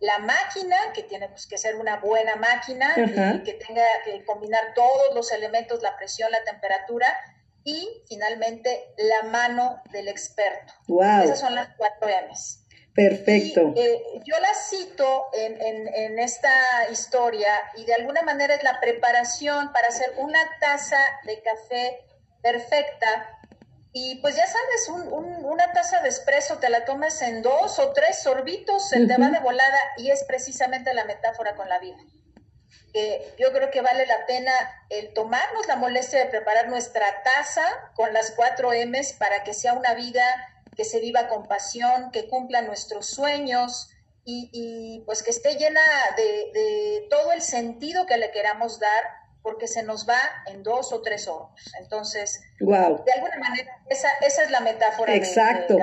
la 0.00 0.18
máquina, 0.18 0.76
que 0.94 1.02
tiene 1.02 1.28
pues, 1.28 1.46
que 1.46 1.58
ser 1.58 1.76
una 1.76 1.96
buena 1.96 2.36
máquina, 2.36 2.94
que 2.94 3.54
tenga 3.54 3.84
que 4.04 4.24
combinar 4.24 4.74
todos 4.74 5.14
los 5.14 5.32
elementos, 5.32 5.82
la 5.82 5.96
presión, 5.96 6.30
la 6.30 6.42
temperatura, 6.44 7.06
y 7.64 8.02
finalmente 8.08 8.94
la 8.96 9.28
mano 9.28 9.82
del 9.90 10.08
experto. 10.08 10.72
Esas 11.22 11.40
son 11.40 11.54
las 11.54 11.68
cuatro 11.76 12.08
M's. 12.08 12.64
Perfecto. 12.94 13.74
Eh, 13.76 14.02
yo 14.24 14.40
la 14.40 14.52
cito 14.54 15.26
en, 15.32 15.88
en, 15.94 16.18
esta 16.18 16.50
historia 16.90 17.52
y 17.76 17.84
de 17.84 17.94
alguna 17.94 18.22
manera 18.22 18.54
es 18.54 18.64
la 18.64 18.80
preparación 18.80 19.72
para 19.72 19.88
hacer 19.88 20.14
una 20.16 20.40
taza 20.60 20.98
de 21.24 21.40
café 21.42 22.00
perfecta 22.42 23.37
y 23.92 24.16
pues 24.16 24.36
ya 24.36 24.46
sabes, 24.46 24.88
una 25.10 25.72
taza 25.72 26.00
de 26.00 26.10
espresso 26.10 26.58
te 26.58 26.68
la 26.68 26.84
tomas 26.84 27.22
en 27.22 27.42
dos 27.42 27.78
o 27.78 27.92
tres 27.92 28.22
sorbitos, 28.22 28.88
se 28.90 29.06
te 29.06 29.16
va 29.16 29.30
de 29.30 29.40
volada 29.40 29.78
y 29.96 30.10
es 30.10 30.24
precisamente 30.24 30.92
la 30.92 31.04
metáfora 31.04 31.56
con 31.56 31.68
la 31.68 31.78
vida. 31.78 31.96
Que 32.92 33.34
yo 33.38 33.52
creo 33.52 33.70
que 33.70 33.80
vale 33.80 34.06
la 34.06 34.26
pena 34.26 34.52
el 34.90 35.14
tomarnos 35.14 35.66
la 35.66 35.76
molestia 35.76 36.18
de 36.18 36.26
preparar 36.26 36.68
nuestra 36.68 37.06
taza 37.22 37.64
con 37.94 38.12
las 38.12 38.32
cuatro 38.32 38.72
M's 38.72 39.14
para 39.14 39.42
que 39.42 39.54
sea 39.54 39.72
una 39.72 39.94
vida 39.94 40.22
que 40.76 40.84
se 40.84 41.00
viva 41.00 41.28
con 41.28 41.48
pasión, 41.48 42.10
que 42.12 42.28
cumpla 42.28 42.62
nuestros 42.62 43.06
sueños 43.06 43.90
y, 44.30 45.02
pues 45.06 45.22
que 45.22 45.30
esté 45.30 45.54
llena 45.56 45.80
de, 46.14 46.50
de 46.52 47.06
todo 47.08 47.32
el 47.32 47.40
sentido 47.40 48.04
que 48.04 48.18
le 48.18 48.30
queramos 48.30 48.78
dar 48.78 49.02
porque 49.48 49.66
se 49.66 49.82
nos 49.82 50.06
va 50.06 50.20
en 50.52 50.62
dos 50.62 50.92
o 50.92 51.00
tres 51.00 51.26
horas. 51.26 51.72
Entonces, 51.80 52.42
wow. 52.60 53.02
de 53.02 53.12
alguna 53.12 53.38
manera, 53.38 53.72
esa, 53.88 54.08
esa 54.20 54.42
es 54.42 54.50
la 54.50 54.60
metáfora. 54.60 55.14
Exacto. 55.14 55.78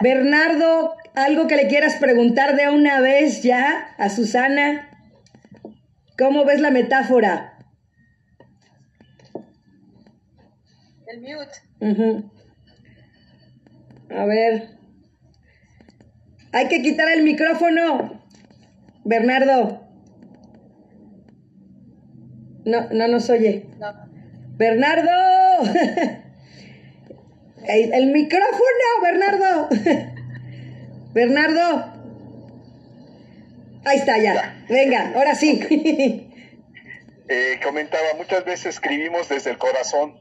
Bernardo, 0.00 0.94
algo 1.16 1.48
que 1.48 1.56
le 1.56 1.66
quieras 1.66 1.96
preguntar 1.96 2.54
de 2.54 2.68
una 2.68 3.00
vez 3.00 3.42
ya 3.42 3.96
a 3.98 4.10
Susana. 4.10 4.88
¿Cómo 6.16 6.44
ves 6.44 6.60
la 6.60 6.70
metáfora? 6.70 7.58
El 11.08 11.20
mute. 11.20 12.30
A 14.16 14.24
ver. 14.24 14.68
Hay 16.52 16.68
que 16.68 16.80
quitar 16.80 17.08
el 17.08 17.24
micrófono. 17.24 18.24
Bernardo. 19.02 19.89
No, 22.70 22.88
no 22.92 23.08
nos 23.08 23.28
oye. 23.30 23.66
Bernardo. 24.56 25.10
El, 27.66 28.06
micrófono, 28.12 29.02
Bernardo. 29.02 29.68
Bernardo. 31.12 31.92
Ahí 33.84 33.98
está 33.98 34.18
ya. 34.18 34.64
Venga, 34.68 35.12
ahora 35.14 35.34
sí. 35.34 36.26
Eh, 37.32 37.60
comentaba, 37.62 38.14
muchas 38.16 38.44
veces 38.44 38.66
escribimos 38.74 39.28
desde 39.28 39.50
el 39.50 39.58
corazón 39.58 40.18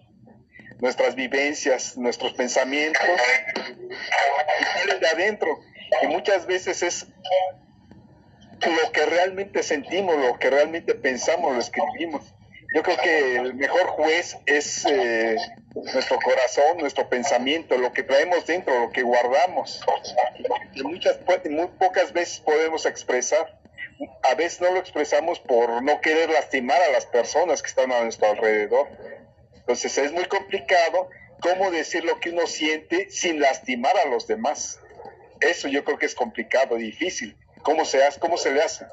nuestras 0.80 1.16
vivencias, 1.16 1.98
nuestros 1.98 2.34
pensamientos, 2.34 3.02
y 3.82 4.80
salen 4.80 5.00
de 5.00 5.08
adentro. 5.08 5.60
Y 6.04 6.08
muchas 6.08 6.46
veces 6.46 6.84
es 6.84 7.08
lo 8.68 8.92
que 8.92 9.06
realmente 9.08 9.64
sentimos, 9.64 10.18
lo 10.18 10.38
que 10.38 10.52
realmente 10.52 10.94
pensamos, 10.94 11.54
lo 11.54 11.60
escribimos. 11.60 12.36
Yo 12.74 12.84
creo 12.84 12.98
que 12.98 13.36
el 13.38 13.54
mejor 13.56 13.88
juez 13.88 14.38
es 14.46 14.86
eh, 14.86 15.36
nuestro 15.94 16.20
corazón, 16.20 16.78
nuestro 16.78 17.10
pensamiento, 17.10 17.78
lo 17.78 17.92
que 17.92 18.04
traemos 18.04 18.46
dentro, 18.46 18.80
lo 18.80 18.92
que 18.92 19.02
guardamos. 19.02 19.82
Y 20.76 20.84
muchas, 20.84 21.20
muy 21.50 21.68
pocas 21.80 22.14
veces 22.14 22.40
podemos 22.40 22.86
expresar. 22.86 23.58
A 24.30 24.36
veces 24.36 24.62
no 24.62 24.72
lo 24.72 24.80
expresamos 24.80 25.40
por 25.40 25.82
no 25.82 26.00
querer 26.00 26.30
lastimar 26.30 26.80
a 26.82 26.92
las 26.92 27.06
personas 27.06 27.62
que 27.62 27.70
están 27.70 27.92
a 27.92 28.04
nuestro 28.04 28.30
alrededor. 28.30 28.88
Entonces 29.56 29.98
es 29.98 30.12
muy 30.12 30.26
complicado 30.26 31.10
cómo 31.42 31.72
decir 31.72 32.04
lo 32.04 32.20
que 32.20 32.30
uno 32.30 32.46
siente 32.48 33.10
sin 33.10 33.40
lastimar 33.40 33.96
a 33.98 34.10
los 34.10 34.28
demás. 34.28 34.80
Eso 35.42 35.68
yo 35.68 35.84
creo 35.84 35.98
que 35.98 36.06
es 36.06 36.16
complicado, 36.16 36.76
difícil. 36.76 37.36
¿Cómo 37.64 37.84
se 37.84 38.04
hace? 38.04 38.20
¿Cómo 38.20 38.38
se 38.38 38.52
le 38.52 38.62
hace? 38.62 38.86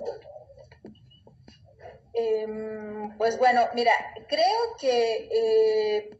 Em, 2.18 3.16
pues 3.18 3.38
bueno, 3.38 3.68
mira, 3.74 3.92
creo 4.26 4.76
que 4.80 5.28
eh, 5.30 6.18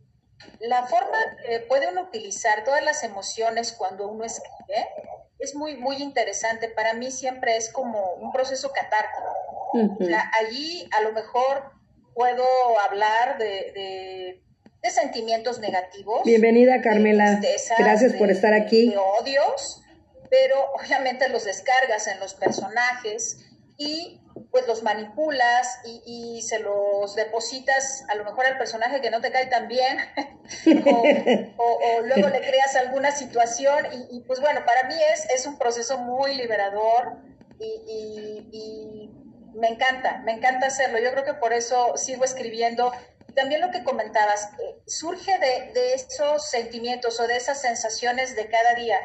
la 0.61 0.87
forma 0.87 1.16
que 1.46 1.61
puede 1.61 1.88
uno 1.88 2.02
utilizar 2.02 2.64
todas 2.64 2.85
las 2.85 3.02
emociones 3.02 3.72
cuando 3.72 4.06
uno 4.06 4.24
escribe 4.24 4.88
es 5.38 5.54
muy, 5.54 5.76
muy 5.76 5.96
interesante. 5.96 6.68
Para 6.68 6.92
mí 6.92 7.11
siempre 7.11 7.56
es 7.56 7.70
como 7.70 8.12
un 8.14 8.30
proceso 8.30 8.72
catártico. 8.72 10.12
allí 10.38 10.87
a 10.96 11.00
lo 11.00 11.12
mejor 11.12 11.72
puedo 12.14 12.44
hablar 12.87 13.38
de, 13.38 14.42
sentimientos 14.82 15.59
negativos. 15.59 16.22
Bienvenida, 16.24 16.80
Carmela. 16.80 17.40
Gracias 17.76 18.12
por 18.12 18.30
estar 18.30 18.54
aquí. 18.54 18.90
De 18.90 18.98
odios, 18.98 19.82
pero 20.30 20.72
obviamente 20.78 21.28
los 21.28 21.44
descargas 21.44 22.06
en 22.06 22.20
los 22.20 22.35
personajes 22.35 23.38
y 23.79 24.21
pues 24.51 24.67
los 24.67 24.83
manipulas 24.83 25.81
y, 25.85 26.43
se 26.43 26.59
los 26.61 27.15
depositas 27.15 28.05
a 28.09 28.15
lo 28.15 28.25
mejor 28.25 28.47
al 28.47 28.59
personaje 28.59 29.01
que 29.01 29.11
no 29.11 29.21
te 29.21 29.33
cae 29.33 29.47
tan 29.47 29.69
bien 29.69 29.99
o, 31.59 32.01
luego 32.03 32.29
le 32.29 32.41
creas 32.41 32.77
alguna 32.77 33.11
situación 33.11 33.87
y, 34.11 34.21
pues 34.21 34.41
bueno, 34.41 34.61
para 34.65 34.89
mí 34.89 34.95
es, 35.12 35.29
es 35.31 35.47
un 35.47 35.59
proceso 35.59 35.99
muy 35.99 36.35
liberador 36.35 37.19
y, 37.59 39.11
me 39.55 39.69
encanta, 39.69 40.19
me 40.19 40.33
encanta 40.33 40.67
hacerlo. 40.67 40.99
Yo 40.99 41.11
creo 41.12 41.25
que 41.25 41.33
por 41.33 41.55
eso 41.55 41.97
sigo 41.97 42.27
escribiendo. 42.27 42.93
También 43.35 43.62
lo 43.62 43.71
que 43.71 43.85
comentabas, 43.85 44.51
eh, 44.59 44.83
surge 44.87 45.39
de, 45.39 45.73
de 45.73 45.95
esos 45.95 46.51
sentimientos 46.51 47.19
o 47.21 47.27
de 47.27 47.37
esas 47.37 47.62
sensaciones 47.62 48.37
de 48.37 48.51
cada 48.51 48.75
día 48.75 48.99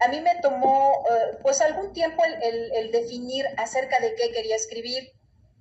a 0.00 0.08
mí 0.08 0.20
me 0.20 0.36
tomó 0.36 1.04
eh, 1.10 1.38
pues 1.42 1.60
algún 1.60 1.92
tiempo 1.92 2.22
el, 2.24 2.90
definir 2.92 3.46
acerca 3.56 3.98
de 4.00 4.14
qué 4.14 4.30
quería 4.32 4.56
escribir 4.56 5.12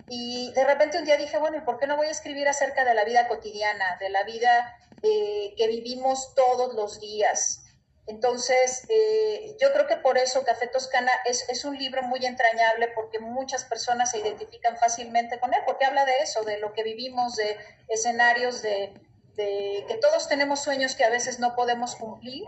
y 0.08 0.52
de 0.54 0.64
repente 0.66 1.00
un 1.00 1.06
día 1.06 1.18
dije, 1.18 1.38
bueno, 1.38 1.58
¿y 1.58 1.62
por 1.62 1.80
qué 1.80 1.88
no 1.88 1.98
voy 1.98 2.08
a 2.08 2.12
escribir 2.12 2.48
acerca 2.48 2.86
de 2.86 2.94
la 2.94 3.06
vida 3.06 3.28
cotidiana, 3.28 3.98
de 4.00 4.10
la 4.10 4.24
vida 4.24 4.78
eh, 5.02 5.54
que 5.58 5.68
vivimos 5.68 6.36
todos 6.36 6.76
los 6.76 7.00
días? 7.00 7.62
Entonces, 8.08 8.86
eh, 8.90 9.58
yo 9.60 9.74
creo 9.74 9.88
que 9.88 9.98
por 9.98 10.20
eso 10.20 10.44
Café 10.44 10.68
Toscana 10.68 11.12
es, 11.26 11.50
es, 11.50 11.66
un 11.66 11.76
libro 11.76 12.04
muy 12.04 12.24
entrañable 12.24 12.90
porque 12.90 13.18
muchas 13.18 13.66
personas 13.66 14.12
se 14.12 14.20
identifican 14.20 14.78
fácilmente 14.78 15.40
con 15.40 15.52
él, 15.56 15.62
porque 15.66 15.86
habla 15.86 16.06
de 16.06 16.14
eso, 16.22 16.44
de 16.44 16.60
lo 16.60 16.72
que 16.74 16.84
vivimos, 16.84 17.36
de 17.36 17.58
escenarios 17.88 18.62
de, 18.62 18.94
de 19.36 19.86
que 19.88 19.96
todos 19.96 20.28
tenemos 20.28 20.64
sueños 20.64 20.96
que 20.96 21.04
a 21.04 21.10
veces 21.10 21.40
no 21.40 21.56
podemos 21.56 21.96
cumplir, 21.96 22.44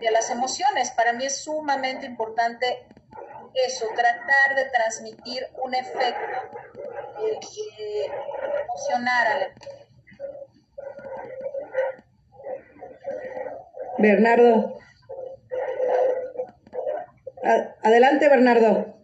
de 0.00 0.10
las 0.10 0.30
emociones. 0.30 0.90
Para 0.92 1.12
mí 1.12 1.24
es 1.24 1.36
sumamente 1.36 2.06
importante 2.06 2.86
eso, 3.54 3.86
tratar 3.94 4.54
de 4.54 4.64
transmitir 4.70 5.46
un 5.62 5.74
efecto 5.74 6.58
eh, 7.18 8.10
emocional 8.64 9.52
Bernardo. 13.98 14.78
adelante, 17.82 18.28
Bernardo. 18.28 18.94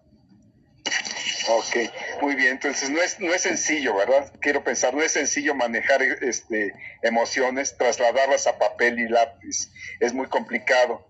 Ok, 1.49 1.77
muy 2.23 2.37
bien. 2.37 2.53
Entonces 2.53 2.89
no 2.89 3.03
es 3.03 3.19
no 3.21 3.35
es 3.35 3.43
sencillo, 3.43 3.97
¿verdad? 3.97 4.33
Quiero 4.41 4.63
pensar, 4.63 4.95
no 4.95 5.03
es 5.03 5.13
sencillo 5.13 5.55
manejar 5.55 6.01
este 6.03 6.73
emociones, 7.03 7.77
trasladarlas 7.77 8.47
a 8.47 8.59
papel 8.59 9.01
y 9.01 9.09
lápiz. 9.09 9.71
Es 10.01 10.15
muy 10.15 10.29
complicado. 10.29 11.07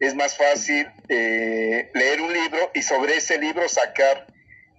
Es 0.00 0.14
más 0.14 0.36
fácil 0.36 0.88
eh, 1.08 1.90
leer 1.94 2.20
un 2.20 2.32
libro 2.32 2.70
y 2.74 2.82
sobre 2.82 3.16
ese 3.16 3.38
libro 3.38 3.68
sacar 3.68 4.26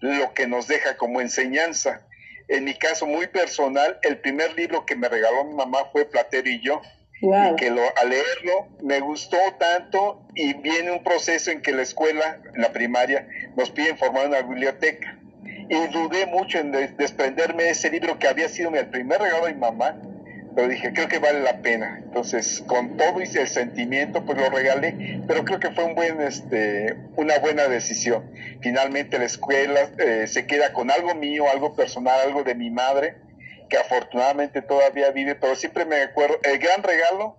lo 0.02 0.34
que 0.34 0.45
nos 0.45 0.67
deja 0.67 0.97
como 0.97 1.21
enseñanza. 1.21 2.02
En 2.50 2.65
mi 2.65 2.76
caso 2.76 3.08
muy 3.08 3.28
personal, 3.28 3.97
el 4.04 4.19
primer 4.19 4.54
libro 4.56 4.86
que 4.86 4.95
me 4.95 5.10
regaló 5.10 5.45
mi 5.45 5.56
mamá 5.56 5.86
fue 5.91 6.06
Platero 6.06 6.50
y 6.50 6.62
yo. 6.62 6.82
Y 7.19 7.56
que 7.56 7.71
lo, 7.71 7.82
al 7.97 8.10
leerlo 8.10 8.67
me 8.84 9.00
gustó 9.00 9.38
tanto 9.58 10.28
y 10.36 10.54
viene 10.54 10.91
un 10.91 11.04
proceso 11.04 11.50
en 11.50 11.63
que 11.63 11.71
la 11.71 11.82
escuela, 11.82 12.39
en 12.54 12.62
la 12.62 12.71
primaria, 12.71 13.28
nos 13.56 13.71
piden 13.71 13.97
formar 13.97 14.28
una 14.28 14.41
biblioteca. 14.41 15.17
Y 15.69 15.88
dudé 15.88 16.25
mucho 16.27 16.60
en 16.60 16.71
desprenderme 16.71 17.63
de 17.63 17.69
ese 17.71 17.89
libro 17.89 18.17
que 18.19 18.27
había 18.27 18.47
sido 18.47 18.73
el 18.73 18.88
primer 18.88 19.19
regalo 19.19 19.47
de 19.47 19.53
mi 19.53 19.60
mamá 19.60 19.95
pero 20.58 20.69
dije, 20.69 20.91
creo 20.91 21.08
que 21.08 21.19
vale 21.19 21.41
la 21.41 21.62
pena. 21.62 21.99
Entonces, 22.03 22.63
con 22.65 22.97
todo 22.97 23.21
y 23.21 23.38
el 23.38 23.47
sentimiento, 23.47 24.25
pues 24.25 24.39
lo 24.39 24.49
regalé, 24.49 25.21
pero 25.27 25.45
creo 25.45 25.60
que 25.60 25.69
fue 25.69 25.84
un 25.84 25.93
buen, 25.93 26.19
este, 26.19 26.97
una 27.15 27.38
buena 27.38 27.67
decisión. 27.67 28.32
Finalmente 28.60 29.19
la 29.19 29.25
escuela 29.25 29.91
eh, 29.99 30.25
se 30.25 30.47
queda 30.47 30.73
con 30.73 30.89
algo 30.89 31.13
mío, 31.13 31.47
algo 31.47 31.75
personal, 31.75 32.19
algo 32.21 32.43
de 32.43 32.56
mi 32.56 32.71
madre, 32.71 33.17
que 33.69 33.77
afortunadamente 33.77 34.63
todavía 34.63 35.12
vive, 35.12 35.36
pero 35.36 35.56
siempre 35.56 35.86
me 35.86 36.01
acuerdo, 36.01 36.39
el 36.41 36.58
gran 36.58 36.82
regalo, 36.82 37.38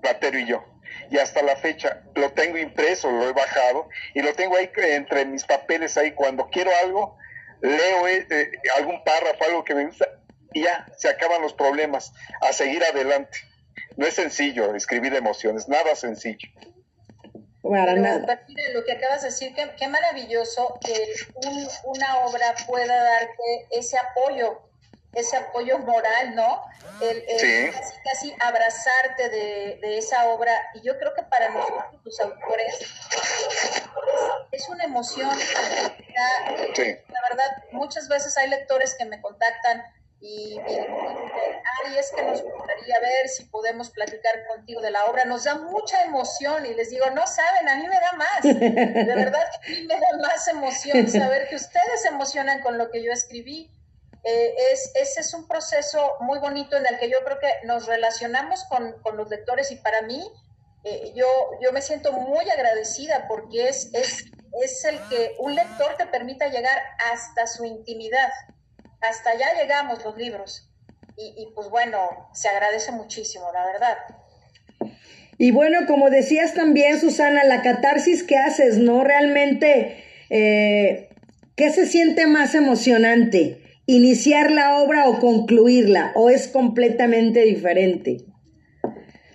Platero 0.00 0.38
y 0.38 0.46
yo. 0.46 0.64
Y 1.10 1.18
hasta 1.18 1.42
la 1.42 1.56
fecha 1.56 2.02
lo 2.14 2.30
tengo 2.30 2.58
impreso, 2.58 3.10
lo 3.10 3.28
he 3.28 3.32
bajado 3.32 3.88
y 4.14 4.22
lo 4.22 4.32
tengo 4.34 4.54
ahí 4.54 4.70
entre 4.92 5.24
mis 5.24 5.44
papeles 5.44 5.96
ahí. 5.96 6.12
Cuando 6.12 6.48
quiero 6.48 6.70
algo, 6.84 7.18
leo 7.60 8.08
eh, 8.08 8.26
eh, 8.30 8.50
algún 8.76 9.02
párrafo, 9.04 9.44
algo 9.44 9.64
que 9.64 9.74
me 9.74 9.86
gusta, 9.86 10.06
y 10.52 10.62
ya, 10.62 10.86
se 10.96 11.08
acaban 11.08 11.42
los 11.42 11.52
problemas, 11.52 12.12
a 12.40 12.52
seguir 12.52 12.82
adelante. 12.84 13.38
No 13.96 14.06
es 14.06 14.14
sencillo 14.14 14.74
escribir 14.74 15.14
emociones, 15.14 15.68
nada 15.68 15.94
sencillo. 15.94 16.48
lo 17.62 18.84
que 18.84 18.92
acabas 18.92 19.22
de 19.22 19.28
decir, 19.28 19.54
qué, 19.54 19.88
maravilloso 19.88 20.78
que 20.84 21.14
una 21.84 22.18
obra 22.18 22.54
pueda 22.66 23.02
darte 23.02 23.66
ese 23.70 23.98
apoyo, 23.98 24.62
ese 25.12 25.36
apoyo 25.36 25.78
moral, 25.78 26.34
¿no? 26.34 26.62
El, 27.00 27.24
casi, 27.26 27.92
casi, 28.04 28.34
abrazarte 28.40 29.28
de, 29.28 29.98
esa 29.98 30.28
obra. 30.28 30.52
Y 30.74 30.82
yo 30.82 30.98
creo 30.98 31.14
que 31.14 31.22
para 31.22 31.48
nosotros, 31.48 32.00
los 32.04 32.20
autores, 32.20 32.78
es, 34.52 34.65
emoción. 34.96 35.30
La 36.88 37.28
verdad, 37.28 37.64
muchas 37.72 38.08
veces 38.08 38.36
hay 38.38 38.48
lectores 38.48 38.94
que 38.98 39.04
me 39.04 39.20
contactan 39.20 39.82
y 40.20 40.58
me 40.58 40.78
ay, 40.78 41.98
es 41.98 42.10
que 42.16 42.22
nos 42.22 42.42
gustaría 42.42 42.98
ver 43.00 43.28
si 43.28 43.44
podemos 43.44 43.90
platicar 43.90 44.46
contigo 44.48 44.80
de 44.80 44.90
la 44.90 45.04
obra. 45.04 45.26
Nos 45.26 45.44
da 45.44 45.56
mucha 45.56 46.02
emoción 46.04 46.64
y 46.64 46.74
les 46.74 46.90
digo, 46.90 47.10
no 47.10 47.26
saben, 47.26 47.68
a 47.68 47.76
mí 47.76 47.86
me 47.86 48.00
da 48.00 48.12
más. 48.12 48.42
De 48.42 49.14
verdad, 49.14 49.44
a 49.44 49.68
mí 49.68 49.86
me 49.86 49.94
da 49.94 50.28
más 50.28 50.48
emoción 50.48 51.08
saber 51.10 51.48
que 51.48 51.56
ustedes 51.56 52.02
se 52.02 52.08
emocionan 52.08 52.62
con 52.62 52.78
lo 52.78 52.90
que 52.90 53.02
yo 53.02 53.12
escribí. 53.12 53.70
Eh, 54.24 54.54
es, 54.72 54.90
ese 54.94 55.20
es 55.20 55.34
un 55.34 55.46
proceso 55.46 56.14
muy 56.20 56.38
bonito 56.38 56.76
en 56.76 56.86
el 56.86 56.98
que 56.98 57.08
yo 57.08 57.18
creo 57.24 57.38
que 57.38 57.52
nos 57.64 57.86
relacionamos 57.86 58.64
con, 58.64 59.00
con 59.02 59.16
los 59.16 59.28
lectores 59.28 59.70
y 59.70 59.76
para 59.76 60.02
mí 60.02 60.20
eh, 60.88 61.12
yo, 61.16 61.26
yo 61.60 61.72
me 61.72 61.82
siento 61.82 62.12
muy 62.12 62.48
agradecida 62.48 63.26
porque 63.26 63.68
es, 63.68 63.92
es, 63.92 64.26
es 64.62 64.84
el 64.84 64.98
que 65.08 65.34
un 65.38 65.54
lector 65.54 65.96
te 65.96 66.06
permita 66.06 66.48
llegar 66.48 66.78
hasta 67.12 67.46
su 67.46 67.64
intimidad 67.64 68.30
hasta 69.00 69.30
allá 69.30 69.46
llegamos 69.60 70.04
los 70.04 70.16
libros. 70.16 70.70
Y, 71.18 71.48
pues 71.54 71.70
bueno, 71.70 71.98
se 72.34 72.48
agradece 72.48 72.92
muchísimo, 72.92 73.46
la 73.50 73.64
verdad. 73.64 73.96
Y 75.38 75.50
bueno, 75.50 75.86
como 75.86 76.10
decías 76.10 76.52
también, 76.52 77.00
Susana, 77.00 77.42
la 77.44 77.62
catarsis 77.62 78.22
que 78.22 78.36
haces, 78.36 78.76
¿no? 78.76 79.02
Realmente, 79.02 80.04
eh, 80.28 81.08
¿qué 81.56 81.70
se 81.70 81.86
siente 81.86 82.26
más 82.26 82.54
emocionante? 82.54 83.62
¿Iniciar 83.86 84.50
la 84.50 84.76
obra 84.76 85.08
o 85.08 85.18
concluirla? 85.18 86.12
¿O 86.16 86.28
es 86.28 86.48
completamente 86.48 87.40
diferente? 87.44 88.18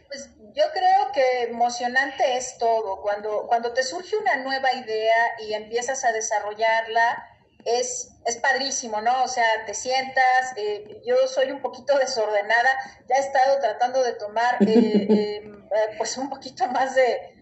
Pues 0.08 0.30
yo 0.56 0.64
creo 0.74 0.91
que 1.12 1.44
emocionante 1.44 2.38
es 2.38 2.58
todo. 2.58 3.02
Cuando, 3.02 3.48
cuando 3.48 3.74
te 3.74 3.84
surge 3.84 4.16
una 4.18 4.38
nueva 4.38 4.74
idea 4.74 5.32
y 5.40 5.54
empiezas 5.54 6.04
a 6.06 6.12
desarrollarla, 6.12 7.28
es, 7.66 8.12
es 8.26 8.38
padrísimo, 8.38 9.02
¿no? 9.02 9.24
O 9.24 9.28
sea, 9.28 9.46
te 9.66 9.74
sientas, 9.74 10.54
eh, 10.56 11.02
yo 11.06 11.16
soy 11.28 11.52
un 11.52 11.62
poquito 11.62 11.98
desordenada, 11.98 12.70
ya 13.08 13.16
he 13.16 13.20
estado 13.20 13.60
tratando 13.60 14.04
de 14.04 14.14
tomar 14.14 14.58
eh, 14.62 15.08
eh, 15.10 15.52
pues 15.98 16.18
un 16.18 16.30
poquito 16.30 16.68
más 16.68 16.96
de, 16.96 17.38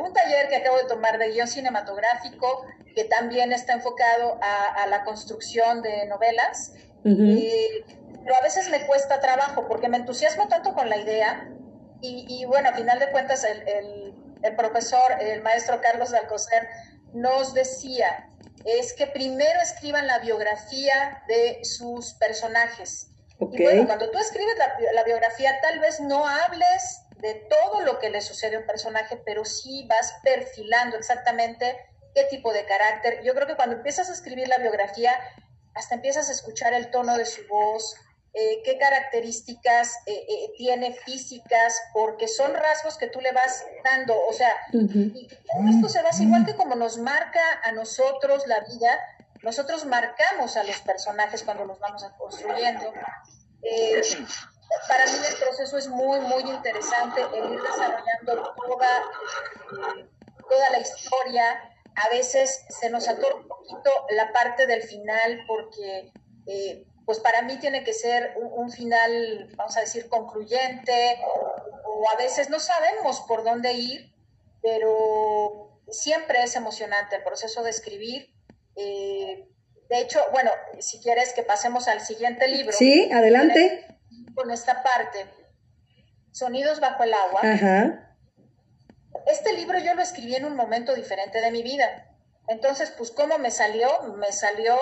un 0.00 0.12
taller 0.12 0.48
que 0.48 0.56
acabo 0.56 0.76
de 0.76 0.84
tomar 0.84 1.18
de 1.18 1.30
guion 1.30 1.48
cinematográfico, 1.48 2.66
que 2.94 3.04
también 3.04 3.52
está 3.52 3.72
enfocado 3.72 4.38
a, 4.42 4.86
la 4.86 5.02
construcción 5.04 5.80
de 5.80 6.06
novelas, 6.06 6.72
pero 7.02 8.36
a 8.36 8.42
veces 8.42 8.68
me 8.68 8.86
cuesta 8.86 9.20
trabajo 9.20 9.66
porque 9.66 9.88
me 9.88 9.96
entusiasmo 9.96 10.48
tanto 10.48 10.74
con 10.74 10.90
la 10.90 10.98
idea 10.98 11.48
y, 12.06 12.44
bueno, 12.44 12.68
a 12.68 12.72
final 12.72 12.98
de 12.98 13.10
cuentas 13.10 13.44
el, 13.44 13.66
el, 13.66 14.14
el 14.42 14.56
profesor, 14.56 15.02
el 15.20 15.42
maestro 15.42 15.80
Carlos 15.80 16.12
Alcocer, 16.12 16.68
nos 17.12 17.54
decía, 17.54 18.30
es 18.64 18.92
que 18.92 19.06
primero 19.06 19.60
escriban 19.60 20.06
la 20.06 20.18
biografía 20.18 21.22
de 21.28 21.60
sus 21.64 22.14
personajes. 22.14 23.10
Y 23.38 23.62
bueno, 23.62 23.86
cuando 23.86 24.10
tú 24.10 24.18
escribes 24.18 24.54
la, 24.92 25.04
biografía, 25.04 25.60
tal 25.60 25.80
vez 25.80 26.00
no 26.00 26.26
hables 26.26 27.00
de 27.18 27.34
todo 27.34 27.80
lo 27.80 27.98
que 27.98 28.10
le 28.10 28.20
sucede 28.20 28.56
a 28.56 28.60
un 28.60 28.66
personaje, 28.66 29.20
pero 29.24 29.44
sí 29.44 29.86
vas 29.88 30.14
perfilando 30.22 30.96
exactamente 30.96 31.76
qué 32.14 32.24
tipo 32.24 32.52
de 32.52 32.64
carácter. 32.64 33.22
Yo 33.22 33.34
creo 33.34 33.46
que 33.46 33.56
cuando 33.56 33.76
empiezas 33.76 34.08
a 34.08 34.12
escribir 34.12 34.48
la 34.48 34.58
biografía, 34.58 35.12
hasta 35.74 35.96
empiezas 35.96 36.28
a 36.28 36.32
escuchar 36.32 36.74
el 36.74 36.90
tono 36.90 37.18
de 37.18 37.26
su 37.26 37.46
voz, 37.48 37.96
eh, 38.36 38.62
qué 38.64 38.78
características 38.78 39.94
eh, 40.06 40.26
eh, 40.28 40.52
tiene 40.56 40.92
físicas, 40.92 41.80
porque 41.92 42.26
son 42.26 42.52
rasgos 42.52 42.98
que 42.98 43.06
tú 43.06 43.20
le 43.20 43.30
vas 43.30 43.64
dando, 43.84 44.12
o 44.26 44.32
sea, 44.32 44.56
y 44.72 45.28
esto 45.70 45.88
se 45.88 46.02
basa 46.02 46.24
igual 46.24 46.44
que 46.44 46.56
como 46.56 46.74
nos 46.74 46.98
marca 46.98 47.40
a 47.62 47.70
nosotros 47.70 48.48
la 48.48 48.58
vida, 48.58 48.98
nosotros 49.44 49.84
marcamos 49.84 50.56
a 50.56 50.64
los 50.64 50.80
personajes 50.80 51.44
cuando 51.44 51.64
los 51.64 51.78
vamos 51.78 52.04
construyendo. 52.18 52.92
para 54.88 55.06
mí 55.06 55.12
el 55.28 55.36
proceso 55.36 55.78
es 55.78 55.86
muy, 55.86 56.18
muy 56.18 56.42
interesante 56.42 57.20
el 57.20 57.52
ir 57.52 57.62
desarrollando 57.62 58.52
toda, 58.56 59.02
toda 60.50 60.70
la 60.70 60.80
historia. 60.80 61.70
A 61.94 62.08
veces 62.08 62.64
se 62.68 62.90
nos 62.90 63.06
atora 63.06 63.36
un 63.36 63.46
poquito 63.46 63.90
la 64.10 64.32
parte 64.32 64.66
del 64.66 64.82
final 64.82 65.44
porque 65.46 66.12
pues 67.04 67.20
para 67.20 67.42
mí 67.42 67.58
tiene 67.58 67.84
que 67.84 67.92
ser 67.92 68.34
un, 68.36 68.70
final, 68.70 69.50
vamos 69.56 69.76
a 69.76 69.80
decir, 69.80 70.08
concluyente, 70.08 71.18
o 71.84 72.08
a 72.10 72.16
veces 72.16 72.50
no 72.50 72.58
sabemos 72.58 73.20
por 73.28 73.44
dónde 73.44 73.72
ir, 73.74 74.14
pero 74.62 75.80
siempre 75.88 76.42
es 76.42 76.56
emocionante 76.56 77.16
el 77.16 77.22
proceso 77.22 77.62
de 77.62 77.70
escribir. 77.70 78.34
Eh, 78.76 79.48
de 79.88 79.98
hecho, 80.00 80.20
bueno, 80.32 80.50
si 80.78 81.00
quieres 81.00 81.34
que 81.34 81.42
pasemos 81.42 81.88
al 81.88 82.00
siguiente 82.00 82.48
libro. 82.48 82.72
Sí, 82.72 83.10
adelante. 83.12 83.86
Con 84.34 84.50
esta 84.50 84.82
parte, 84.82 85.26
Sonidos 86.34 86.80
bajo 86.80 87.04
el 87.04 87.14
agua. 87.14 87.40
Ajá. 87.44 88.16
Este 89.26 89.52
libro 89.52 89.78
yo 89.78 89.94
lo 89.94 90.02
escribí 90.02 90.34
en 90.34 90.44
un 90.44 90.56
momento 90.56 90.92
diferente 90.96 91.40
de 91.40 91.52
mi 91.52 91.62
vida. 91.62 92.10
Entonces, 92.48 92.90
pues, 92.90 93.12
¿cómo 93.12 93.38
me 93.38 93.52
salió? 93.52 93.88
Me 94.18 94.32
salió 94.32 94.76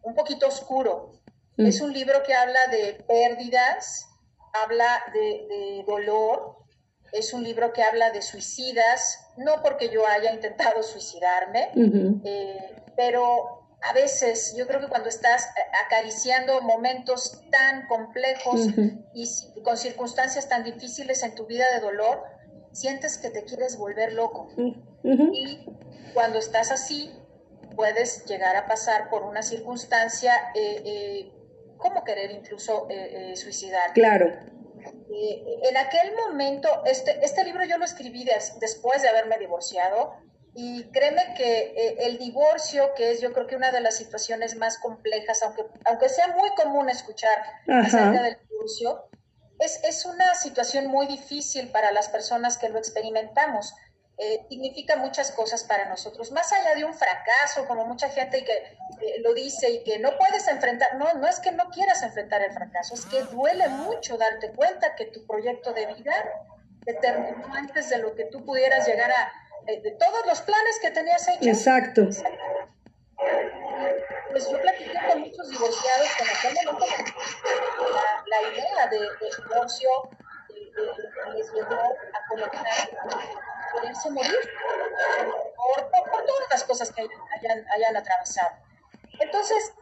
un 0.00 0.14
poquito 0.14 0.48
oscuro. 0.48 1.12
Mm. 1.56 1.66
Es 1.66 1.80
un 1.80 1.92
libro 1.92 2.22
que 2.22 2.34
habla 2.34 2.66
de 2.70 3.04
pérdidas, 3.06 4.08
habla 4.62 5.02
de, 5.12 5.84
dolor, 5.86 6.58
es 7.12 7.32
un 7.32 7.44
libro 7.44 7.72
que 7.72 7.82
habla 7.82 8.10
de 8.10 8.22
suicidas, 8.22 9.28
no 9.36 9.62
porque 9.62 9.88
yo 9.90 10.06
haya 10.06 10.32
intentado 10.32 10.82
suicidarme, 10.82 11.70
eh, 12.24 12.82
pero 12.96 13.68
a 13.82 13.92
veces 13.92 14.54
yo 14.56 14.66
creo 14.66 14.80
que 14.80 14.88
cuando 14.88 15.08
estás 15.08 15.48
acariciando 15.84 16.60
momentos 16.62 17.42
tan 17.50 17.86
complejos 17.86 18.68
y 19.12 19.28
con 19.62 19.76
circunstancias 19.76 20.48
tan 20.48 20.64
difíciles 20.64 21.22
en 21.22 21.34
tu 21.34 21.46
vida 21.46 21.66
de 21.74 21.80
dolor, 21.80 22.24
sientes 22.72 23.18
que 23.18 23.30
te 23.30 23.44
quieres 23.44 23.76
volver 23.76 24.12
loco. 24.12 24.48
Y 25.04 25.66
cuando 26.14 26.38
estás 26.38 26.70
así, 26.70 27.12
puedes 27.76 28.24
llegar 28.24 28.56
a 28.56 28.66
pasar 28.66 29.10
por 29.10 29.22
una 29.22 29.42
circunstancia 29.42 30.32
eh, 30.54 30.82
eh, 30.84 31.32
cómo 31.84 32.02
querer 32.02 32.30
incluso 32.30 32.86
eh, 32.88 33.32
eh, 33.32 33.36
suicidar. 33.36 33.92
Claro. 33.92 34.32
en 35.68 35.76
aquel 35.76 36.14
momento, 36.16 36.68
este, 36.86 37.22
este 37.22 37.44
libro 37.44 37.62
yo 37.64 37.76
lo 37.76 37.84
escribí 37.84 38.24
después 38.58 39.02
de 39.02 39.08
haberme 39.10 39.38
divorciado 39.38 40.14
y 40.54 40.84
créeme 40.92 41.34
que 41.36 41.74
eh, 41.76 41.96
el 42.06 42.16
divorcio, 42.16 42.94
que 42.94 43.10
es 43.10 43.20
yo 43.20 43.34
creo 43.34 43.46
que 43.46 43.56
una 43.56 43.70
de 43.70 43.82
las 43.82 43.96
situaciones 43.96 44.56
más 44.56 44.78
complejas, 44.78 45.42
aunque, 45.42 45.66
aunque 45.84 46.08
sea 46.08 46.28
muy 46.28 46.48
común 46.54 46.88
escuchar 46.88 47.36
acerca 47.68 48.22
del 48.22 48.38
divorcio, 48.48 49.04
es, 49.58 49.84
es, 49.84 50.06
una 50.06 50.34
situación 50.34 50.86
muy 50.86 51.06
difícil 51.06 51.70
para 51.70 51.92
las 51.92 52.08
personas 52.08 52.56
que 52.56 52.70
lo 52.70 52.78
experimentamos. 52.78 53.74
Eh, 54.16 54.46
significa 54.48 54.94
muchas 54.94 55.32
cosas 55.32 55.64
para 55.64 55.88
nosotros, 55.88 56.30
más 56.30 56.52
allá 56.52 56.76
de 56.76 56.84
un 56.84 56.94
fracaso, 56.94 57.66
como 57.66 57.84
mucha 57.84 58.08
gente 58.08 58.44
que 58.44 58.52
eh, 58.52 59.20
lo 59.20 59.34
dice 59.34 59.68
y 59.68 59.82
que 59.82 59.98
no 59.98 60.16
puedes 60.16 60.46
enfrentar, 60.46 60.94
no, 60.94 61.14
no 61.14 61.26
es 61.26 61.40
que 61.40 61.50
no 61.50 61.68
quieras 61.70 62.00
enfrentar 62.04 62.40
el 62.42 62.52
fracaso, 62.52 62.94
es 62.94 63.06
que 63.06 63.22
duele 63.22 63.66
mucho 63.68 64.16
darte 64.16 64.52
cuenta 64.52 64.94
que 64.94 65.06
tu 65.06 65.26
proyecto 65.26 65.72
de 65.72 65.86
vida 65.94 66.14
terminó 67.00 67.52
antes 67.54 67.88
de 67.90 67.98
lo 67.98 68.14
que 68.14 68.26
tú 68.26 68.44
pudieras 68.44 68.86
llegar 68.86 69.10
a, 69.10 69.32
eh, 69.66 69.80
de 69.80 69.90
todos 69.92 70.24
los 70.26 70.40
planes 70.42 70.78
que 70.80 70.92
tenías 70.92 71.26
hechos. 71.26 71.46
Exacto. 71.46 72.02
Pues 74.30 74.48
yo 74.48 74.60
platiqué 74.60 74.94
con 75.10 75.22
muchos 75.22 75.50
divorciados 75.50 76.08
con 76.18 76.28
aquel 76.28 76.54
momento 76.66 77.12
la, 77.92 78.24
la 78.26 78.52
idea 78.52 78.86
de, 78.88 79.08
divorcio 79.42 79.88
les 81.34 81.52
llevó 81.52 81.74
a 81.74 82.28
conectar 82.28 82.90
poderse 83.74 84.10
morir 84.10 84.32
por, 85.56 85.90
por, 85.90 86.24
todas 86.24 86.50
las 86.50 86.64
cosas 86.64 86.92
que 86.92 87.02
hayan, 87.02 87.64
hayan 87.74 87.96
atravesado. 87.96 88.56
Entonces, 89.20 89.72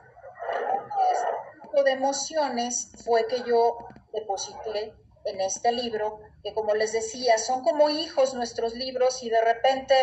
este 1.13 1.61
tipo 1.63 1.83
de 1.85 1.93
emociones 1.93 2.93
fue 3.05 3.27
que 3.27 3.43
yo 3.43 3.79
deposité 4.13 4.95
en 5.25 5.41
este 5.41 5.73
libro, 5.73 6.21
que 6.43 6.53
como 6.53 6.75
les 6.75 6.93
decía, 6.93 7.39
son 7.39 7.63
como 7.63 7.91
hijos 7.91 8.35
nuestros 8.35 8.75
libros 8.75 9.23
y 9.23 9.31
de 9.31 9.41
repente, 9.41 9.95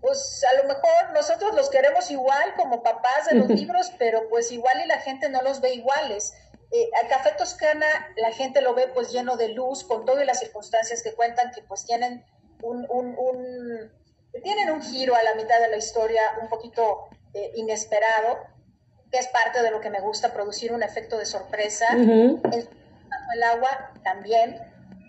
pues 0.00 0.44
a 0.50 0.62
lo 0.62 0.68
mejor 0.68 1.12
nosotros 1.12 1.54
los 1.54 1.70
queremos 1.70 2.10
igual 2.10 2.54
como 2.56 2.82
papás 2.82 3.26
de 3.30 3.36
los 3.36 3.48
libros, 3.48 3.92
pero 3.98 4.28
pues 4.28 4.52
igual 4.52 4.80
y 4.84 4.86
la 4.86 4.98
gente 5.00 5.28
no 5.28 5.42
los 5.42 5.60
ve 5.60 5.74
iguales. 5.74 6.34
Eh, 6.72 6.88
a 7.02 7.08
Café 7.08 7.32
Toscana 7.36 7.86
la 8.16 8.30
gente 8.32 8.60
lo 8.60 8.74
ve 8.74 8.86
pues 8.86 9.10
lleno 9.10 9.36
de 9.36 9.48
luz, 9.48 9.82
con 9.82 10.04
todas 10.04 10.24
las 10.24 10.38
circunstancias 10.38 11.02
que 11.02 11.14
cuentan, 11.14 11.50
que 11.50 11.62
pues 11.62 11.84
tienen 11.84 12.24
un, 12.62 12.86
un, 12.88 13.14
un, 13.18 13.90
tienen 14.42 14.70
un 14.70 14.82
giro 14.82 15.14
a 15.14 15.22
la 15.22 15.34
mitad 15.34 15.60
de 15.60 15.70
la 15.70 15.76
historia 15.76 16.22
un 16.40 16.48
poquito 16.48 17.08
eh, 17.34 17.52
inesperado, 17.56 18.38
que 19.10 19.18
es 19.18 19.26
parte 19.28 19.62
de 19.62 19.70
lo 19.70 19.80
que 19.80 19.90
me 19.90 20.00
gusta, 20.00 20.32
producir 20.32 20.72
un 20.72 20.82
efecto 20.82 21.18
de 21.18 21.26
sorpresa. 21.26 21.86
Bajo 21.94 23.32
el 23.34 23.42
agua 23.42 23.92
también. 24.04 24.56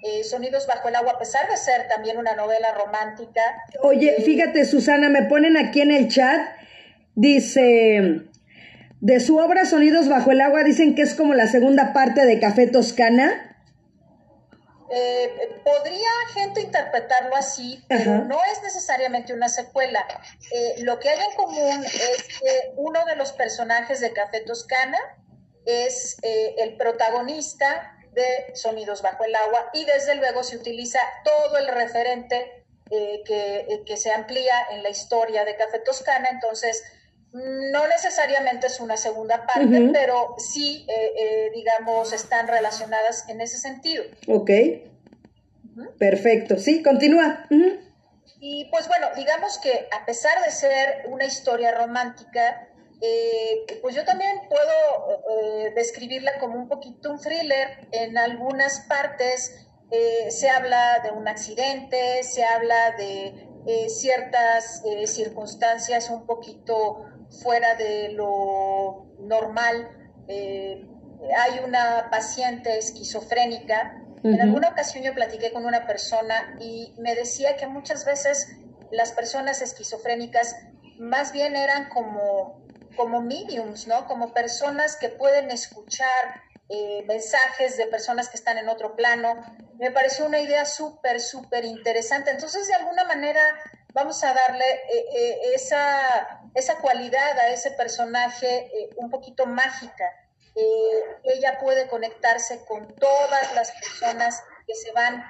Eh, 0.03 0.23
Sonidos 0.23 0.65
bajo 0.65 0.87
el 0.87 0.95
agua, 0.95 1.11
a 1.11 1.19
pesar 1.19 1.47
de 1.47 1.55
ser 1.57 1.87
también 1.87 2.17
una 2.17 2.33
novela 2.35 2.73
romántica. 2.73 3.41
Oye, 3.83 4.15
eh, 4.17 4.23
fíjate, 4.23 4.65
Susana, 4.65 5.09
me 5.09 5.23
ponen 5.23 5.57
aquí 5.57 5.81
en 5.81 5.91
el 5.91 6.07
chat, 6.07 6.41
dice, 7.13 8.21
de 8.99 9.19
su 9.19 9.37
obra 9.37 9.65
Sonidos 9.65 10.09
bajo 10.09 10.31
el 10.31 10.41
agua, 10.41 10.63
dicen 10.63 10.95
que 10.95 11.03
es 11.03 11.13
como 11.13 11.35
la 11.35 11.45
segunda 11.45 11.93
parte 11.93 12.25
de 12.25 12.39
Café 12.39 12.65
Toscana. 12.65 13.50
Eh, 14.93 15.61
podría 15.63 16.09
gente 16.33 16.59
interpretarlo 16.59 17.33
así, 17.37 17.81
pero 17.87 18.25
no 18.25 18.37
es 18.51 18.61
necesariamente 18.61 19.33
una 19.33 19.47
secuela. 19.47 20.05
Eh, 20.51 20.83
lo 20.83 20.99
que 20.99 21.07
hay 21.07 21.19
en 21.19 21.35
común 21.37 21.85
es 21.85 22.39
que 22.39 22.73
uno 22.75 23.05
de 23.05 23.15
los 23.15 23.31
personajes 23.31 24.01
de 24.01 24.11
Café 24.11 24.41
Toscana 24.41 24.97
es 25.65 26.17
eh, 26.23 26.55
el 26.57 26.75
protagonista 26.75 27.97
de 28.11 28.53
Sonidos 28.53 29.01
bajo 29.01 29.23
el 29.23 29.33
agua 29.33 29.69
y 29.73 29.85
desde 29.85 30.15
luego 30.15 30.43
se 30.43 30.57
utiliza 30.57 30.99
todo 31.23 31.57
el 31.57 31.69
referente 31.69 32.65
que, 32.89 33.83
que, 33.85 33.95
se 33.95 34.11
amplía 34.11 34.53
en 34.71 34.83
la 34.83 34.89
historia 34.89 35.45
de 35.45 35.55
Café 35.55 35.79
Toscana, 35.79 36.27
entonces 36.29 36.83
no 37.33 37.87
necesariamente 37.87 38.67
es 38.67 38.79
una 38.79 38.97
segunda 38.97 39.45
parte, 39.45 39.89
pero 39.93 40.35
sí, 40.37 40.85
eh, 40.87 41.11
eh, 41.17 41.51
digamos, 41.53 42.11
están 42.11 42.47
relacionadas 42.47 43.27
en 43.29 43.39
ese 43.39 43.57
sentido. 43.57 44.03
Ok. 44.27 44.51
Perfecto. 45.97 46.57
Sí, 46.57 46.83
continúa. 46.83 47.45
Y 48.41 48.65
pues 48.65 48.87
bueno, 48.87 49.07
digamos 49.15 49.59
que 49.59 49.87
a 49.91 50.05
pesar 50.05 50.43
de 50.43 50.51
ser 50.51 51.05
una 51.07 51.23
historia 51.23 51.71
romántica, 51.71 52.67
eh, 53.01 53.79
pues 53.81 53.95
yo 53.95 54.03
también 54.03 54.41
puedo 54.49 55.71
describirla 55.73 56.37
como 56.39 56.55
un 56.55 56.67
poquito 56.67 57.11
un 57.11 57.19
thriller. 57.19 57.87
En 57.93 58.17
algunas 58.17 58.81
partes 58.81 59.67
se 60.29 60.49
habla 60.49 60.99
de 60.99 61.11
un 61.11 61.29
accidente, 61.29 62.23
se 62.23 62.43
habla 62.43 62.91
de 62.97 63.47
ciertas 63.87 64.83
circunstancias 65.05 66.09
un 66.09 66.25
poquito 66.25 67.05
fuera 67.31 67.75
de 67.75 68.09
lo 68.13 69.07
normal. 69.19 69.89
Eh, 70.27 70.87
hay 71.37 71.59
una 71.65 72.09
paciente 72.11 72.77
esquizofrénica. 72.77 73.97
En 74.23 74.39
alguna 74.39 74.69
ocasión 74.69 75.03
yo 75.03 75.15
platiqué 75.15 75.51
con 75.51 75.65
una 75.65 75.87
persona 75.87 76.55
y 76.59 76.93
me 76.99 77.15
decía 77.15 77.55
que 77.55 77.65
muchas 77.65 78.05
veces 78.05 78.49
las 78.91 79.13
personas 79.13 79.63
esquizofrénicas 79.63 80.55
más 80.99 81.31
bien 81.31 81.55
eran 81.55 81.89
como, 81.89 82.63
como 82.95 83.21
mediums, 83.21 83.87
¿no? 83.87 84.05
Como 84.05 84.31
personas 84.31 84.95
que 84.95 85.09
pueden 85.09 85.49
escuchar 85.49 86.07
eh, 86.69 87.03
mensajes 87.07 87.77
de 87.77 87.87
personas 87.87 88.29
que 88.29 88.37
están 88.37 88.57
en 88.57 88.69
otro 88.69 88.95
plano. 88.95 89.41
Me 89.79 89.91
pareció 89.91 90.25
una 90.25 90.39
idea 90.39 90.65
súper, 90.65 91.19
súper 91.19 91.65
interesante. 91.65 92.29
Entonces, 92.31 92.67
de 92.67 92.75
alguna 92.75 93.03
manera, 93.05 93.41
vamos 93.93 94.23
a 94.23 94.33
darle 94.33 94.65
eh, 94.65 95.05
eh, 95.15 95.39
esa, 95.55 96.41
esa, 96.53 96.77
cualidad 96.79 97.37
a 97.39 97.49
ese 97.49 97.71
personaje 97.71 98.69
eh, 98.73 98.89
un 98.97 99.09
poquito 99.09 99.45
mágica. 99.45 100.05
ella 101.23 101.59
puede 101.59 101.87
conectarse 101.87 102.65
con 102.65 102.93
todas 102.95 103.55
las 103.55 103.71
personas 103.71 104.43
que 104.67 104.75
se 104.75 104.91
van 104.91 105.23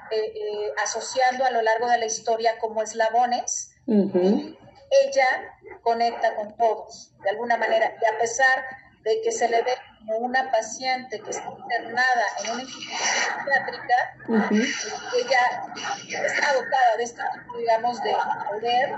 asociando 0.84 1.45
a 1.45 1.52
lo 1.52 1.62
largo 1.62 1.88
de 1.88 2.00
la 2.00 2.06
historia 2.06 2.58
como 2.60 2.82
eslabones. 2.82 3.76
ella 3.88 5.28
conecta 5.84 6.36
con 6.36 6.58
todos, 6.58 7.13
de 7.24 7.30
alguna 7.30 7.58
manera, 7.58 7.95
y 8.02 8.15
a 8.15 8.17
pesar 8.19 8.65
de 9.03 9.21
que 9.23 9.31
se 9.31 9.47
le 9.49 9.61
ve 9.63 9.71
como 9.99 10.17
una 10.17 10.51
paciente 10.51 11.19
que 11.19 11.29
está 11.29 11.49
internada 11.49 12.25
en 12.43 12.51
una 12.51 12.61
institución 12.61 12.99
psiquiátrica, 13.37 13.95
ella 15.17 16.25
está 16.25 16.53
dotada 16.53 16.97
de 16.97 17.03
este 17.03 17.21
tipo, 17.33 17.57
digamos, 17.57 18.01
de 18.03 18.15
poder 18.49 18.89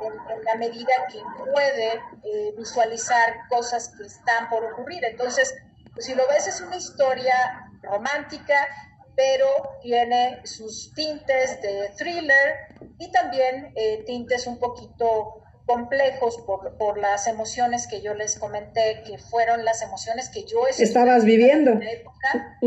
en, 0.00 0.44
la 0.44 0.54
medida 0.56 0.92
que 1.10 1.20
puede 1.52 1.92
eh, 2.24 2.54
visualizar 2.56 3.34
cosas 3.48 3.92
que 3.96 4.04
están 4.04 4.48
por 4.48 4.64
ocurrir. 4.64 5.04
Entonces, 5.04 5.54
pues, 5.94 6.06
si 6.06 6.14
lo 6.14 6.26
ves, 6.28 6.46
es 6.46 6.60
una 6.60 6.76
historia 6.76 7.68
romántica, 7.82 8.68
pero 9.14 9.46
tiene 9.82 10.40
sus 10.44 10.92
tintes 10.94 11.60
de 11.60 11.92
thriller 11.96 12.56
y 12.98 13.10
también 13.12 13.72
eh, 13.76 14.02
tintes 14.06 14.46
un 14.46 14.58
poquito 14.58 15.42
complejos 15.66 16.38
por, 16.46 16.76
por, 16.76 16.98
las 16.98 17.26
emociones 17.26 17.86
que 17.86 18.00
yo 18.00 18.14
les 18.14 18.38
comenté, 18.38 19.02
que 19.06 19.18
fueron 19.18 19.64
las 19.64 19.82
emociones 19.82 20.28
que 20.28 20.44
yo 20.44 20.66
estabas 20.66 21.24
viviendo. 21.24 21.72
En 21.72 21.82
época. 21.82 22.58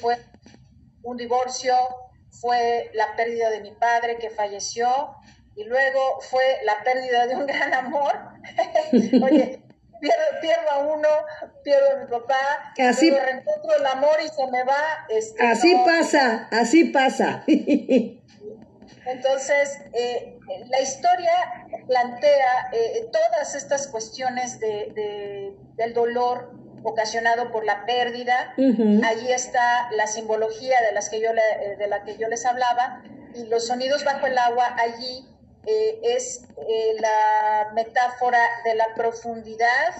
Fue 0.00 0.18
un 1.02 1.16
divorcio, 1.16 1.74
fue 2.30 2.90
la 2.94 3.16
pérdida 3.16 3.50
de 3.50 3.60
mi 3.60 3.72
padre 3.72 4.16
que 4.18 4.30
falleció 4.30 4.88
y 5.56 5.64
luego 5.64 6.20
fue 6.20 6.42
la 6.64 6.82
pérdida 6.82 7.26
de 7.26 7.36
un 7.36 7.46
gran 7.46 7.74
amor. 7.74 8.12
Oye, 9.22 9.62
pierdo, 10.00 10.24
pierdo, 10.40 10.70
a 10.70 10.78
uno, 10.78 11.08
pierdo 11.62 11.96
a 11.96 12.00
mi 12.00 12.10
papá, 12.10 12.72
así, 12.78 13.10
reencuentro 13.10 13.76
el 13.78 13.86
amor 13.86 14.16
y 14.24 14.28
se 14.28 14.46
me 14.50 14.64
va. 14.64 15.06
Este, 15.08 15.42
así 15.42 15.74
pasa, 15.84 16.48
así 16.50 16.84
pasa. 16.84 17.44
Entonces, 19.06 19.80
eh, 19.92 20.38
la 20.68 20.80
historia 20.80 21.32
plantea 21.86 22.70
eh, 22.72 23.08
todas 23.12 23.54
estas 23.54 23.88
cuestiones 23.88 24.60
de, 24.60 25.54
del 25.76 25.92
dolor 25.92 26.52
ocasionado 26.84 27.50
por 27.50 27.64
la 27.64 27.84
pérdida. 27.84 28.54
Allí 28.56 29.32
está 29.32 29.90
la 29.92 30.06
simbología 30.06 30.80
de, 30.82 30.92
las 30.92 31.10
que 31.10 31.20
yo 31.20 31.30
eh, 31.30 31.76
de 31.76 31.86
la 31.86 32.04
que 32.04 32.16
yo 32.16 32.28
les 32.28 32.44
hablaba 32.44 33.02
y 33.34 33.46
los 33.46 33.66
sonidos 33.66 34.04
bajo 34.04 34.26
el 34.26 34.36
agua 34.36 34.76
allí 34.78 35.28
es 35.64 36.42
la 37.00 37.70
metáfora 37.72 38.40
de 38.64 38.74
la 38.74 38.86
profundidad 38.96 39.94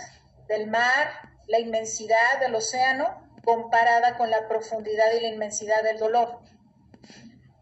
del 0.49 0.67
mar, 0.67 1.31
la 1.47 1.61
inmensidad 1.61 2.41
del 2.41 2.55
océano 2.57 3.23
comparada 3.45 4.17
con 4.17 4.29
la 4.31 4.49
profundidad 4.49 5.07
y 5.17 5.21
la 5.21 5.29
inmensidad 5.29 5.85
del 5.85 5.99
dolor. 5.99 6.41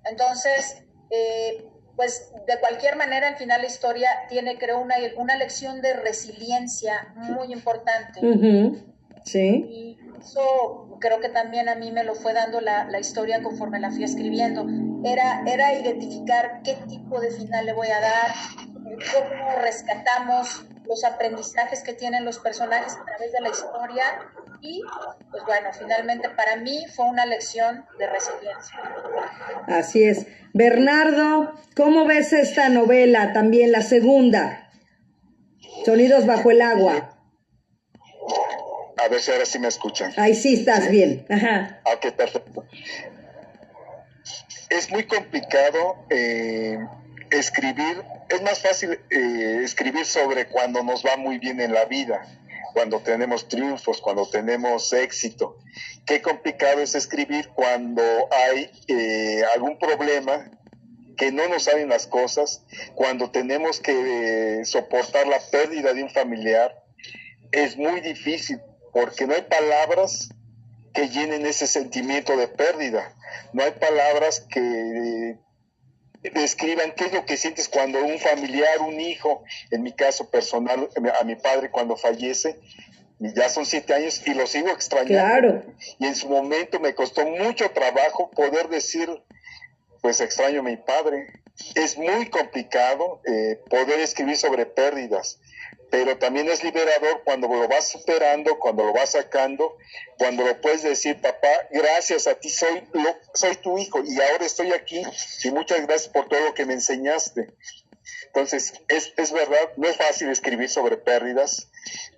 Entonces, 0.05 0.83
eh, 1.11 1.67
pues 1.97 2.33
de 2.47 2.59
cualquier 2.61 2.97
manera 2.97 3.29
al 3.29 3.37
final 3.37 3.61
la 3.61 3.67
historia 3.67 4.09
tiene 4.29 4.57
creo 4.59 4.81
una, 4.81 4.95
una 5.17 5.37
lección 5.37 5.81
de 5.83 5.93
resiliencia 5.95 7.13
muy 7.17 7.53
importante. 7.53 8.21
Sí. 9.25 9.99
eso 10.19 10.97
creo 10.99 11.21
que 11.21 11.29
también 11.29 11.69
a 11.69 11.75
mí 11.75 11.93
me 11.93 12.05
lo 12.05 12.15
fue 12.15 12.33
dando 12.33 12.61
la, 12.61 12.85
la, 12.85 13.01
historia 13.01 13.43
conforme 13.43 13.81
la 13.81 13.91
fui 13.91 14.05
escribiendo. 14.05 14.67
Era, 15.05 15.43
era 15.47 15.75
identificar 15.75 16.63
qué 16.65 16.75
tipo 16.89 17.21
de 17.21 17.31
final 17.31 17.67
le 17.67 17.75
voy 17.75 17.89
a 17.89 18.01
dar, 18.01 18.35
cómo 19.13 19.61
rescatamos 19.61 20.65
los 20.91 21.05
aprendizajes 21.05 21.83
que 21.85 21.95
tienen 21.95 22.25
los 22.25 22.41
personajes 22.41 22.95
a 22.97 23.05
través 23.05 23.31
de 23.33 23.41
la 23.41 23.51
historia 23.51 24.05
y 24.61 24.83
pues 25.31 25.45
bueno, 25.47 25.71
finalmente 25.73 26.29
para 26.31 26.57
mí 26.57 26.85
fue 26.95 27.07
una 27.07 27.25
lección 27.27 27.87
de 27.97 28.09
resiliencia. 28.09 28.77
Así 29.69 30.03
es. 30.03 30.27
Bernardo, 30.53 31.55
¿cómo 31.77 32.07
ves 32.07 32.33
esta 32.33 32.69
novela 32.69 33.33
también, 33.33 33.71
la 33.71 33.83
segunda? 33.83 34.69
Sonidos 35.87 36.27
bajo 36.27 36.51
el 36.51 36.61
agua. 36.61 37.17
A 38.97 39.09
ver 39.09 39.21
si 39.21 39.31
ahora 39.31 39.47
sí 39.47 39.61
me 39.61 39.69
escuchan. 39.69 40.13
Ahí 40.17 40.35
sí 40.35 40.55
estás 40.55 40.91
bien. 40.91 41.25
Ajá. 41.31 41.81
Ok, 41.85 42.13
perfecto. 42.17 42.67
Es 44.69 44.91
muy 44.91 45.05
complicado 45.05 46.05
eh, 46.11 46.79
escribir, 47.31 48.03
es 48.29 48.43
más 48.43 48.61
fácil 48.61 49.01
eh, 49.11 49.61
escribir 49.65 50.05
sobre 50.05 50.47
cuando 50.49 50.83
nos 50.83 51.05
va 51.05 51.17
muy 51.17 51.39
bien 51.39 51.61
en 51.61 51.73
la 51.73 51.85
vida, 51.85 52.27
cuando 52.73 53.01
tenemos 53.01 53.49
triunfos, 53.49 54.01
cuando 54.01 54.29
tenemos 54.29 54.93
éxito. 54.93 55.59
Qué 56.07 56.23
complicado 56.23 56.81
es 56.81 56.95
escribir 56.95 57.49
cuando 57.51 58.03
hay 58.31 58.71
eh, 58.89 59.43
algún 59.55 59.79
problema 59.79 60.51
que 61.17 61.33
no 61.33 61.49
nos 61.49 61.65
salen 61.65 61.89
las 61.89 62.07
cosas, 62.07 62.65
cuando 62.95 63.31
tenemos 63.31 63.81
que 63.81 64.63
soportar 64.65 65.27
la 65.27 65.39
pérdida 65.51 65.93
de 65.93 66.03
un 66.03 66.11
familiar, 66.11 66.83
es 67.53 67.77
muy 67.77 68.01
difícil 68.01 68.61
porque 68.93 69.27
no 69.27 69.35
hay 69.35 69.43
palabras 69.43 70.31
que 70.95 71.09
llenen 71.09 71.47
ese 71.47 71.67
sentimiento 71.67 72.37
de 72.37 72.49
pérdida, 72.49 73.15
no 73.53 73.63
hay 73.63 73.73
palabras 73.73 74.41
que 74.41 75.37
describan 76.23 76.93
qué 76.93 77.07
es 77.07 77.13
lo 77.13 77.25
que 77.25 77.37
sientes 77.37 77.69
cuando 77.69 78.05
un 78.05 78.19
familiar, 78.19 78.81
un 78.81 79.01
hijo, 79.01 79.43
en 79.71 79.83
mi 79.83 79.93
caso 79.93 80.29
personal, 80.31 80.89
a 81.19 81.25
mi 81.25 81.37
padre 81.37 81.71
cuando 81.71 81.97
fallece, 81.97 82.61
ya 83.19 83.49
son 83.49 83.67
siete 83.67 83.95
años 83.95 84.23
y 84.27 84.35
lo 84.35 84.47
sigo 84.47 84.69
extrañando. 84.69 85.13
Claro. 85.13 85.63
Y 85.99 86.07
en 86.07 86.15
su 86.15 86.29
momento 86.29 86.81
me 86.81 86.95
costó 86.95 87.27
mucho 87.27 87.71
trabajo 87.71 88.31
poder 88.31 88.69
decir, 88.69 89.09
pues 90.01 90.21
extraño 90.21 90.61
a 90.61 90.65
mi 90.65 90.77
padre. 90.77 91.27
Es 91.75 91.99
muy 91.99 92.31
complicado 92.31 93.21
eh, 93.27 93.61
poder 93.69 94.01
escribir 94.01 94.37
sobre 94.37 94.65
pérdidas 94.65 95.39
pero 95.91 96.17
también 96.19 96.49
es 96.49 96.63
liberador 96.63 97.23
cuando 97.25 97.49
lo 97.49 97.67
vas 97.69 97.89
superando, 97.89 98.59
cuando 98.59 98.85
lo 98.85 98.93
vas 98.93 99.11
sacando, 99.11 99.77
cuando 100.17 100.45
lo 100.45 100.61
puedes 100.61 100.83
decir, 100.83 101.21
papá, 101.21 101.49
gracias 101.71 102.27
a 102.27 102.35
ti 102.35 102.49
soy, 102.49 102.83
soy 103.35 103.57
tu 103.57 103.77
hijo 103.79 104.01
y 104.05 104.21
ahora 104.21 104.47
estoy 104.47 104.73
aquí 104.73 105.03
y 105.43 105.51
muchas 105.51 105.87
gracias 105.87 106.13
por 106.13 106.29
todo 106.29 106.41
lo 106.41 106.55
que 106.55 106.65
me 106.65 106.75
enseñaste. 106.75 107.49
Entonces, 108.27 108.75
es, 108.87 109.13
es 109.17 109.33
verdad, 109.33 109.73
no 109.77 109.89
es 109.89 109.97
fácil 109.97 110.31
escribir 110.31 110.69
sobre 110.69 110.97
pérdidas, 110.97 111.69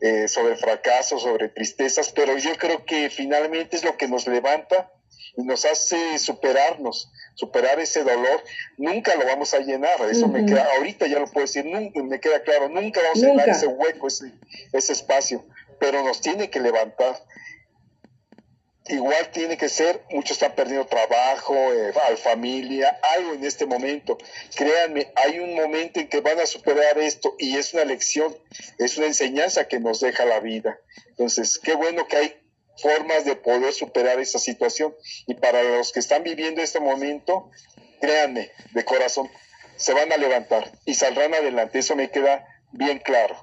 eh, 0.01 0.29
sobre 0.29 0.57
fracasos, 0.57 1.23
sobre 1.23 1.49
tristezas, 1.49 2.13
pero 2.13 2.37
yo 2.37 2.55
creo 2.57 2.85
que 2.85 3.09
finalmente 3.09 3.77
es 3.77 3.85
lo 3.85 3.97
que 3.97 4.09
nos 4.09 4.27
levanta 4.27 4.93
y 5.37 5.43
nos 5.43 5.65
hace 5.65 6.19
superarnos, 6.19 7.11
superar 7.35 7.81
ese 7.81 8.05
dolor, 8.05 8.43
nunca 8.77 9.15
lo 9.15 9.25
vamos 9.25 9.55
a 9.55 9.61
llenar, 9.61 9.93
eso 10.11 10.29
me 10.29 10.45
queda, 10.45 10.69
ahorita 10.77 11.07
ya 11.07 11.19
lo 11.19 11.27
puedo 11.27 11.47
decir, 11.47 11.65
nunca, 11.65 12.03
me 12.03 12.21
queda 12.21 12.43
claro, 12.43 12.69
nunca 12.69 13.01
vamos 13.03 13.23
a 13.23 13.27
llenar 13.27 13.49
ese 13.49 13.67
hueco, 13.67 14.09
ese, 14.09 14.33
ese 14.73 14.93
espacio, 14.93 15.45
pero 15.79 16.03
nos 16.03 16.21
tiene 16.21 16.51
que 16.51 16.61
levantar. 16.61 17.17
Igual 18.89 19.31
tiene 19.31 19.57
que 19.57 19.69
ser, 19.69 20.03
muchos 20.11 20.33
están 20.33 20.57
perdiendo 20.57 20.85
trabajo, 20.87 21.55
eh, 21.73 21.93
familia, 22.17 22.99
algo 23.17 23.33
en 23.35 23.45
este 23.45 23.65
momento. 23.65 24.19
Créanme, 24.57 25.13
hay 25.15 25.39
un 25.39 25.55
momento 25.55 26.01
en 26.01 26.09
que 26.09 26.21
van 26.21 26.41
a 26.41 26.47
superar 26.47 26.99
esto 26.99 27.37
y 27.39 27.57
es 27.57 27.73
una 27.75 27.85
lección, 27.85 28.37
es 28.79 28.99
una 28.99 29.07
enseñanza 29.07 29.69
que 29.69 29.79
nos 29.79 30.01
deja 30.01 30.25
la 30.25 30.41
vida. 30.41 30.81
Entonces, 31.11 31.61
qué 31.61 31.75
bueno 31.75 32.09
que 32.09 32.17
hay 32.17 32.42
formas 32.77 33.25
de 33.25 33.37
poder 33.37 33.73
superar 33.73 34.19
esa 34.21 34.39
situación. 34.39 34.95
Y 35.27 35.35
para 35.35 35.63
los 35.63 35.93
que 35.93 36.01
están 36.01 36.23
viviendo 36.23 36.63
este 36.63 36.81
momento, 36.81 37.51
créanme, 38.01 38.51
de 38.73 38.85
corazón, 38.85 39.29
se 39.77 39.93
van 39.95 40.13
a 40.13 40.17
levantar 40.17 40.71
y 40.85 40.95
saldrán 40.95 41.35
adelante. 41.35 41.79
Eso 41.79 41.97
me 41.97 42.11
queda 42.11 42.47
bien 42.73 42.99
claro. 42.99 43.37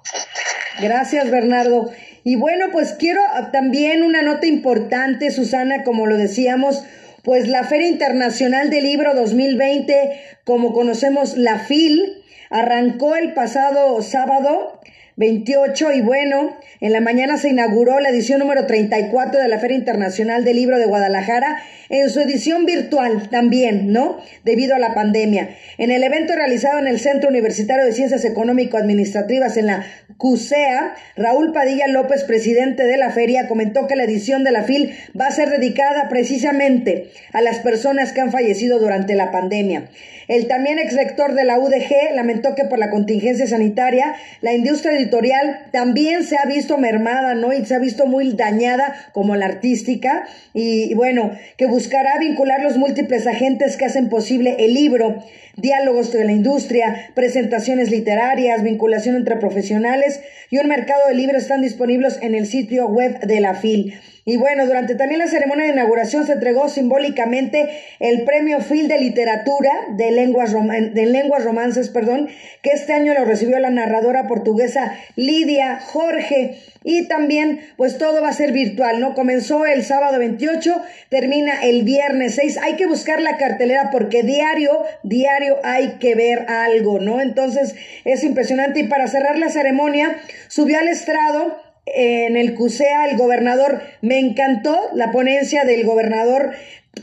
Gracias, 0.79 1.29
Bernardo. 1.29 1.91
Y 2.23 2.35
bueno, 2.35 2.67
pues 2.71 2.93
quiero 2.93 3.21
también 3.51 4.03
una 4.03 4.21
nota 4.21 4.45
importante, 4.45 5.31
Susana, 5.31 5.83
como 5.83 6.05
lo 6.05 6.17
decíamos, 6.17 6.83
pues 7.23 7.47
la 7.47 7.63
Feria 7.63 7.87
Internacional 7.87 8.69
del 8.69 8.83
Libro 8.83 9.13
2020, 9.13 10.21
como 10.43 10.73
conocemos 10.73 11.37
la 11.37 11.59
FIL, 11.59 12.23
arrancó 12.49 13.15
el 13.15 13.33
pasado 13.33 14.01
sábado 14.01 14.79
28 15.19 15.91
y 15.95 16.01
bueno, 16.01 16.57
en 16.79 16.93
la 16.93 17.01
mañana 17.01 17.37
se 17.37 17.49
inauguró 17.49 17.99
la 17.99 18.07
edición 18.07 18.39
número 18.39 18.65
34 18.65 19.41
de 19.41 19.49
la 19.49 19.59
Feria 19.59 19.75
Internacional 19.75 20.45
del 20.45 20.55
Libro 20.55 20.79
de 20.79 20.85
Guadalajara 20.85 21.61
en 21.89 22.09
su 22.09 22.21
edición 22.21 22.65
virtual 22.65 23.29
también, 23.29 23.91
¿no? 23.91 24.21
Debido 24.45 24.75
a 24.75 24.79
la 24.79 24.93
pandemia. 24.93 25.49
En 25.77 25.91
el 25.91 26.03
evento 26.03 26.35
realizado 26.35 26.79
en 26.79 26.87
el 26.87 27.01
Centro 27.01 27.29
Universitario 27.29 27.83
de 27.83 27.91
Ciencias 27.91 28.23
Económico-Administrativas 28.23 29.57
en 29.57 29.65
la 29.65 29.85
CUSEA, 30.15 30.95
Raúl 31.17 31.51
Padilla 31.51 31.87
López, 31.87 32.23
presidente 32.23 32.83
de 32.83 32.95
la 32.95 33.09
feria, 33.09 33.49
comentó 33.49 33.87
que 33.87 33.97
la 33.97 34.05
edición 34.05 34.45
de 34.45 34.51
la 34.51 34.63
FIL 34.63 34.95
va 35.19 35.27
a 35.27 35.31
ser 35.31 35.49
dedicada 35.49 36.07
precisamente 36.07 37.11
a 37.33 37.41
las 37.41 37.59
personas 37.59 38.13
que 38.13 38.21
han 38.21 38.31
fallecido 38.31 38.79
durante 38.79 39.15
la 39.15 39.31
pandemia. 39.31 39.89
El 40.29 40.47
también 40.47 40.77
ex 40.77 40.95
rector 40.95 41.33
de 41.33 41.43
la 41.43 41.57
UDG 41.57 42.13
lamentó 42.13 42.53
que 42.53 42.63
por 42.63 42.77
la 42.77 42.91
contingencia 42.91 43.47
sanitaria, 43.47 44.13
la 44.41 44.53
industria 44.53 44.93
editorial 45.09 45.67
también 45.71 46.23
se 46.23 46.37
ha 46.37 46.45
visto 46.45 46.77
mermada, 46.77 47.33
¿no? 47.33 47.51
Y 47.51 47.65
se 47.65 47.75
ha 47.75 47.79
visto 47.79 48.05
muy 48.05 48.31
dañada 48.33 48.93
como 49.11 49.35
la 49.35 49.45
artística. 49.45 50.27
Y, 50.53 50.93
bueno, 50.93 51.31
que 51.57 51.65
buscará 51.65 52.17
vincular 52.19 52.61
los 52.61 52.77
múltiples 52.77 53.25
agentes 53.27 53.75
que 53.75 53.85
hacen 53.85 54.09
posible 54.09 54.55
el 54.59 54.73
libro, 54.73 55.23
diálogos 55.57 56.13
de 56.13 56.23
la 56.23 56.31
industria, 56.31 57.09
presentaciones 57.15 57.91
literarias, 57.91 58.63
vinculación 58.63 59.15
entre 59.15 59.37
profesionales 59.37 60.21
y 60.51 60.57
un 60.57 60.67
mercado 60.67 61.01
de 61.07 61.15
libros 61.15 61.43
están 61.43 61.61
disponibles 61.61 62.19
en 62.21 62.35
el 62.35 62.45
sitio 62.45 62.87
web 62.87 63.19
de 63.19 63.39
la 63.39 63.55
FIL. 63.55 63.93
Y 64.29 64.37
bueno, 64.37 64.67
durante 64.67 64.93
también 64.93 65.17
la 65.17 65.27
ceremonia 65.27 65.65
de 65.65 65.71
inauguración 65.71 66.23
se 66.23 66.33
entregó 66.33 66.69
simbólicamente 66.69 67.67
el 67.99 68.25
premio 68.25 68.59
Phil 68.59 68.87
de 68.87 68.99
Literatura 68.99 69.71
de 69.97 70.11
lenguas, 70.11 70.53
de 70.53 71.05
lenguas 71.07 71.43
romances, 71.43 71.89
perdón, 71.89 72.29
que 72.61 72.69
este 72.69 72.93
año 72.93 73.15
lo 73.15 73.25
recibió 73.25 73.57
la 73.57 73.71
narradora 73.71 74.27
portuguesa 74.27 74.93
Lidia 75.15 75.79
Jorge. 75.79 76.59
Y 76.83 77.07
también, 77.07 77.61
pues 77.75 77.97
todo 77.97 78.21
va 78.21 78.29
a 78.29 78.33
ser 78.33 78.51
virtual, 78.51 78.99
¿no? 78.99 79.15
Comenzó 79.15 79.65
el 79.65 79.83
sábado 79.83 80.19
28, 80.19 80.79
termina 81.09 81.63
el 81.63 81.81
viernes 81.81 82.35
6. 82.35 82.59
Hay 82.61 82.75
que 82.75 82.85
buscar 82.85 83.21
la 83.21 83.37
cartelera 83.37 83.89
porque 83.91 84.21
diario, 84.21 84.83
diario 85.01 85.57
hay 85.63 85.93
que 85.99 86.13
ver 86.13 86.45
algo, 86.49 86.99
¿no? 86.99 87.19
Entonces 87.19 87.73
es 88.05 88.23
impresionante. 88.23 88.81
Y 88.81 88.83
para 88.83 89.07
cerrar 89.07 89.39
la 89.39 89.49
ceremonia, 89.49 90.17
subió 90.49 90.77
al 90.77 90.87
estrado 90.87 91.68
en 91.95 92.37
el 92.37 92.55
CUSEA 92.55 93.05
el 93.09 93.17
gobernador, 93.17 93.81
me 94.01 94.19
encantó 94.19 94.89
la 94.93 95.11
ponencia 95.11 95.63
del 95.65 95.85
gobernador 95.85 96.53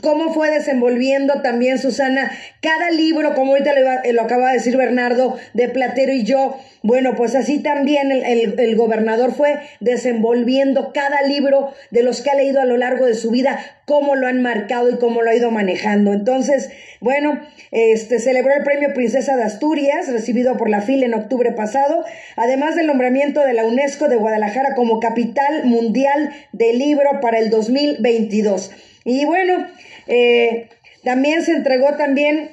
cómo 0.01 0.33
fue 0.33 0.49
desenvolviendo 0.49 1.41
también 1.41 1.77
Susana 1.77 2.31
cada 2.61 2.91
libro, 2.91 3.33
como 3.35 3.51
ahorita 3.53 3.73
lo, 3.79 4.13
lo 4.13 4.21
acaba 4.21 4.47
de 4.47 4.57
decir 4.57 4.77
Bernardo, 4.77 5.37
de 5.53 5.69
Platero 5.69 6.11
y 6.11 6.23
yo. 6.23 6.57
Bueno, 6.83 7.15
pues 7.15 7.35
así 7.35 7.59
también 7.59 8.11
el, 8.11 8.59
el, 8.59 8.75
gobernador 8.75 9.33
fue 9.33 9.59
desenvolviendo 9.79 10.93
cada 10.93 11.21
libro 11.23 11.73
de 11.91 12.03
los 12.03 12.21
que 12.21 12.29
ha 12.29 12.35
leído 12.35 12.61
a 12.61 12.65
lo 12.65 12.77
largo 12.77 13.05
de 13.05 13.15
su 13.15 13.31
vida, 13.31 13.59
cómo 13.85 14.15
lo 14.15 14.27
han 14.27 14.41
marcado 14.41 14.89
y 14.89 14.97
cómo 14.97 15.21
lo 15.21 15.29
ha 15.29 15.35
ido 15.35 15.51
manejando. 15.51 16.13
Entonces, 16.13 16.69
bueno, 16.99 17.39
este 17.71 18.19
celebró 18.19 18.53
el 18.53 18.63
premio 18.63 18.93
Princesa 18.93 19.35
de 19.35 19.43
Asturias, 19.43 20.07
recibido 20.07 20.55
por 20.57 20.69
la 20.69 20.81
FIL 20.81 21.03
en 21.03 21.13
octubre 21.13 21.51
pasado, 21.51 22.05
además 22.35 22.75
del 22.75 22.87
nombramiento 22.87 23.41
de 23.41 23.53
la 23.53 23.65
UNESCO 23.65 24.07
de 24.07 24.15
Guadalajara 24.15 24.75
como 24.75 24.99
capital 24.99 25.65
mundial 25.65 26.31
del 26.53 26.79
libro 26.79 27.19
para 27.21 27.39
el 27.39 27.49
2022. 27.49 28.71
Y 29.03 29.25
bueno, 29.25 29.67
eh, 30.07 30.69
también 31.03 31.43
se 31.43 31.51
entregó 31.53 31.93
también 31.95 32.49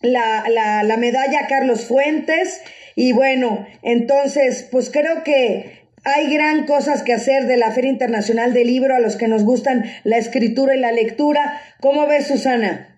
la, 0.00 0.44
la, 0.48 0.82
la 0.82 0.96
medalla 0.96 1.40
a 1.40 1.46
Carlos 1.46 1.86
Fuentes. 1.86 2.60
Y 2.94 3.12
bueno, 3.12 3.66
entonces, 3.82 4.66
pues 4.70 4.90
creo 4.90 5.22
que 5.22 5.78
hay 6.04 6.32
gran 6.32 6.66
cosas 6.66 7.02
que 7.02 7.12
hacer 7.12 7.46
de 7.46 7.56
la 7.56 7.70
Feria 7.70 7.90
Internacional 7.90 8.52
del 8.52 8.66
Libro 8.66 8.94
a 8.94 9.00
los 9.00 9.16
que 9.16 9.28
nos 9.28 9.44
gustan 9.44 9.84
la 10.04 10.16
escritura 10.16 10.74
y 10.74 10.80
la 10.80 10.92
lectura. 10.92 11.60
¿Cómo 11.80 12.06
ves, 12.06 12.26
Susana? 12.26 12.97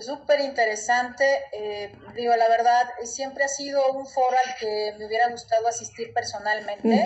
Súper 0.00 0.40
interesante. 0.40 1.44
Eh, 1.52 1.92
digo, 2.14 2.34
la 2.36 2.48
verdad, 2.48 2.88
siempre 3.04 3.44
ha 3.44 3.48
sido 3.48 3.92
un 3.92 4.06
foro 4.06 4.36
al 4.44 4.54
que 4.56 4.94
me 4.98 5.06
hubiera 5.06 5.28
gustado 5.28 5.68
asistir 5.68 6.12
personalmente. 6.12 7.04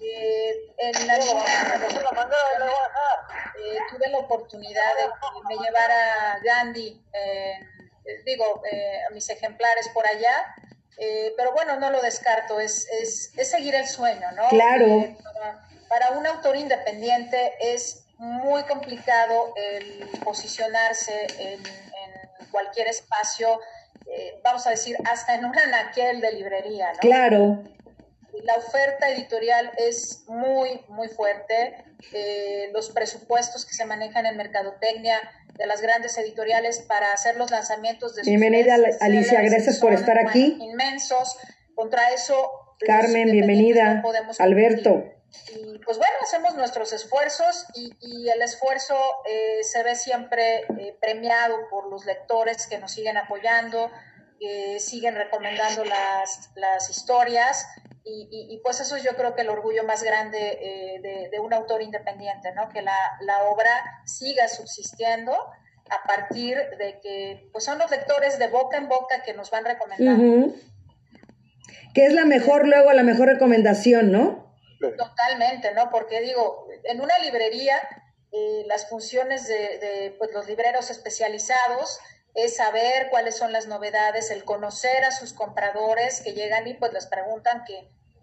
Eh, 0.00 0.74
en 0.78 1.06
la, 1.06 1.16
eh, 1.16 1.22
tuve 3.90 4.08
la 4.08 4.18
oportunidad 4.18 4.94
de 4.96 5.02
que 5.04 5.42
me 5.48 5.56
llevara 5.62 6.40
Gandhi, 6.42 7.02
digo, 8.24 8.62
a 9.08 9.10
mis 9.12 9.28
ejemplares 9.30 9.88
por 9.90 10.06
allá. 10.06 10.54
pero 11.36 11.52
bueno, 11.52 11.78
no 11.78 11.90
lo 11.90 12.02
descarto, 12.02 12.60
es, 12.60 12.88
es, 12.90 13.32
es 13.36 13.50
seguir 13.50 13.74
el 13.74 13.86
sueño, 13.86 14.30
¿no? 14.32 14.48
Claro. 14.48 15.16
Para, 15.22 15.68
para 15.88 16.10
un 16.12 16.26
autor 16.26 16.56
independiente 16.56 17.54
es 17.60 18.02
muy 18.22 18.62
complicado 18.64 19.52
el 19.56 20.08
posicionarse 20.24 21.26
en, 21.38 21.60
cualquier 22.52 22.86
espacio, 22.86 23.58
eh, 24.06 24.40
vamos 24.44 24.66
a 24.66 24.70
decir, 24.70 24.96
hasta 25.10 25.34
en 25.34 25.44
un 25.44 25.58
anaquel 25.58 26.20
de 26.20 26.32
librería, 26.32 26.92
¿no? 26.92 26.98
Claro. 27.00 27.64
La 28.44 28.54
oferta 28.54 29.10
editorial 29.10 29.72
es 29.76 30.24
muy, 30.28 30.80
muy 30.88 31.08
fuerte. 31.08 31.84
Eh, 32.12 32.70
los 32.72 32.90
presupuestos 32.90 33.66
que 33.66 33.74
se 33.74 33.84
manejan 33.84 34.26
en 34.26 34.36
mercadotecnia 34.36 35.18
de 35.56 35.66
las 35.66 35.82
grandes 35.82 36.16
editoriales 36.18 36.80
para 36.80 37.12
hacer 37.12 37.36
los 37.36 37.50
lanzamientos 37.50 38.14
de 38.14 38.22
Bienvenida, 38.22 38.76
Alicia, 39.00 39.42
gracias 39.42 39.78
por 39.78 39.92
estar 39.92 40.18
aquí. 40.18 40.56
Inmensos. 40.60 41.36
Contra 41.74 42.10
eso. 42.10 42.50
Carmen, 42.80 43.30
bienvenida. 43.30 44.02
Alberto. 44.38 45.04
Y 45.54 45.78
pues 45.78 45.98
bueno, 45.98 46.14
hacemos 46.22 46.54
nuestros 46.54 46.92
esfuerzos 46.92 47.66
y, 47.74 48.28
el 48.28 48.42
esfuerzo 48.42 48.94
eh, 49.28 49.62
se 49.62 49.82
ve 49.82 49.96
siempre 49.96 50.60
eh, 50.78 50.96
premiado 51.00 51.56
por 51.70 51.88
los 51.90 52.04
lectores 52.04 52.66
que 52.66 52.78
nos 52.78 52.92
siguen 52.92 53.16
apoyando, 53.16 53.90
que 54.38 54.78
siguen 54.80 55.14
recomendando 55.14 55.84
las, 55.84 56.50
las 56.56 56.90
historias 56.90 57.66
y, 58.04 58.60
pues 58.64 58.80
eso 58.80 58.96
es 58.96 59.04
yo 59.04 59.14
creo 59.14 59.34
que 59.34 59.42
el 59.42 59.48
orgullo 59.48 59.84
más 59.84 60.02
grande 60.02 60.58
eh, 60.60 61.28
de, 61.30 61.38
un 61.38 61.54
autor 61.54 61.82
independiente, 61.82 62.52
¿no? 62.52 62.68
que 62.68 62.82
la, 62.82 62.96
la, 63.20 63.44
obra 63.44 63.70
siga 64.04 64.48
subsistiendo 64.48 65.32
a 65.32 66.06
partir 66.06 66.56
de 66.78 66.98
que 67.00 67.48
pues 67.52 67.64
son 67.64 67.78
los 67.78 67.90
lectores 67.90 68.38
de 68.38 68.48
boca 68.48 68.76
en 68.76 68.88
boca 68.88 69.22
que 69.24 69.34
nos 69.34 69.50
van 69.50 69.64
recomendando. 69.64 70.52
Que 71.94 72.06
es 72.06 72.12
la 72.12 72.24
mejor, 72.24 72.66
luego 72.66 72.92
la 72.92 73.02
mejor 73.04 73.28
recomendación, 73.28 74.10
¿no? 74.10 74.51
Totalmente, 74.90 75.72
¿no? 75.72 75.90
Porque 75.90 76.20
digo, 76.20 76.66
en 76.84 77.00
una 77.00 77.18
librería, 77.18 77.80
eh, 78.32 78.64
las 78.66 78.88
funciones 78.88 79.46
de, 79.46 80.14
pues, 80.18 80.32
los 80.32 80.46
libreros 80.46 80.90
especializados 80.90 82.00
es 82.34 82.56
saber 82.56 83.08
cuáles 83.10 83.36
son 83.36 83.52
las 83.52 83.66
novedades, 83.66 84.30
el 84.30 84.44
conocer 84.44 85.04
a 85.04 85.12
sus 85.12 85.32
compradores 85.34 86.22
que 86.22 86.32
llegan 86.32 86.66
y 86.66 86.74
pues 86.74 86.92
les 86.92 87.06
preguntan 87.06 87.64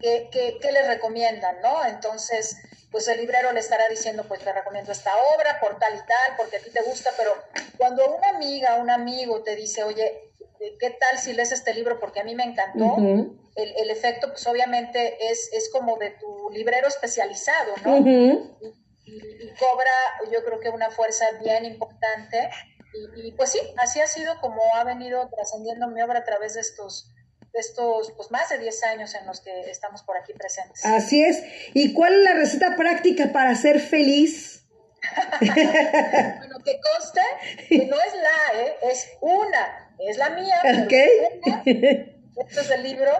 qué, 0.00 0.28
qué, 0.32 0.58
qué, 0.60 0.72
les 0.72 0.86
recomiendan, 0.86 1.60
¿no? 1.62 1.84
Entonces, 1.84 2.56
pues 2.90 3.06
el 3.08 3.18
librero 3.18 3.52
le 3.52 3.60
estará 3.60 3.88
diciendo, 3.88 4.24
pues 4.26 4.40
te 4.40 4.52
recomiendo 4.52 4.92
esta 4.92 5.12
obra 5.36 5.60
por 5.60 5.78
tal 5.78 5.94
y 5.94 5.98
tal, 5.98 6.36
porque 6.36 6.56
a 6.56 6.60
ti 6.60 6.70
te 6.70 6.82
gusta, 6.82 7.10
pero 7.16 7.32
cuando 7.76 8.14
una 8.14 8.30
amiga, 8.30 8.76
un 8.76 8.90
amigo 8.90 9.42
te 9.42 9.54
dice, 9.56 9.84
oye, 9.84 10.32
¿qué 10.78 10.90
tal 10.90 11.18
si 11.18 11.32
lees 11.32 11.52
este 11.52 11.74
libro? 11.74 12.00
Porque 12.00 12.20
a 12.20 12.24
mí 12.24 12.34
me 12.34 12.44
encantó 12.44 12.96
el, 13.56 13.90
efecto, 13.90 14.28
pues 14.28 14.46
obviamente 14.46 15.30
es, 15.30 15.50
es 15.52 15.70
como 15.70 15.96
de 15.98 16.10
tu 16.10 16.50
librero 16.50 16.88
especializado, 16.88 17.74
¿no? 17.84 17.98
y, 19.04 19.50
cobra, 19.58 19.90
yo 20.30 20.44
creo 20.44 20.60
que 20.60 20.68
una 20.68 20.90
fuerza 20.90 21.24
bien 21.42 21.64
importante. 21.64 22.50
Y, 23.16 23.32
pues 23.32 23.50
sí, 23.50 23.60
así 23.76 24.00
ha 24.00 24.06
sido 24.06 24.40
como 24.40 24.60
ha 24.74 24.84
venido 24.84 25.28
trascendiendo 25.28 25.88
mi 25.88 26.02
obra 26.02 26.20
a 26.20 26.24
través 26.24 26.54
de 26.54 26.60
estos, 26.60 27.10
de 27.52 27.60
estos 27.60 28.12
pues 28.16 28.30
más 28.30 28.48
de 28.48 28.58
10 28.58 28.84
años 28.84 29.14
en 29.14 29.26
los 29.26 29.40
que 29.40 29.70
estamos 29.70 30.02
por 30.02 30.16
aquí 30.16 30.32
presentes. 30.32 30.84
Así 30.84 31.22
es. 31.22 31.42
¿Y 31.74 31.92
cuál 31.92 32.14
es 32.14 32.24
la 32.24 32.34
receta 32.34 32.76
práctica 32.76 33.32
para 33.32 33.54
ser 33.54 33.80
feliz? 33.80 34.64
bueno, 35.40 36.58
que 36.64 36.78
conste 36.80 37.20
que 37.68 37.86
no 37.86 37.96
es 37.96 38.14
la, 38.14 38.60
¿eh? 38.60 38.76
es 38.82 39.08
una, 39.20 39.94
es 39.98 40.16
la 40.16 40.30
mía. 40.30 40.56
Ok. 40.84 40.92
Este 42.36 42.60
es 42.60 42.70
el 42.70 42.82
libro. 42.82 43.10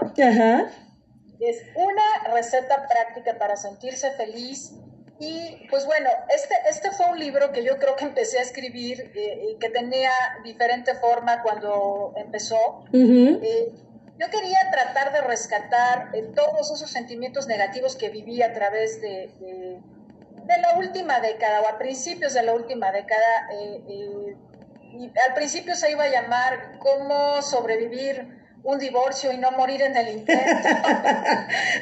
Es 1.40 1.62
una 1.74 2.34
receta 2.34 2.86
práctica 2.86 3.38
para 3.38 3.56
sentirse 3.56 4.10
feliz. 4.12 4.72
Y 5.18 5.66
pues 5.68 5.84
bueno, 5.84 6.08
este, 6.34 6.54
este 6.70 6.90
fue 6.92 7.06
un 7.10 7.18
libro 7.18 7.52
que 7.52 7.62
yo 7.62 7.78
creo 7.78 7.94
que 7.96 8.04
empecé 8.04 8.38
a 8.38 8.42
escribir 8.42 9.12
eh, 9.14 9.56
que 9.60 9.68
tenía 9.68 10.10
diferente 10.44 10.94
forma 10.94 11.42
cuando 11.42 12.14
empezó. 12.16 12.84
Eh, 12.92 13.72
yo 14.20 14.28
quería 14.28 14.58
tratar 14.70 15.12
de 15.12 15.22
rescatar 15.22 16.10
eh, 16.12 16.22
todos 16.34 16.70
esos 16.70 16.90
sentimientos 16.90 17.46
negativos 17.46 17.96
que 17.96 18.10
viví 18.10 18.42
a 18.42 18.52
través 18.52 19.00
de, 19.00 19.32
de, 19.40 20.58
la 20.60 20.76
última 20.76 21.20
década 21.20 21.62
o 21.62 21.68
a 21.68 21.78
principios 21.78 22.34
de 22.34 22.42
la 22.42 22.52
última 22.52 22.92
década. 22.92 23.48
y 23.54 25.12
al 25.26 25.34
principio 25.34 25.74
se 25.74 25.90
iba 25.92 26.04
a 26.04 26.08
llamar 26.08 26.78
cómo 26.80 27.40
sobrevivir 27.40 28.40
un 28.62 28.78
divorcio 28.78 29.32
y 29.32 29.38
no 29.38 29.52
morir 29.52 29.82
en 29.82 29.96
el 29.96 30.08
intento. 30.08 30.44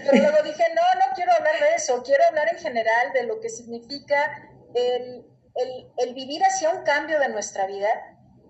Pero 0.04 0.18
luego 0.18 0.42
dije, 0.44 0.64
no, 0.74 0.82
no 1.00 1.14
quiero 1.14 1.32
hablar 1.32 1.54
de 1.60 1.74
eso, 1.76 2.02
quiero 2.04 2.22
hablar 2.28 2.48
en 2.52 2.58
general 2.58 3.12
de 3.12 3.24
lo 3.24 3.40
que 3.40 3.48
significa 3.48 4.48
el, 4.74 5.26
el, 5.96 6.14
vivir 6.14 6.42
hacia 6.44 6.70
un 6.70 6.82
cambio 6.84 7.18
de 7.18 7.28
nuestra 7.30 7.66
vida 7.66 7.88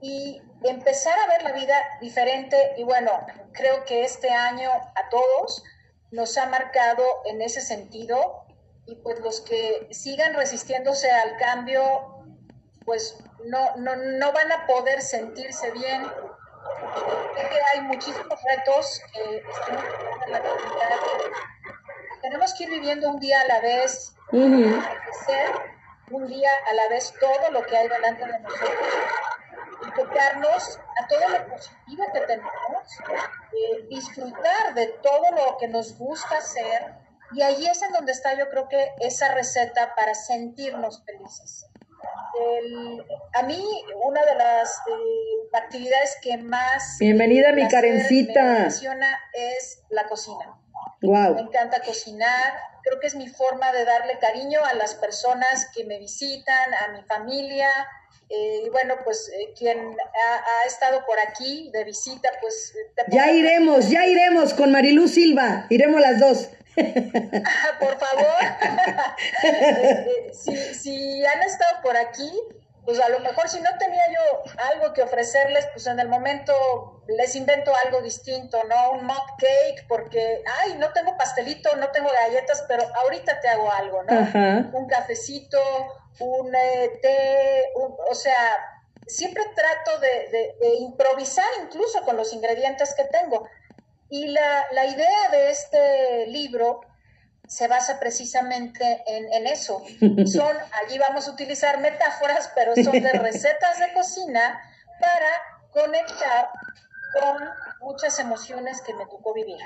y 0.00 0.40
empezar 0.62 1.18
a 1.18 1.28
ver 1.28 1.42
la 1.42 1.52
vida 1.52 1.76
diferente. 2.00 2.74
Y 2.76 2.84
bueno, 2.84 3.10
creo 3.52 3.84
que 3.84 4.04
este 4.04 4.30
año 4.30 4.70
a 4.70 5.08
todos 5.10 5.64
nos 6.10 6.36
ha 6.38 6.46
marcado 6.46 7.04
en 7.26 7.42
ese 7.42 7.60
sentido. 7.60 8.44
Y 8.86 8.96
pues 8.96 9.20
los 9.20 9.40
que 9.42 9.88
sigan 9.90 10.34
resistiéndose 10.34 11.10
al 11.10 11.36
cambio, 11.36 12.24
pues 12.86 13.18
no, 13.44 13.76
no, 13.76 13.96
no 13.96 14.32
van 14.32 14.50
a 14.52 14.66
poder 14.66 15.02
sentirse 15.02 15.70
bien. 15.72 16.06
Que 17.36 17.60
hay 17.74 17.80
muchísimos 17.82 18.40
retos 18.42 19.00
que 19.12 19.38
en 19.38 20.32
la 20.32 20.40
comunidad. 20.40 20.90
Tenemos 22.22 22.54
que 22.54 22.64
ir 22.64 22.70
viviendo 22.70 23.08
un 23.10 23.20
día 23.20 23.40
a 23.40 23.44
la 23.46 23.60
vez, 23.60 24.14
hacer 24.28 25.50
un 26.10 26.26
día 26.26 26.50
a 26.70 26.74
la 26.74 26.88
vez 26.88 27.12
todo 27.20 27.50
lo 27.52 27.64
que 27.64 27.76
hay 27.76 27.88
delante 27.88 28.24
de 28.24 28.38
nosotros 28.40 29.37
y 29.86 29.90
tocarnos 29.92 30.78
a 31.02 31.06
todo 31.06 31.28
lo 31.28 31.48
positivo 31.48 32.04
que 32.12 32.20
tenemos, 32.20 32.52
eh, 33.52 33.86
disfrutar 33.88 34.74
de 34.74 34.86
todo 35.02 35.30
lo 35.32 35.56
que 35.58 35.68
nos 35.68 35.96
gusta 35.98 36.38
hacer 36.38 36.94
y 37.32 37.42
ahí 37.42 37.66
es 37.66 37.82
en 37.82 37.92
donde 37.92 38.12
está 38.12 38.36
yo 38.38 38.48
creo 38.48 38.68
que 38.68 38.92
esa 39.00 39.34
receta 39.34 39.94
para 39.94 40.14
sentirnos 40.14 41.04
felices. 41.04 41.66
A 43.34 43.42
mí 43.42 43.64
una 44.04 44.24
de 44.24 44.34
las 44.36 44.78
eh, 44.86 45.48
actividades 45.52 46.16
que 46.22 46.36
más 46.38 46.96
bienvenida 47.00 47.52
mi 47.52 47.66
carencita 47.66 48.42
me 48.42 48.66
es 49.32 49.82
la 49.90 50.06
cocina. 50.06 50.54
Wow. 51.02 51.34
me 51.34 51.40
encanta 51.42 51.80
cocinar 51.84 52.54
creo 52.82 53.00
que 53.00 53.06
es 53.06 53.14
mi 53.14 53.28
forma 53.28 53.72
de 53.72 53.84
darle 53.84 54.18
cariño 54.18 54.60
a 54.64 54.74
las 54.74 54.94
personas 54.94 55.70
que 55.74 55.84
me 55.84 55.98
visitan 55.98 56.74
a 56.74 56.92
mi 56.92 57.02
familia 57.02 57.68
eh, 58.30 58.62
y 58.66 58.68
bueno 58.68 58.94
pues 59.04 59.30
eh, 59.30 59.54
quien 59.56 59.78
ha, 59.78 60.66
estado 60.66 61.04
por 61.06 61.18
aquí 61.18 61.70
de 61.72 61.84
visita 61.84 62.28
pues 62.40 62.74
ya 63.08 63.30
iremos 63.30 63.88
ya 63.88 64.06
iremos 64.06 64.52
con 64.52 64.70
Marilú 64.70 65.08
Silva 65.08 65.66
iremos 65.70 66.00
las 66.00 66.20
dos. 66.20 66.50
Por 67.80 67.98
favor, 67.98 68.36
eh, 69.42 70.30
si, 70.32 70.56
si, 70.74 71.26
han 71.26 71.42
estado 71.42 71.82
por 71.82 71.96
aquí, 71.96 72.30
pues 72.84 73.00
a 73.00 73.08
lo 73.08 73.18
mejor 73.18 73.48
si 73.48 73.60
no 73.60 73.70
tenía 73.80 74.02
yo 74.14 74.52
algo 74.72 74.92
que 74.92 75.02
ofrecerles, 75.02 75.66
pues 75.72 75.88
en 75.88 75.98
el 75.98 76.08
momento 76.08 76.97
les 77.08 77.34
invento 77.34 77.72
algo 77.84 78.02
distinto, 78.02 78.62
¿no? 78.64 78.92
Un 78.92 79.04
mock 79.04 79.38
cake, 79.38 79.86
porque, 79.88 80.42
ay, 80.60 80.74
no 80.74 80.92
tengo 80.92 81.16
pastelito, 81.16 81.74
no 81.76 81.90
tengo 81.90 82.10
galletas, 82.10 82.64
pero 82.68 82.84
ahorita 83.02 83.40
te 83.40 83.48
hago 83.48 83.70
algo, 83.72 84.02
¿no? 84.02 84.68
Un 84.72 84.86
cafecito, 84.86 85.60
un 86.20 86.54
eh, 86.54 86.98
té, 87.00 87.72
o 87.74 88.14
sea, 88.14 88.82
siempre 89.06 89.42
trato 89.54 90.00
de, 90.00 90.54
de 90.60 90.74
improvisar 90.80 91.48
incluso 91.64 92.02
con 92.02 92.16
los 92.16 92.32
ingredientes 92.32 92.94
que 92.94 93.04
tengo. 93.04 93.48
Y 94.10 94.28
la, 94.28 94.66
la 94.72 94.86
idea 94.86 95.28
de 95.30 95.50
este 95.50 96.26
libro 96.28 96.80
se 97.46 97.66
basa 97.66 97.98
precisamente 97.98 99.02
en, 99.06 99.32
en, 99.32 99.46
eso. 99.46 99.82
Son, 100.26 100.56
allí 100.84 100.98
vamos 100.98 101.28
a 101.28 101.32
utilizar 101.32 101.80
metáforas, 101.80 102.50
pero 102.54 102.74
son 102.74 102.92
de 102.92 103.12
recetas 103.12 103.78
de 103.80 103.92
cocina 103.94 104.60
para 105.00 105.30
conectar 105.70 106.50
con 107.12 107.48
muchas 107.80 108.18
emociones 108.18 108.80
que 108.82 108.94
me 108.94 109.06
tocó 109.06 109.34
vivir. 109.34 109.58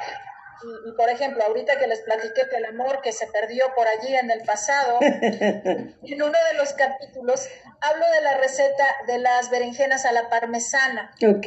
y, 0.86 0.92
por 0.92 1.08
ejemplo, 1.08 1.42
ahorita 1.44 1.78
que 1.78 1.88
les 1.88 2.00
platiqué 2.02 2.42
que 2.48 2.56
el 2.56 2.66
amor 2.66 3.00
que 3.02 3.12
se 3.12 3.26
perdió 3.26 3.64
por 3.74 3.86
allí 3.88 4.14
en 4.14 4.30
el 4.30 4.42
pasado, 4.42 4.98
en 5.00 6.22
uno 6.22 6.38
de 6.50 6.56
los 6.56 6.72
capítulos 6.74 7.48
hablo 7.80 8.04
de 8.14 8.20
la 8.20 8.36
receta 8.36 8.86
de 9.06 9.18
las 9.18 9.50
berenjenas 9.50 10.04
a 10.04 10.12
la 10.12 10.28
parmesana. 10.28 11.12
Ok. 11.26 11.46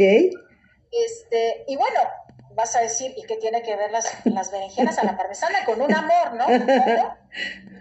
Este, 0.92 1.64
y 1.68 1.78
bueno, 1.78 2.00
vas 2.56 2.76
a 2.76 2.82
decir, 2.82 3.14
¿y 3.16 3.24
qué 3.24 3.36
tiene 3.38 3.62
que 3.62 3.76
ver 3.76 3.92
las, 3.92 4.12
las 4.26 4.52
berenjenas 4.52 4.98
a 4.98 5.04
la 5.04 5.18
parmesana 5.18 5.66
con 5.66 5.82
un 5.82 5.94
amor, 5.94 6.34
no? 6.34 6.48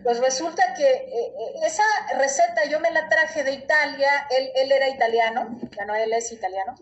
Pues 0.03 0.21
resulta 0.21 0.75
que 0.75 0.85
eh, 0.85 1.07
eh, 1.09 1.55
esa 1.65 1.83
receta 2.19 2.67
yo 2.69 2.79
me 2.79 2.91
la 2.91 3.09
traje 3.09 3.43
de 3.43 3.53
Italia, 3.53 4.27
él, 4.37 4.51
él 4.55 4.71
era 4.71 4.91
italiano, 4.91 5.59
ya 5.75 5.87
no 5.87 5.95
él 5.95 6.12
es 6.12 6.31
italiano, 6.31 6.75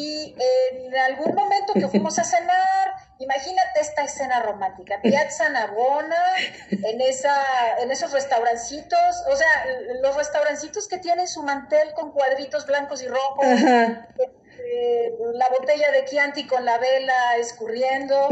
y 0.00 0.32
en 0.84 0.96
algún 0.96 1.34
momento 1.34 1.72
que 1.72 1.88
fuimos 1.88 2.20
a 2.20 2.24
cenar, 2.24 2.94
imagínate 3.18 3.80
esta 3.80 4.04
escena 4.04 4.40
romántica, 4.44 5.00
Piazza 5.02 5.48
Navona, 5.48 6.22
en, 6.70 7.00
esa, 7.00 7.36
en 7.80 7.90
esos 7.90 8.12
restaurancitos, 8.12 9.24
o 9.28 9.34
sea, 9.34 9.48
los 10.00 10.14
restaurancitos 10.14 10.86
que 10.86 10.98
tienen 10.98 11.26
su 11.26 11.42
mantel 11.42 11.92
con 11.94 12.12
cuadritos 12.12 12.64
blancos 12.64 13.02
y 13.02 13.08
rojos, 13.08 13.44
este, 13.44 15.14
la 15.34 15.48
botella 15.58 15.90
de 15.90 16.04
Chianti 16.04 16.46
con 16.46 16.64
la 16.64 16.78
vela 16.78 17.36
escurriendo. 17.38 18.28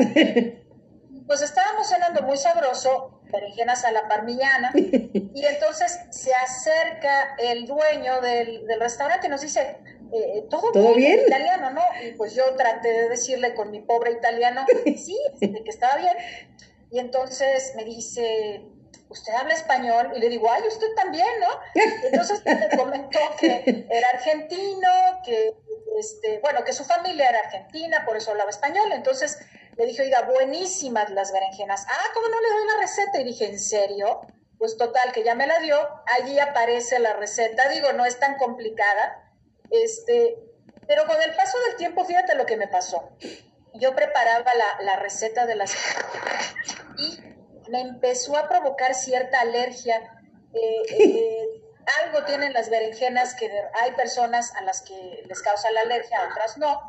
Pues 1.27 1.43
estábamos 1.43 1.89
cenando 1.89 2.23
muy 2.23 2.37
sabroso, 2.37 3.21
berenjenas 3.33 3.85
a 3.85 3.91
la 3.91 4.07
parmillana, 4.07 4.71
y 4.73 5.45
entonces 5.45 5.99
se 6.11 6.33
acerca 6.33 7.35
el 7.39 7.67
dueño 7.67 8.21
del, 8.21 8.65
del 8.69 8.79
restaurante 8.79 9.27
y 9.27 9.31
nos 9.31 9.41
dice, 9.41 9.79
eh, 10.13 10.47
¿todo, 10.49 10.73
¿Todo 10.73 10.95
bien, 10.95 11.21
Italiano, 11.27 11.71
¿no? 11.71 11.83
Y 12.03 12.13
pues 12.13 12.35
yo 12.35 12.55
traté 12.57 12.89
de 12.89 13.09
decirle 13.09 13.55
con 13.55 13.71
mi 13.71 13.81
pobre 13.81 14.13
italiano, 14.13 14.65
sí, 14.85 15.19
este, 15.41 15.63
que 15.63 15.71
estaba 15.71 15.97
bien. 15.97 16.17
Y 16.91 16.99
entonces 16.99 17.73
me 17.77 17.85
dice, 17.85 18.63
¿usted 19.09 19.33
habla 19.35 19.55
español? 19.55 20.13
Y 20.15 20.21
le 20.21 20.29
digo, 20.29 20.51
ay, 20.51 20.63
usted 20.69 20.87
también, 20.95 21.27
¿no? 21.41 21.83
Entonces 22.05 22.43
me 22.45 22.77
comentó 22.77 23.19
que 23.39 23.87
era 23.91 24.09
argentino, 24.15 24.89
que, 25.25 25.55
este, 25.99 26.39
bueno, 26.39 26.65
que 26.65 26.73
su 26.73 26.85
familia 26.85 27.29
era 27.29 27.41
argentina, 27.41 28.05
por 28.05 28.17
eso 28.17 28.31
hablaba 28.31 28.51
español. 28.51 28.93
Entonces 28.93 29.39
le 29.77 29.87
dije, 29.87 30.03
oiga, 30.03 30.23
buenísimas 30.23 31.11
las 31.11 31.33
berenjenas. 31.33 31.85
Ah, 31.89 32.11
¿cómo 32.15 32.29
no 32.29 32.41
le 32.41 32.49
doy 32.49 32.67
la 32.67 32.81
receta? 32.81 33.21
Y 33.21 33.25
dije, 33.25 33.47
¿en 33.47 33.59
serio? 33.59 34.21
Pues 34.59 34.77
total, 34.77 35.13
que 35.13 35.23
ya 35.23 35.35
me 35.35 35.47
la 35.47 35.59
dio, 35.59 35.77
allí 36.19 36.39
aparece 36.39 36.99
la 36.99 37.13
receta. 37.15 37.69
Digo, 37.69 37.93
no 37.93 38.07
es 38.07 38.19
tan 38.19 38.37
complicada 38.39 39.26
este, 39.71 40.37
pero 40.87 41.07
con 41.07 41.21
el 41.21 41.35
paso 41.35 41.59
del 41.69 41.77
tiempo, 41.77 42.05
fíjate 42.05 42.35
lo 42.35 42.47
que 42.47 42.57
me 42.57 42.69
pasó. 42.69 43.11
Yo 43.75 43.95
preparaba 43.95 44.51
la, 44.81 44.97
receta 44.97 45.47
de 45.47 45.57
las 45.57 45.75
y 46.99 47.71
me 47.71 47.81
empezó 47.81 48.37
a 48.37 48.49
provocar 48.49 48.95
cierta 48.95 49.41
alergia. 49.41 50.21
Eh, 50.55 50.83
eh, 50.91 51.63
algo 52.05 52.25
tienen 52.25 52.53
las 52.53 52.71
berenjenas 52.71 53.35
que 53.35 53.51
hay 53.81 53.93
personas 53.93 54.55
a 54.57 54.63
las 54.63 54.83
que 54.83 55.23
les 55.27 55.43
causa 55.43 55.71
la 55.71 55.83
alergia, 55.83 56.21
a 56.21 56.29
otras 56.29 56.59
no. 56.59 56.81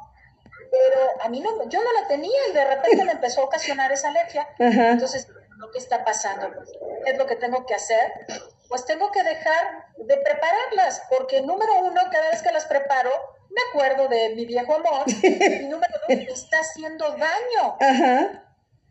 Pero 0.71 1.21
a 1.21 1.29
mí 1.29 1.39
no, 1.39 1.69
yo 1.69 1.81
no 1.83 2.01
la 2.01 2.07
tenía 2.07 2.39
y 2.49 2.53
de 2.53 2.65
repente 2.65 3.05
me 3.05 3.11
empezó 3.11 3.41
a 3.41 3.45
ocasionar 3.45 3.91
esa 3.91 4.09
alergia. 4.09 4.47
Entonces, 4.57 5.27
¿qué 5.71 5.79
está 5.79 6.03
pasando? 6.03 6.49
¿Qué 7.03 7.11
es 7.11 7.17
lo 7.17 7.25
que 7.25 7.35
tengo 7.35 7.65
que 7.65 7.75
hacer? 7.75 8.11
pues 8.67 8.85
tengo 8.85 9.11
que 9.11 9.23
dejar 9.23 9.85
de 9.97 10.17
prepararlas, 10.17 11.01
porque 11.09 11.41
número 11.41 11.73
uno, 11.79 12.01
cada 12.11 12.29
vez 12.29 12.41
que 12.41 12.51
las 12.51 12.65
preparo, 12.65 13.11
me 13.49 13.61
acuerdo 13.69 14.07
de 14.07 14.35
mi 14.35 14.45
viejo 14.45 14.75
amor, 14.75 15.03
y 15.07 15.65
número 15.69 15.93
dos, 16.07 16.17
me 16.17 16.23
está 16.23 16.59
haciendo 16.59 17.05
daño. 17.11 17.77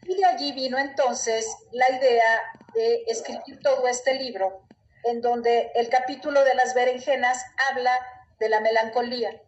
Y 0.05 0.17
de 0.17 0.25
allí 0.25 0.53
vino 0.53 0.79
entonces 0.79 1.47
la 1.73 1.91
idea 1.91 2.43
de 2.75 3.05
escribir 3.09 3.61
todo 3.63 3.87
este 3.89 4.15
libro, 4.15 4.63
en 5.05 5.21
donde 5.21 5.73
el 5.75 5.89
capítulo 5.89 6.43
de 6.45 6.55
las 6.55 6.75
berenjenas 6.75 7.45
habla 7.71 7.93
de 8.39 8.49
la 8.49 8.61
melancolía. 8.61 9.43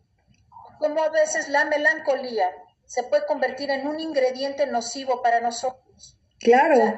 Como 0.78 1.02
a 1.02 1.08
veces 1.08 1.48
la 1.48 1.64
melancolía 1.64 2.50
se 2.84 3.02
puede 3.02 3.26
convertir 3.26 3.70
en 3.70 3.86
un 3.86 4.00
ingrediente 4.00 4.66
nocivo 4.66 5.22
para 5.22 5.40
nosotros. 5.40 5.87
Claro 6.40 6.96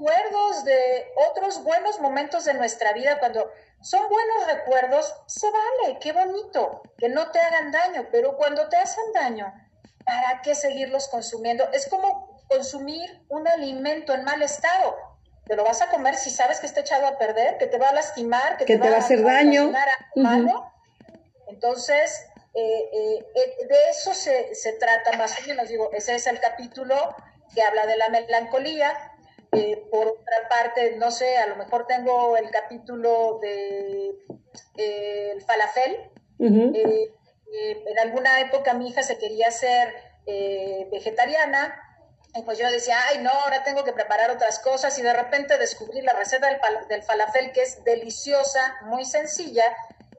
recuerdos 0.00 0.64
de 0.64 1.12
otros 1.30 1.62
buenos 1.62 2.00
momentos 2.00 2.44
de 2.44 2.54
nuestra 2.54 2.92
vida, 2.92 3.18
cuando 3.18 3.50
son 3.82 4.08
buenos 4.08 4.46
recuerdos, 4.46 5.14
se 5.26 5.46
vale, 5.50 5.98
qué 6.00 6.12
bonito, 6.12 6.82
que 6.96 7.08
no 7.08 7.30
te 7.30 7.38
hagan 7.38 7.70
daño, 7.70 8.08
pero 8.10 8.36
cuando 8.36 8.68
te 8.68 8.76
hacen 8.76 9.04
daño, 9.14 9.52
¿para 10.04 10.40
qué 10.42 10.54
seguirlos 10.54 11.08
consumiendo? 11.08 11.70
Es 11.72 11.86
como 11.88 12.40
consumir 12.48 13.24
un 13.28 13.46
alimento 13.46 14.14
en 14.14 14.24
mal 14.24 14.42
estado. 14.42 14.96
Te 15.46 15.56
lo 15.56 15.64
vas 15.64 15.82
a 15.82 15.90
comer 15.90 16.14
si 16.14 16.30
sabes 16.30 16.60
que 16.60 16.66
está 16.66 16.80
echado 16.80 17.06
a 17.06 17.18
perder, 17.18 17.58
que 17.58 17.66
te 17.66 17.78
va 17.78 17.90
a 17.90 17.92
lastimar, 17.92 18.56
que, 18.56 18.64
te, 18.64 18.78
va, 18.78 18.88
a 18.88 18.98
hacer 18.98 19.22
daño. 19.22 19.72
Entonces, 21.48 22.26
eh, 22.54 22.90
eh, 22.92 23.26
eh, 23.34 23.66
de 23.68 23.90
eso 23.90 24.14
se, 24.14 24.54
se 24.54 24.74
trata 24.74 25.16
más 25.16 25.36
o 25.40 25.46
menos. 25.46 25.68
Digo, 25.68 25.90
ese 25.92 26.14
es 26.14 26.26
el 26.26 26.38
capítulo 26.40 26.94
que 27.54 27.62
habla 27.62 27.86
de 27.86 27.96
la 27.96 28.08
melancolía, 28.08 28.94
eh, 29.52 29.84
por 29.90 30.06
otra 30.06 30.48
parte, 30.48 30.96
no 30.96 31.10
sé, 31.10 31.36
a 31.38 31.46
lo 31.46 31.56
mejor 31.56 31.86
tengo 31.86 32.36
el 32.36 32.50
capítulo 32.50 33.40
de 33.40 34.14
eh, 34.76 35.32
el 35.32 35.42
falafel. 35.42 36.10
Eh, 36.38 37.12
en 37.52 37.98
alguna 37.98 38.40
época 38.40 38.74
mi 38.74 38.88
hija 38.88 39.02
se 39.02 39.18
quería 39.18 39.48
hacer 39.48 39.92
vegetariana 40.92 41.74
y 42.36 42.42
pues 42.42 42.58
yo 42.58 42.70
decía, 42.70 42.96
ay 43.08 43.18
no, 43.18 43.30
ahora 43.30 43.64
tengo 43.64 43.82
que 43.82 43.92
preparar 43.92 44.30
otras 44.30 44.60
cosas 44.60 44.96
y 45.00 45.02
de 45.02 45.12
repente 45.12 45.58
descubrí 45.58 46.00
la 46.02 46.12
receta 46.12 46.46
del, 46.46 46.60
del 46.88 47.02
falafel 47.02 47.50
que 47.50 47.62
es 47.62 47.82
deliciosa, 47.82 48.76
muy 48.82 49.04
sencilla 49.04 49.64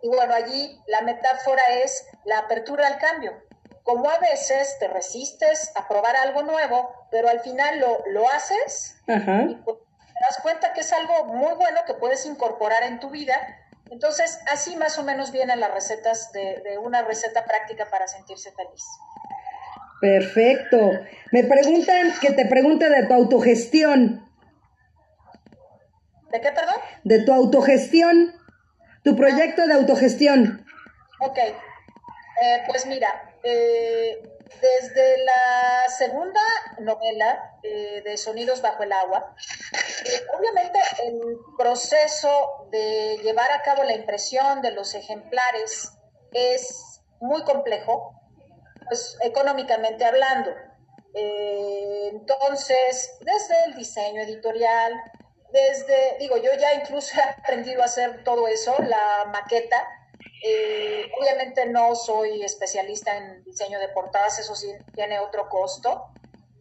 y 0.01 0.09
bueno, 0.09 0.34
allí 0.34 0.77
la 0.88 0.99
metáfora 1.01 1.63
es 1.82 2.05
la 2.25 2.39
apertura 2.39 2.88
al 2.88 2.97
cambio 2.97 3.41
como 3.84 4.09
a 4.09 4.17
veces 4.19 4.77
te 4.79 4.88
resistes 4.88 5.71
a 5.75 5.88
probar 5.88 6.15
algo 6.15 6.43
nuevo, 6.43 7.07
pero 7.09 7.29
al 7.29 7.39
final 7.39 7.79
lo, 7.79 8.03
lo 8.07 8.29
haces 8.29 9.01
y 9.07 9.55
pues, 9.55 9.77
te 9.77 10.19
das 10.29 10.39
cuenta 10.41 10.73
que 10.73 10.82
es 10.82 10.93
algo 10.93 11.25
muy 11.25 11.53
bueno 11.55 11.82
que 11.86 11.93
puedes 11.95 12.25
incorporar 12.25 12.84
en 12.84 12.99
tu 12.99 13.09
vida. 13.09 13.36
Entonces, 13.89 14.39
así 14.51 14.75
más 14.77 14.97
o 14.97 15.03
menos 15.03 15.32
vienen 15.32 15.59
las 15.59 15.71
recetas 15.73 16.32
de, 16.32 16.61
de 16.63 16.77
una 16.77 17.01
receta 17.01 17.43
práctica 17.43 17.89
para 17.89 18.07
sentirse 18.07 18.51
feliz. 18.51 18.84
Perfecto. 19.99 20.91
Me 21.32 21.43
preguntan 21.43 22.13
que 22.21 22.32
te 22.32 22.45
pregunte 22.45 22.89
de 22.89 23.05
tu 23.05 23.13
autogestión. 23.13 24.27
¿De 26.32 26.39
qué, 26.39 26.51
perdón? 26.51 26.75
De 27.03 27.23
tu 27.23 27.34
autogestión, 27.34 28.34
tu 29.03 29.15
proyecto 29.15 29.67
de 29.67 29.73
autogestión. 29.73 30.65
Ok. 31.19 31.38
Eh, 31.38 32.63
pues 32.67 32.86
mira, 32.86 33.30
eh, 33.43 34.21
desde 34.61 35.23
la 35.23 35.85
segunda 35.97 36.41
novela 36.79 37.57
eh, 37.63 38.01
de 38.03 38.17
Sonidos 38.17 38.61
bajo 38.61 38.83
el 38.83 38.91
agua, 38.91 39.35
eh, 40.05 40.21
obviamente 40.37 40.79
el 41.03 41.37
proceso 41.57 42.67
de 42.69 43.17
llevar 43.23 43.51
a 43.51 43.61
cabo 43.61 43.83
la 43.83 43.95
impresión 43.95 44.61
de 44.61 44.71
los 44.71 44.93
ejemplares 44.93 45.93
es 46.33 47.01
muy 47.19 47.43
complejo, 47.43 48.13
pues 48.87 49.17
económicamente 49.21 50.05
hablando. 50.05 50.51
entonces, 51.13 53.17
desde 53.21 53.63
el 53.65 53.75
diseño 53.75 54.21
editorial, 54.21 54.93
desde, 55.51 56.17
digo, 56.19 56.37
yo 56.37 56.51
ya 56.59 56.75
incluso 56.75 57.19
he 57.19 57.23
aprendido 57.23 57.81
a 57.81 57.85
hacer 57.85 58.23
todo 58.23 58.47
eso, 58.47 58.75
la 58.79 59.25
maqueta, 59.31 59.87
eh, 60.43 61.11
obviamente 61.19 61.67
no 61.67 61.95
soy 61.95 62.41
especialista 62.43 63.15
en 63.15 63.43
diseño 63.43 63.79
de 63.79 63.89
portadas, 63.89 64.39
eso 64.39 64.55
sí 64.55 64.71
tiene 64.93 65.19
otro 65.19 65.47
costo. 65.49 66.07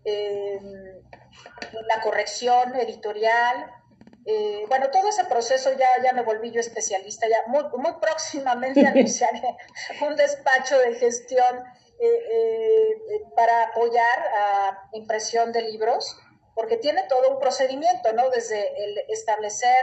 Eh, 0.04 0.58
la 1.88 2.00
corrección 2.02 2.74
editorial, 2.76 3.70
eh, 4.26 4.64
bueno, 4.68 4.90
todo 4.90 5.08
ese 5.08 5.24
proceso 5.24 5.72
ya, 5.72 5.88
ya 6.02 6.12
me 6.12 6.22
volví 6.22 6.50
yo 6.50 6.60
especialista, 6.60 7.26
ya 7.28 7.38
muy, 7.46 7.64
muy 7.78 7.92
próximamente 8.00 8.86
anunciaré 8.86 9.56
un 10.02 10.16
despacho 10.16 10.78
de 10.78 10.94
gestión 10.94 11.64
para 13.36 13.64
apoyar 13.64 14.18
a 14.34 14.88
impresión 14.92 15.52
de 15.52 15.60
libros, 15.62 16.16
porque 16.54 16.78
tiene 16.78 17.02
todo 17.08 17.28
un 17.28 17.38
procedimiento, 17.38 18.14
¿no? 18.14 18.30
Desde 18.30 18.84
el 18.84 18.98
establecer 19.08 19.76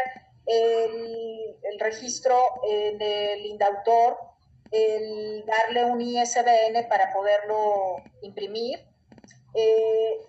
el, 0.47 1.79
registro 1.79 2.35
en 2.67 3.01
el 3.01 3.45
indautor, 3.45 4.17
el 4.71 5.45
darle 5.45 5.85
un 5.85 6.01
ISBN 6.01 6.87
para 6.89 7.13
poderlo 7.13 7.97
imprimir. 8.21 8.79
Eh, 9.53 10.19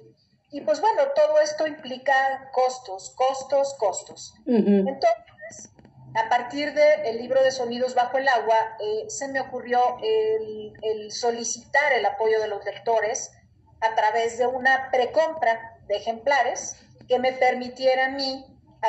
y 0.51 0.61
pues 0.63 0.81
bueno, 0.81 1.03
todo 1.15 1.41
esto 1.41 1.67
implica 1.67 2.51
costos, 2.53 3.15
costos, 3.17 3.75
costos. 3.75 4.35
Entonces, 4.47 5.73
a 6.15 6.29
partir 6.29 6.73
del 6.73 7.19
libro 7.19 7.43
de 7.43 7.51
Sonidos 7.51 7.95
bajo 7.95 8.19
el 8.19 8.29
agua, 8.29 8.77
eh, 8.81 9.05
se 9.09 9.29
me 9.29 9.41
ocurrió 9.41 9.81
el, 10.03 11.11
solicitar 11.11 11.93
el 11.93 12.05
apoyo 12.07 12.41
de 12.41 12.49
los 12.49 12.65
lectores 12.65 13.33
a 13.81 13.95
través 13.95 14.39
de 14.39 14.47
una 14.47 14.91
precompra 14.91 15.79
de 15.87 15.97
ejemplares 15.97 16.77
que 17.09 17.19
me 17.19 17.33
permitiera 17.33 18.07
a 18.07 18.11
mí 18.11 18.45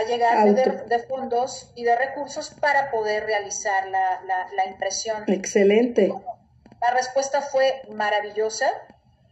llegar 0.07 0.53
de, 0.53 0.99
fondos 0.99 1.71
y 1.75 1.83
de 1.83 1.95
recursos 1.95 2.51
para 2.59 2.91
poder 2.91 3.25
realizar 3.25 3.87
la, 3.89 4.21
la, 4.55 4.65
impresión. 4.67 5.23
Excelente. 5.27 6.13
La 6.81 6.91
respuesta 6.91 7.41
fue 7.41 7.81
maravillosa. 7.89 8.69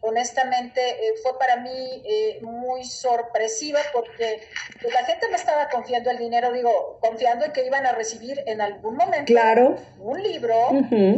Honestamente, 0.02 0.82
eh, 0.82 1.14
fue 1.24 1.38
para 1.40 1.58
mí 1.58 2.04
eh, 2.06 2.40
muy 2.42 2.84
sorpresiva 2.86 3.80
porque 3.94 4.42
pues, 4.82 4.94
la 4.94 5.04
gente 5.06 5.28
me 5.30 5.36
estaba 5.36 5.70
confiando 5.70 6.12
el 6.12 6.18
dinero, 6.18 6.52
digo, 6.54 7.00
confiando 7.02 7.46
en 7.46 7.52
que 7.52 7.66
iban 7.66 7.86
a 7.86 7.92
recibir 7.94 8.44
en 8.46 8.62
algún 8.62 8.96
momento 8.96 9.26
claro. 9.26 9.76
un 10.00 10.22
libro. 10.22 10.56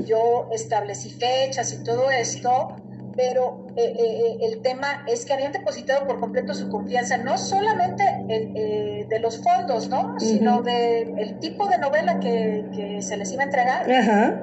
Yo 0.05 0.49
establecí 0.53 1.11
fechas 1.11 1.73
y 1.73 1.83
todo 1.83 2.09
esto 2.09 2.75
pero 3.19 3.67
eh, 3.75 3.83
eh, 3.83 3.95
eh, 3.99 4.37
el 4.43 4.61
tema 4.61 5.03
es 5.05 5.25
que 5.25 5.33
habían 5.33 5.51
depositado 5.51 6.07
por 6.07 6.21
completo 6.21 6.53
su 6.53 6.69
confianza, 6.69 7.17
no 7.17 7.37
solamente 7.37 8.01
de 8.29 9.19
los 9.19 9.43
fondos, 9.43 9.89
¿no? 9.89 10.17
Sino 10.21 10.61
del 10.61 11.37
tipo 11.39 11.67
de 11.67 11.79
novela 11.79 12.21
que, 12.21 12.99
se 13.01 13.17
les 13.17 13.33
iba 13.33 13.43
a 13.43 13.45
entregar. 13.45 14.41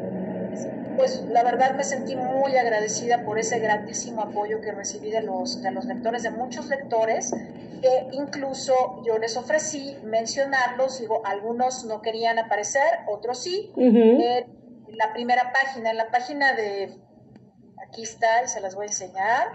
Pues 0.95 1.25
la 1.31 1.43
verdad 1.43 1.75
me 1.75 1.85
sentí 1.85 2.17
muy 2.17 2.55
agradecida 2.57 3.25
por 3.25 3.39
ese 3.39 3.61
grandísimo 3.61 4.21
apoyo 4.21 4.61
que 4.61 4.73
recibí 4.73 5.11
de 5.11 5.23
los, 5.23 5.63
de 5.63 5.71
los 5.71 5.87
lectores, 5.87 6.23
de 6.23 6.33
muchos 6.33 6.69
lectores, 6.69 7.33
que 7.81 8.09
incluso 8.13 9.03
yo 9.07 9.17
les 9.17 9.39
ofrecí 9.39 9.97
mencionarlos, 10.05 11.01
digo, 11.01 11.23
algunos 11.25 11.87
no 11.87 12.03
querían 12.03 12.39
aparecer, 12.39 12.83
otros 13.09 13.43
sí. 13.43 13.73
en 13.79 14.45
la 14.89 15.15
primera 15.15 15.51
página, 15.51 15.93
en 15.93 15.97
la 15.97 16.11
página 16.11 16.53
de 16.53 17.06
aquí 17.89 18.03
está 18.03 18.43
y 18.45 18.49
se 18.49 18.61
las 18.61 18.75
voy 18.75 18.85
a 18.85 18.89
enseñar, 18.89 19.49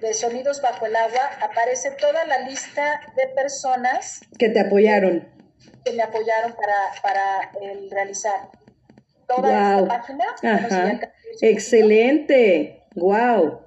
de 0.00 0.14
Sonidos 0.14 0.62
Bajo 0.62 0.86
el 0.86 0.96
Agua, 0.96 1.30
aparece 1.42 1.90
toda 1.92 2.24
la 2.24 2.38
lista 2.38 3.00
de 3.16 3.26
personas 3.34 4.20
que 4.38 4.48
te 4.48 4.60
apoyaron. 4.60 5.28
Que 5.84 5.92
me 5.92 6.02
apoyaron 6.02 6.54
para, 6.54 7.02
para 7.02 7.50
el 7.60 7.90
realizar 7.90 8.48
toda 9.26 9.78
esta 9.78 9.88
página. 9.88 10.24
Ajá. 10.42 11.00
Excelente. 11.42 12.82
Wow. 12.94 13.60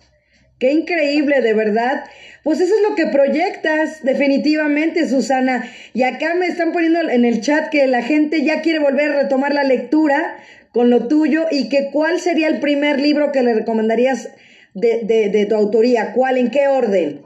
Qué 0.59 0.71
increíble, 0.71 1.41
de 1.41 1.53
verdad. 1.53 2.05
Pues 2.43 2.59
eso 2.59 2.73
es 2.75 2.81
lo 2.89 2.95
que 2.95 3.07
proyectas, 3.07 4.03
definitivamente, 4.03 5.07
Susana. 5.07 5.69
Y 5.93 6.03
acá 6.03 6.35
me 6.35 6.47
están 6.47 6.71
poniendo 6.71 7.01
en 7.09 7.25
el 7.25 7.41
chat 7.41 7.69
que 7.69 7.85
la 7.87 8.01
gente 8.01 8.43
ya 8.43 8.61
quiere 8.61 8.79
volver 8.79 9.11
a 9.11 9.21
retomar 9.23 9.53
la 9.53 9.63
lectura 9.63 10.37
con 10.74 10.89
lo 10.89 11.07
tuyo 11.07 11.45
y 11.51 11.69
que 11.69 11.91
cuál 11.91 12.19
sería 12.19 12.47
el 12.47 12.59
primer 12.59 12.99
libro 12.99 13.32
que 13.32 13.43
le 13.43 13.53
recomendarías 13.53 14.30
de, 14.74 15.45
tu 15.47 15.55
autoría, 15.55 16.13
cuál, 16.13 16.38
en 16.38 16.49
qué 16.49 16.67
orden. 16.67 17.26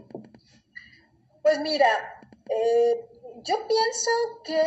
Pues 1.41 1.61
mira, 1.61 1.87
eh, 2.49 3.05
yo 3.43 3.55
pienso 3.67 4.11
que 4.43 4.61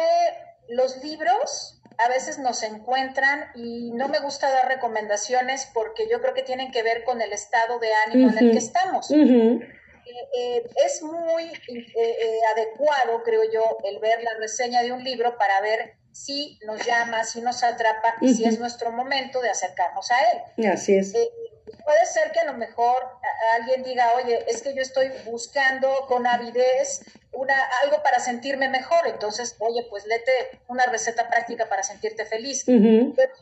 los 0.71 1.05
libros 1.05 1.83
a 1.99 2.09
veces 2.09 2.39
nos 2.39 2.63
encuentran 2.63 3.51
y 3.55 3.93
no 3.93 4.09
me 4.09 4.19
gusta 4.21 4.51
dar 4.51 4.69
recomendaciones 4.69 5.69
porque 5.75 6.09
yo 6.11 6.23
creo 6.23 6.33
que 6.33 6.43
tienen 6.43 6.73
que 6.73 6.83
ver 6.83 7.05
con 7.05 7.21
el 7.21 7.35
estado 7.35 7.79
de 7.79 7.91
ánimo 8.07 8.31
en 8.31 8.39
el 8.39 8.53
que 8.53 8.59
estamos. 8.59 9.11
Eh, 9.11 9.61
eh, 10.39 10.67
es 10.87 11.03
muy 11.03 11.53
adecuado, 12.55 13.23
creo 13.23 13.43
yo, 13.53 13.77
el 13.85 13.99
ver 13.99 14.23
la 14.23 14.35
reseña 14.39 14.83
de 14.83 14.93
un 14.93 15.05
libro 15.05 15.37
para 15.37 15.61
ver 15.61 16.00
si 16.13 16.59
nos 16.67 16.85
llama, 16.85 17.25
si 17.25 17.41
nos 17.41 17.63
atrapa 17.63 18.15
y 18.21 18.35
si 18.35 18.45
es 18.45 18.59
nuestro 18.59 18.91
momento 18.91 19.41
de 19.41 19.51
acercarnos 19.51 20.11
a 20.11 20.19
él. 20.19 20.67
Así 20.69 20.97
es. 20.97 21.15
Eh, 21.15 21.31
puede 21.85 22.07
ser 22.07 22.33
que 22.33 22.41
a 22.41 22.45
lo 22.45 22.55
mejor 22.55 22.97
alguien 23.55 23.83
diga, 23.83 24.13
oye, 24.15 24.45
es 24.49 24.63
que 24.63 24.75
yo 24.75 24.83
estoy 24.83 25.11
buscando 25.25 26.07
con 26.07 26.27
avidez 26.27 27.03
una, 27.33 27.55
algo 27.83 28.03
para 28.03 28.19
sentirme 28.19 28.69
mejor, 28.69 29.07
entonces, 29.07 29.57
oye, 29.61 29.87
pues 29.89 30.05
lete 30.07 30.33
una 30.69 30.85
receta 30.85 31.29
práctica 31.29 31.69
para 31.69 31.83
sentirte 31.83 32.25
feliz. 32.25 32.65
Pero 32.67 33.33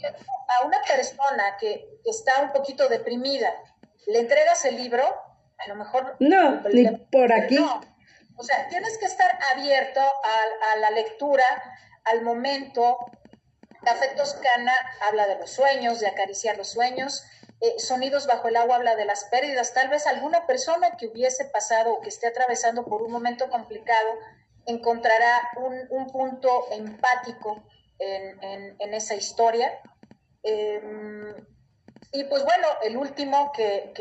a 0.48 0.66
una 0.66 0.78
persona 0.82 1.56
que, 1.58 1.98
está 2.04 2.40
un 2.42 2.52
poquito 2.52 2.88
deprimida, 2.88 3.52
le 4.06 4.20
entregas 4.20 4.64
el 4.64 4.76
libro, 4.76 5.04
a 5.58 5.68
lo 5.68 5.74
mejor... 5.74 6.16
No, 6.20 6.62
ni 6.62 6.86
por 6.86 7.32
aquí. 7.32 7.58
O 8.36 8.42
sea, 8.42 8.68
tienes 8.68 8.96
que 8.98 9.06
estar 9.06 9.38
abierto 9.52 10.00
a, 10.00 10.72
a 10.72 10.76
la 10.76 10.90
lectura, 10.90 11.44
al 12.11 12.22
momento. 12.22 12.98
Café 13.82 14.09
Toscana 14.16 14.74
habla 15.09 15.26
de 15.28 15.38
los 15.38 15.50
sueños, 15.50 16.00
de 16.00 16.09
acariciar 16.09 16.56
los 16.56 16.68
sueños. 16.68 17.24
Eh, 17.61 17.78
Sonidos 17.78 18.26
bajo 18.26 18.48
el 18.48 18.56
agua 18.56 18.76
habla 18.76 18.96
de 18.96 19.04
las 19.04 19.24
pérdidas. 19.24 19.72
Tal 19.74 19.88
vez 19.88 20.06
alguna 20.06 20.46
persona 20.46 20.96
que 20.96 21.06
hubiese 21.06 21.44
pasado 21.46 21.92
o 21.92 22.00
que 22.00 22.09
esté 22.09 22.26
atravesando 22.26 22.84
por 22.84 23.02
un 23.02 23.11
momento 23.11 23.48
complicado 23.50 24.11
encontrará 24.66 25.48
un, 25.56 26.06
punto 26.09 26.66
empático 26.70 27.64
en, 27.98 28.94
esa 28.94 29.14
historia. 29.14 29.80
Em, 30.42 31.34
y 32.11 32.24
pues 32.24 32.42
bueno, 32.42 32.66
el 32.84 32.96
último 32.96 33.52
que, 33.52 33.92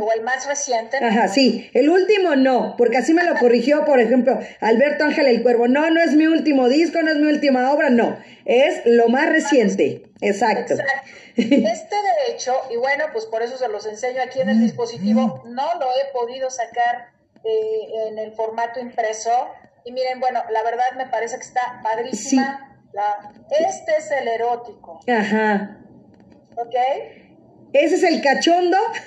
o 0.00 0.12
el 0.12 0.22
más 0.22 0.46
reciente. 0.46 0.96
Ajá, 0.96 1.28
sí, 1.28 1.70
el 1.74 1.90
último 1.90 2.34
no, 2.34 2.74
porque 2.78 2.96
así 2.96 3.12
me 3.12 3.24
lo 3.24 3.34
corrigió, 3.36 3.84
por 3.84 4.00
ejemplo, 4.00 4.38
Alberto 4.60 5.04
Ángel 5.04 5.26
el 5.26 5.42
Cuervo. 5.42 5.68
No, 5.68 5.90
no 5.90 6.00
es 6.00 6.12
mi 6.12 6.26
último 6.26 6.68
disco, 6.68 7.02
no 7.02 7.10
es 7.10 7.18
mi 7.18 7.26
última 7.26 7.72
obra, 7.72 7.90
no, 7.90 8.16
es 8.46 8.80
lo 8.86 9.08
más 9.08 9.28
reciente. 9.28 10.02
Exacto. 10.20 10.74
Exacto. 10.74 11.10
Este 11.36 11.54
de 11.94 12.32
hecho, 12.32 12.54
y 12.70 12.76
bueno, 12.76 13.04
pues 13.12 13.26
por 13.26 13.42
eso 13.42 13.58
se 13.58 13.68
los 13.68 13.84
enseño 13.84 14.22
aquí 14.22 14.40
en 14.40 14.48
el 14.48 14.58
dispositivo, 14.58 15.42
no 15.44 15.74
lo 15.78 15.90
he 15.90 16.10
podido 16.14 16.48
sacar 16.48 17.10
eh, 17.44 18.08
en 18.08 18.18
el 18.18 18.32
formato 18.32 18.80
impreso. 18.80 19.30
Y 19.84 19.92
miren, 19.92 20.18
bueno, 20.18 20.42
la 20.50 20.62
verdad 20.62 20.86
me 20.96 21.06
parece 21.06 21.36
que 21.36 21.42
está 21.42 21.80
padrísima. 21.82 22.80
La, 22.94 23.30
este 23.50 23.96
es 23.98 24.10
el 24.10 24.28
erótico. 24.28 25.00
Ajá. 25.06 25.76
¿Ok? 26.56 26.74
¿Ese 27.72 27.96
es 27.96 28.02
el 28.04 28.22
cachondo? 28.22 28.78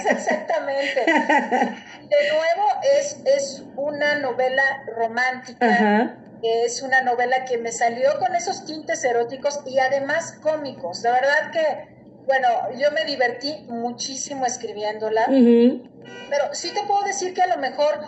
exactamente. 0.00 1.04
De 1.04 2.30
nuevo, 2.30 2.68
es, 2.98 3.18
es 3.24 3.62
una 3.76 4.18
novela 4.18 4.84
romántica. 4.96 6.16
Es 6.42 6.82
una 6.82 7.02
novela 7.02 7.44
que 7.44 7.58
me 7.58 7.72
salió 7.72 8.18
con 8.18 8.34
esos 8.36 8.64
tintes 8.64 9.04
eróticos 9.04 9.60
y 9.66 9.78
además 9.78 10.38
cómicos. 10.40 11.02
La 11.02 11.12
verdad 11.12 11.50
que, 11.52 11.88
bueno, 12.26 12.48
yo 12.78 12.90
me 12.92 13.04
divertí 13.04 13.66
muchísimo 13.68 14.46
escribiéndola. 14.46 15.26
Pero 15.26 16.54
sí 16.54 16.72
te 16.72 16.82
puedo 16.86 17.02
decir 17.02 17.34
que 17.34 17.42
a 17.42 17.48
lo 17.48 17.56
mejor 17.58 18.00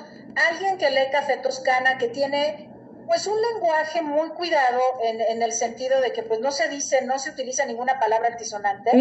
alguien 0.50 0.78
que 0.78 0.90
lee 0.90 1.10
Café 1.10 1.38
Toscana, 1.38 1.98
que 1.98 2.08
tiene 2.08 2.69
pues 3.10 3.26
un 3.26 3.36
lenguaje 3.42 4.02
muy 4.02 4.28
cuidado 4.28 4.80
en, 5.02 5.42
el 5.42 5.52
sentido 5.52 6.00
de 6.00 6.12
que 6.12 6.22
pues 6.22 6.38
no 6.38 6.52
se 6.52 6.68
dice, 6.68 7.02
no 7.02 7.18
se 7.18 7.30
utiliza 7.30 7.66
ninguna 7.66 7.98
palabra 7.98 8.28
altisonante. 8.28 8.92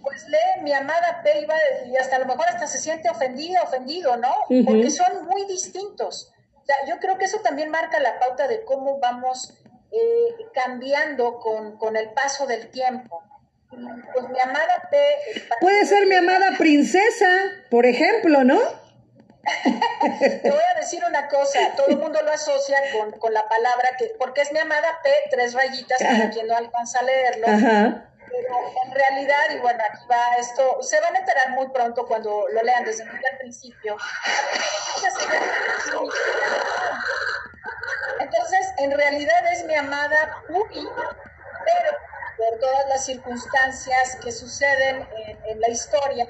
Pues 0.00 0.26
lee 0.28 0.62
mi 0.62 0.72
amada 0.72 1.20
P 1.22 1.46
y 1.90 1.96
hasta 1.98 2.16
a 2.16 2.20
lo 2.20 2.24
mejor 2.24 2.46
hasta 2.48 2.66
se 2.66 2.78
siente 2.78 3.10
ofendida, 3.10 3.64
ofendido, 3.64 4.16
¿no? 4.16 4.34
Porque 4.64 4.90
son 4.90 5.26
muy 5.26 5.44
distintos. 5.44 6.32
O 6.54 6.64
sea, 6.64 6.76
yo 6.88 6.98
creo 7.00 7.18
que 7.18 7.26
eso 7.26 7.40
también 7.40 7.68
marca 7.68 8.00
la 8.00 8.18
pauta 8.18 8.48
de 8.48 8.64
cómo 8.64 8.98
vamos 8.98 9.52
eh, 9.92 10.46
cambiando 10.54 11.38
con, 11.38 11.76
con 11.76 11.98
el 11.98 12.08
paso 12.12 12.46
del 12.46 12.70
tiempo. 12.70 13.22
Pues 13.68 14.26
mi 14.30 14.40
amada 14.40 14.88
P... 14.90 14.96
Puede 15.60 15.84
ser 15.84 16.06
mi 16.06 16.14
amada 16.14 16.56
princesa, 16.56 17.28
por 17.68 17.84
ejemplo, 17.84 18.42
¿no? 18.42 18.58
Te 20.42 20.50
voy 20.50 20.62
a 20.74 20.78
decir 20.78 21.02
una 21.06 21.28
cosa, 21.28 21.58
todo 21.76 21.88
el 21.88 21.96
mundo 21.96 22.20
lo 22.22 22.32
asocia 22.32 22.78
con, 23.18 23.32
la 23.32 23.48
palabra 23.48 23.90
que, 23.98 24.14
porque 24.18 24.42
es 24.42 24.52
mi 24.52 24.58
amada 24.58 25.00
P, 25.02 25.10
tres 25.30 25.54
rayitas 25.54 25.98
para 25.98 26.30
quien 26.30 26.46
no 26.46 26.56
alcanza 26.56 27.00
a 27.00 27.02
leerlo. 27.02 27.46
Pero 27.46 28.58
en 28.84 28.92
realidad, 28.92 29.44
y 29.54 29.58
bueno, 29.58 29.82
aquí 29.90 30.04
va 30.10 30.36
esto, 30.38 30.82
se 30.82 31.00
van 31.00 31.16
a 31.16 31.18
enterar 31.20 31.50
muy 31.50 31.68
pronto 31.68 32.06
cuando 32.06 32.46
lo 32.52 32.62
lean 32.62 32.84
desde 32.84 33.04
el 33.04 33.38
principio. 33.38 33.96
Entonces, 38.20 38.66
en 38.78 38.90
realidad 38.90 39.52
es 39.52 39.64
mi 39.64 39.74
amada 39.74 40.42
Pupi, 40.48 40.80
pero 40.80 41.98
por 42.36 42.58
todas 42.60 42.88
las 42.88 43.04
circunstancias 43.04 44.16
que 44.22 44.32
suceden 44.32 45.06
en, 45.46 45.60
la 45.60 45.68
historia, 45.68 46.26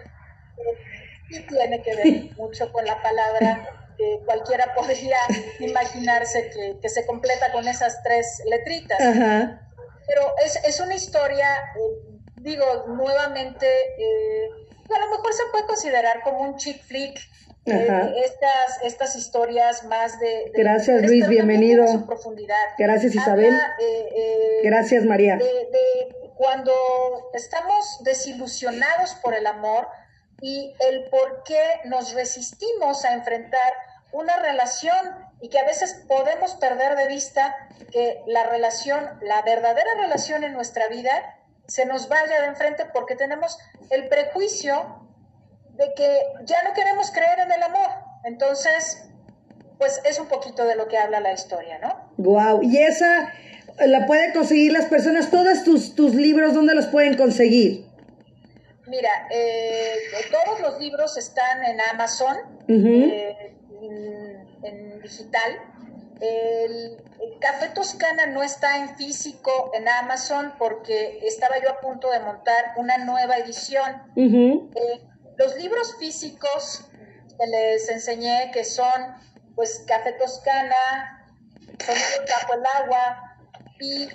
y 1.28 1.40
tiene 1.40 1.82
que 1.82 1.96
ver 1.96 2.36
mucho 2.36 2.72
con 2.72 2.84
la 2.84 3.00
palabra 3.02 3.88
que 3.96 4.20
cualquiera 4.24 4.72
podría 4.76 5.18
imaginarse 5.60 6.50
que, 6.80 6.88
se 6.88 7.06
completa 7.06 7.52
con 7.52 7.66
esas 7.68 8.02
tres 8.02 8.42
letritas. 8.46 8.98
Pero 8.98 10.22
es, 10.44 10.56
es, 10.64 10.80
una 10.80 10.94
historia, 10.94 11.46
eh, 11.76 12.18
digo, 12.36 12.86
nuevamente, 12.86 13.66
eh, 13.98 14.48
a 14.94 14.98
lo 15.00 15.10
mejor 15.10 15.34
se 15.34 15.42
puede 15.52 15.66
considerar 15.66 16.22
como 16.22 16.40
un 16.40 16.56
chick 16.56 16.82
flick. 16.82 17.18
Eh, 17.66 18.14
estas, 18.24 18.82
estas 18.82 19.14
historias 19.14 19.84
más 19.84 20.18
de... 20.18 20.50
Gracias 20.54 21.02
Luis, 21.02 21.28
bienvenido. 21.28 21.86
Su 21.86 22.06
profundidad. 22.06 22.56
Gracias 22.78 23.14
Isabel. 23.14 23.54
Gracias 24.62 25.04
María. 25.04 25.36
de 25.36 26.16
cuando 26.34 26.72
estamos 27.34 27.98
desilusionados 28.04 29.16
por 29.16 29.34
el 29.34 29.46
amor, 29.46 29.88
y 30.40 30.74
el 30.80 31.04
por 31.10 31.42
qué 31.44 31.62
nos 31.84 32.14
resistimos 32.14 33.04
a 33.04 33.14
enfrentar 33.14 33.72
una 34.12 34.36
relación 34.38 34.96
y 35.40 35.48
que 35.48 35.58
a 35.58 35.64
veces 35.64 36.04
podemos 36.08 36.54
perder 36.54 36.96
de 36.96 37.08
vista 37.08 37.54
que 37.92 38.22
la 38.26 38.44
relación, 38.44 39.04
la 39.22 39.42
verdadera 39.42 39.94
relación 40.00 40.44
en 40.44 40.52
nuestra 40.52 40.88
vida, 40.88 41.38
se 41.66 41.84
nos 41.84 42.08
vaya 42.08 42.40
de 42.40 42.46
enfrente 42.46 42.86
porque 42.92 43.14
tenemos 43.14 43.58
el 43.90 44.08
prejuicio 44.08 45.04
de 45.74 45.92
que 45.94 46.20
ya 46.44 46.62
no 46.64 46.72
queremos 46.72 47.10
creer 47.10 47.40
en 47.40 47.52
el 47.52 47.62
amor. 47.62 47.88
Entonces, 48.24 49.04
pues 49.78 50.00
es 50.04 50.18
un 50.18 50.26
poquito 50.26 50.64
de 50.64 50.74
lo 50.74 50.88
que 50.88 50.98
habla 50.98 51.20
la 51.20 51.32
historia, 51.32 51.78
¿no? 51.78 52.10
Wow, 52.16 52.62
y 52.62 52.78
esa 52.78 53.32
la 53.86 54.06
pueden 54.06 54.32
conseguir 54.32 54.72
las 54.72 54.86
personas, 54.86 55.30
todos 55.30 55.62
tus, 55.62 55.94
tus 55.94 56.14
libros, 56.14 56.54
¿dónde 56.54 56.74
los 56.74 56.86
pueden 56.86 57.16
conseguir? 57.16 57.87
Mira, 58.88 59.10
eh, 59.30 59.96
todos 60.30 60.60
los 60.60 60.80
libros 60.80 61.16
están 61.18 61.62
en 61.64 61.78
Amazon, 61.92 62.36
eh, 62.68 63.54
en, 64.62 65.00
digital. 65.02 65.52
El, 66.20 67.02
Café 67.40 67.68
Toscana 67.68 68.26
no 68.26 68.42
está 68.42 68.78
en 68.78 68.96
físico 68.96 69.70
en 69.74 69.88
Amazon 69.88 70.54
porque 70.58 71.20
estaba 71.22 71.56
yo 71.62 71.70
a 71.70 71.80
punto 71.80 72.10
de 72.10 72.18
montar 72.20 72.72
una 72.76 72.98
nueva 72.98 73.36
edición. 73.36 74.02
Eh, 74.16 75.00
los 75.36 75.56
libros 75.56 75.96
físicos 75.98 76.90
que 77.38 77.46
les 77.46 77.88
enseñé, 77.90 78.50
que 78.52 78.64
son 78.64 79.14
pues 79.54 79.84
Café 79.86 80.12
Toscana, 80.12 81.26
Sonido 81.84 82.24
Bajo 82.28 82.54
el 82.54 82.64
Agua 82.82 83.36
y 83.80 84.08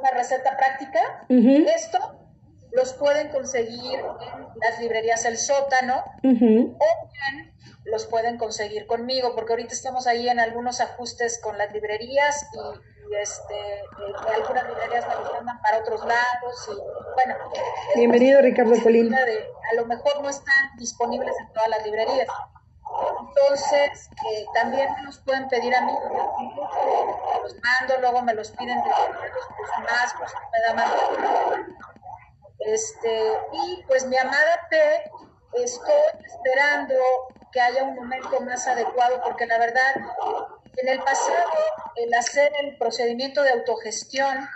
una 0.00 0.10
receta 0.12 0.56
práctica, 0.56 1.26
esto 1.28 2.25
los 2.72 2.92
pueden 2.94 3.28
conseguir 3.28 3.98
en 3.98 4.60
las 4.60 4.80
librerías 4.80 5.24
El 5.24 5.38
Sótano 5.38 6.04
o 6.22 6.28
bien 6.28 7.56
los 7.84 8.06
pueden 8.06 8.36
conseguir 8.36 8.86
conmigo, 8.86 9.34
porque 9.34 9.52
ahorita 9.52 9.72
estamos 9.72 10.06
ahí 10.06 10.28
en 10.28 10.40
algunos 10.40 10.80
ajustes 10.80 11.40
con 11.40 11.56
las 11.56 11.72
librerías 11.72 12.46
y, 12.52 13.14
este, 13.20 13.74
eh, 13.74 14.34
algunas 14.34 14.66
librerías 14.66 15.06
me 15.06 15.14
los 15.14 15.32
mandan 15.32 15.60
para 15.62 15.78
otros 15.78 16.04
lados 16.04 16.68
y 16.68 17.14
bueno. 17.14 17.36
Bienvenido 17.94 18.42
Ricardo 18.42 18.74
Colín. 18.82 19.14
a 19.14 19.74
lo 19.76 19.86
mejor 19.86 20.20
no 20.20 20.28
están 20.28 20.76
disponibles 20.76 21.34
en 21.40 21.52
todas 21.52 21.68
las 21.68 21.84
librerías. 21.84 22.28
Entonces, 23.20 24.10
eh, 24.30 24.46
también 24.54 24.88
me 24.94 25.02
los 25.04 25.18
pueden 25.18 25.48
pedir 25.48 25.74
a 25.74 25.82
mí, 25.82 25.92
los 27.42 27.54
mando, 27.54 28.00
luego 28.00 28.22
me 28.22 28.34
los 28.34 28.50
piden 28.52 28.82
de 28.82 28.90
pues 28.90 29.70
más, 29.80 30.14
pues 30.18 30.32
me 30.52 30.60
da 30.66 30.74
más. 30.74 30.92
Este, 32.66 33.32
y 33.52 33.84
pues 33.86 34.06
mi 34.06 34.16
amada 34.16 34.66
P, 34.68 34.76
estoy 35.62 35.92
esperando 36.24 36.94
que 37.52 37.60
haya 37.60 37.84
un 37.84 37.94
momento 37.94 38.40
más 38.40 38.66
adecuado, 38.66 39.20
porque 39.22 39.46
la 39.46 39.58
verdad, 39.58 39.94
en 40.76 40.88
el 40.88 40.98
pasado, 40.98 41.48
el 41.94 42.12
hacer 42.12 42.52
el 42.60 42.76
procedimiento 42.76 43.42
de 43.42 43.50
autogestión 43.50 44.48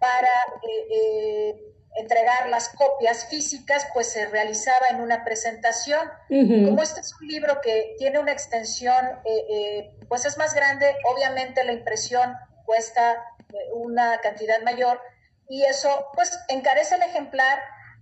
para 0.00 0.28
eh, 0.68 0.86
eh, 0.90 1.74
entregar 1.94 2.48
las 2.48 2.68
copias 2.70 3.26
físicas, 3.26 3.86
pues 3.94 4.08
se 4.08 4.26
realizaba 4.26 4.88
en 4.90 5.00
una 5.00 5.24
presentación. 5.24 6.10
Como 6.28 6.82
este 6.82 7.00
es 7.00 7.14
un 7.20 7.28
libro 7.28 7.60
que 7.60 7.94
tiene 7.96 8.18
una 8.18 8.32
extensión, 8.32 9.20
eh, 9.24 9.94
pues 10.08 10.24
es 10.26 10.36
más 10.36 10.52
grande, 10.54 10.96
obviamente 11.04 11.62
la 11.62 11.72
impresión 11.72 12.34
cuesta 12.66 13.24
una 13.72 14.18
cantidad 14.20 14.60
mayor 14.62 15.00
y 15.52 15.64
eso 15.66 16.06
pues 16.14 16.30
encarece 16.48 16.94
el 16.94 17.02
ejemplar 17.02 17.58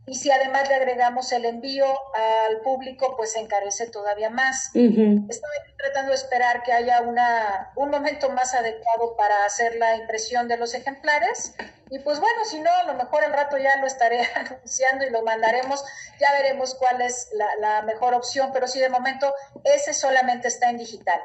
y 0.07 0.15
si 0.15 0.31
además 0.31 0.69
le 0.69 0.77
agregamos 0.77 1.33
el 1.33 1.45
envío 1.45 1.87
al 2.15 2.61
público, 2.61 3.15
pues 3.17 3.33
se 3.33 3.41
encarece 3.41 3.91
todavía 3.91 4.31
más. 4.31 4.71
Estoy 4.73 5.51
tratando 5.91 6.11
de 6.11 6.17
esperar 6.17 6.63
que 6.63 6.73
haya 6.73 7.01
una, 7.03 7.73
un 7.75 7.91
momento 7.91 8.31
más 8.31 8.55
adecuado 8.55 9.17
para 9.17 9.45
hacer 9.45 9.77
la 9.77 9.97
impresión 9.97 10.47
de 10.49 10.57
los 10.57 10.75
ejemplares. 10.75 11.55
Y 11.91 11.99
pues 11.99 12.21
bueno, 12.21 12.45
si 12.45 12.61
no, 12.61 12.71
a 12.71 12.85
lo 12.85 12.95
mejor 12.95 13.25
al 13.25 13.33
rato 13.33 13.59
ya 13.59 13.77
lo 13.81 13.87
estaré 13.87 14.21
anunciando 14.35 15.05
y 15.05 15.11
lo 15.11 15.23
mandaremos. 15.23 15.85
Ya 16.21 16.33
veremos 16.33 16.75
cuál 16.77 17.03
es 17.03 17.29
la, 17.33 17.47
la 17.61 17.83
mejor 17.83 18.15
opción, 18.15 18.51
pero 18.53 18.69
sí 18.69 18.79
de 18.79 18.89
momento 18.89 19.35
ese 19.65 19.93
solamente 19.93 20.49
está 20.49 20.71
en 20.71 20.79
digital. 20.79 21.21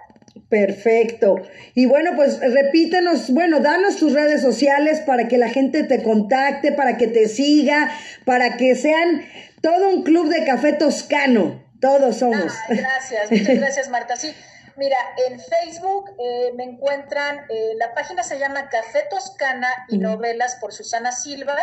Perfecto. 0.49 1.35
Y 1.73 1.85
bueno, 1.85 2.11
pues 2.15 2.39
repítanos, 2.39 3.31
bueno, 3.31 3.59
danos 3.59 3.97
tus 3.97 4.13
redes 4.13 4.41
sociales 4.41 5.01
para 5.01 5.27
que 5.27 5.37
la 5.37 5.49
gente 5.49 5.83
te 5.83 6.03
contacte, 6.03 6.71
para 6.71 6.97
que 6.97 7.07
te 7.07 7.27
siga, 7.27 7.91
para 8.25 8.57
que 8.57 8.75
sean 8.75 9.25
todo 9.61 9.89
un 9.89 10.03
club 10.03 10.29
de 10.29 10.45
café 10.45 10.73
toscano. 10.73 11.63
Todos 11.79 12.17
somos. 12.17 12.51
Ah, 12.51 12.65
gracias, 12.69 13.31
muchas 13.31 13.57
gracias 13.59 13.89
Marta. 13.89 14.15
Sí, 14.15 14.33
mira, 14.77 14.97
en 15.27 15.39
Facebook 15.39 16.11
eh, 16.19 16.51
me 16.55 16.63
encuentran, 16.63 17.45
eh, 17.49 17.73
la 17.77 17.93
página 17.93 18.23
se 18.23 18.39
llama 18.39 18.69
Café 18.69 19.05
Toscana 19.09 19.69
y 19.89 19.97
Novelas 19.97 20.57
por 20.61 20.73
Susana 20.73 21.11
Silva, 21.11 21.57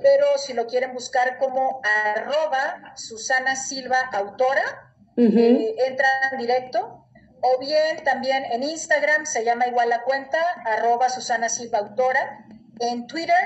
pero 0.00 0.26
si 0.36 0.52
lo 0.52 0.66
quieren 0.66 0.92
buscar 0.92 1.38
como 1.38 1.80
arroba 2.14 2.94
Susana 2.96 3.56
Silva 3.56 4.10
Autora, 4.12 4.92
eh, 5.16 5.74
entran 5.86 6.38
directo 6.38 7.04
o 7.40 7.58
bien 7.60 8.02
también 8.04 8.44
en 8.46 8.62
Instagram 8.62 9.26
se 9.26 9.44
llama 9.44 9.66
igual 9.66 9.90
la 9.90 10.02
cuenta, 10.02 10.38
arroba 10.64 11.08
Susana 11.10 11.48
Silva 11.48 11.78
Autora. 11.78 12.46
En 12.80 13.06
Twitter 13.06 13.36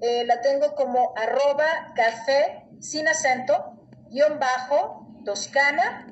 eh, 0.00 0.24
la 0.24 0.40
tengo 0.40 0.74
como 0.74 1.12
arroba 1.16 1.92
café 1.94 2.64
sin 2.80 3.08
acento, 3.08 3.76
guion 4.10 4.38
bajo, 4.38 5.06
toscana. 5.24 6.06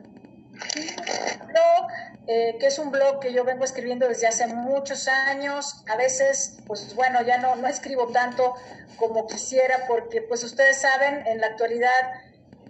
Blog, 1.46 1.90
eh, 2.26 2.56
que 2.59 2.66
es 2.66 2.78
un 2.78 2.90
blog 2.90 3.20
que 3.20 3.32
yo 3.32 3.44
vengo 3.44 3.64
escribiendo 3.64 4.09
desde 4.09 4.26
hace 4.26 4.46
muchos 4.46 5.09
años. 5.09 5.84
A 5.88 5.96
veces, 5.96 6.59
pues 6.66 6.94
bueno, 6.94 7.22
ya 7.22 7.38
no, 7.38 7.56
no 7.56 7.68
escribo 7.68 8.09
tanto 8.09 8.54
como 8.96 9.26
quisiera 9.26 9.86
porque, 9.86 10.22
pues 10.22 10.44
ustedes 10.44 10.80
saben, 10.80 11.26
en 11.26 11.40
la 11.40 11.48
actualidad 11.48 11.92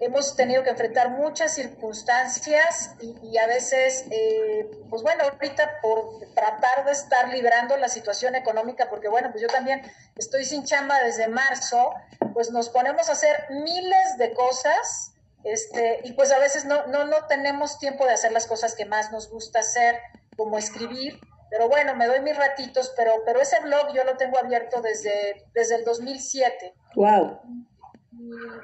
hemos 0.00 0.36
tenido 0.36 0.62
que 0.62 0.70
enfrentar 0.70 1.10
muchas 1.10 1.54
circunstancias 1.54 2.94
y, 3.00 3.36
a 3.38 3.46
veces, 3.46 4.04
eh, 4.10 4.70
pues 4.90 5.02
bueno, 5.02 5.24
ahorita 5.24 5.80
por 5.82 6.20
tratar 6.34 6.84
de 6.84 6.92
estar 6.92 7.28
librando 7.28 7.76
la 7.76 7.88
situación 7.88 8.34
económica, 8.36 8.88
porque 8.88 9.08
bueno, 9.08 9.30
pues 9.30 9.42
yo 9.42 9.48
también 9.48 9.82
estoy 10.16 10.44
sin 10.44 10.64
chamba 10.64 11.00
desde 11.02 11.28
marzo, 11.28 11.94
pues 12.32 12.50
nos 12.50 12.68
ponemos 12.68 13.08
a 13.08 13.12
hacer 13.12 13.46
miles 13.50 14.18
de 14.18 14.32
cosas. 14.34 15.12
Este, 15.44 16.00
y 16.04 16.12
pues 16.12 16.32
a 16.32 16.38
veces 16.38 16.64
no, 16.64 16.86
no, 16.88 17.04
no 17.04 17.26
tenemos 17.26 17.78
tiempo 17.78 18.04
de 18.04 18.12
hacer 18.12 18.32
las 18.32 18.46
cosas 18.46 18.74
que 18.74 18.84
más 18.84 19.12
nos 19.12 19.30
gusta 19.30 19.60
hacer, 19.60 20.00
como 20.36 20.58
escribir, 20.58 21.20
pero 21.50 21.68
bueno, 21.68 21.94
me 21.94 22.06
doy 22.06 22.20
mis 22.20 22.36
ratitos, 22.36 22.92
pero, 22.96 23.12
pero 23.24 23.40
ese 23.40 23.60
blog 23.60 23.94
yo 23.94 24.04
lo 24.04 24.16
tengo 24.16 24.38
abierto 24.38 24.82
desde, 24.82 25.46
desde 25.54 25.76
el 25.76 25.84
2007. 25.84 26.74
Wow 26.96 27.40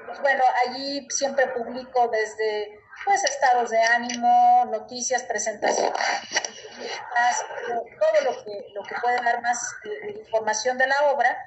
pues 0.05 0.21
bueno, 0.21 0.43
allí 0.65 1.05
siempre 1.09 1.47
publico 1.47 2.07
desde 2.09 2.79
pues 3.05 3.23
estados 3.23 3.69
de 3.69 3.81
ánimo, 3.81 4.65
noticias, 4.71 5.23
presentaciones, 5.23 5.93
todo 7.99 8.21
lo 8.23 8.43
que, 8.43 8.67
lo 8.73 8.83
que 8.83 8.95
puede 9.01 9.15
dar 9.17 9.41
más 9.41 9.75
eh, 9.83 10.15
información 10.19 10.77
de 10.77 10.87
la 10.87 10.95
obra. 11.13 11.37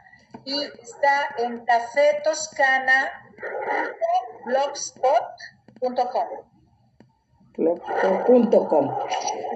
Y 0.44 0.62
está 0.62 1.34
en 1.38 1.64
cafetoscana.blogspot.com. 1.64 4.27
Blogspot.com. 4.48 6.28
Pues 7.56 7.80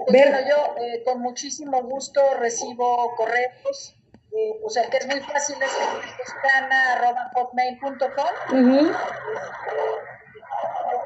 bueno, 0.07 0.39
yo 0.49 0.57
eh, 0.83 1.03
con 1.05 1.21
muchísimo 1.21 1.83
gusto 1.83 2.23
recibo 2.39 3.15
correos 3.17 3.97
eh, 4.35 4.59
o 4.65 4.71
sea 4.71 4.89
que 4.89 4.97
es 4.97 5.07
muy 5.07 5.21
fácil 5.21 5.57
es 5.63 5.71
toscana.hotmail.com 6.17 8.93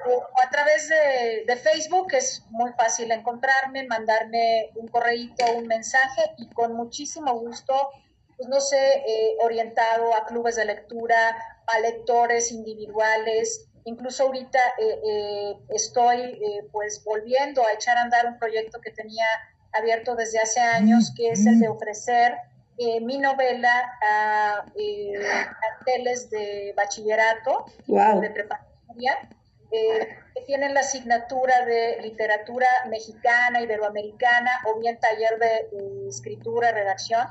o 0.06 0.24
a 0.44 0.50
través 0.50 0.88
de, 0.88 1.56
Facebook 1.56 2.12
es 2.12 2.44
muy 2.50 2.70
fácil 2.74 3.10
encontrarme, 3.10 3.84
mandarme 3.88 4.70
un 4.76 4.86
correíto, 4.86 5.44
un 5.56 5.66
mensaje 5.66 6.22
y 6.38 6.48
con 6.50 6.74
muchísimo 6.74 7.36
gusto, 7.40 7.90
pues 8.36 8.48
no 8.48 8.60
sé, 8.60 9.02
eh, 9.06 9.36
orientado 9.42 10.14
a 10.14 10.24
clubes 10.26 10.54
de 10.54 10.66
lectura, 10.66 11.36
a 11.66 11.80
lectores 11.80 12.52
individuales, 12.52 13.66
incluso 13.86 14.24
ahorita 14.24 14.58
eh, 14.78 15.54
estoy 15.70 16.38
pues 16.70 17.02
volviendo 17.02 17.66
a 17.66 17.72
echar 17.72 17.96
a 17.96 18.02
andar 18.02 18.26
un 18.26 18.38
proyecto 18.38 18.80
que 18.80 18.90
tenía 18.90 19.26
abierto 19.72 20.14
desde 20.14 20.38
hace 20.38 20.60
años, 20.60 21.12
que 21.16 21.30
es 21.30 21.46
el 21.46 21.58
de 21.58 21.68
ofrecer 21.68 22.36
eh, 22.78 23.00
mi 23.00 23.16
novela 23.16 23.98
a 24.02 24.66
eh, 24.78 25.14
carteles 25.60 26.28
de 26.28 26.74
bachillerato, 26.76 27.64
de 27.86 28.30
preparatoria, 28.30 29.30
eh, 29.70 30.08
que 30.34 30.42
tienen 30.42 30.74
la 30.74 30.80
asignatura 30.80 31.64
de 31.64 32.02
literatura 32.02 32.66
mexicana, 32.90 33.62
iberoamericana 33.62 34.50
o 34.66 34.78
bien 34.78 34.98
taller 34.98 35.38
de, 35.38 36.08
escritura, 36.08 36.70
redacción. 36.72 37.26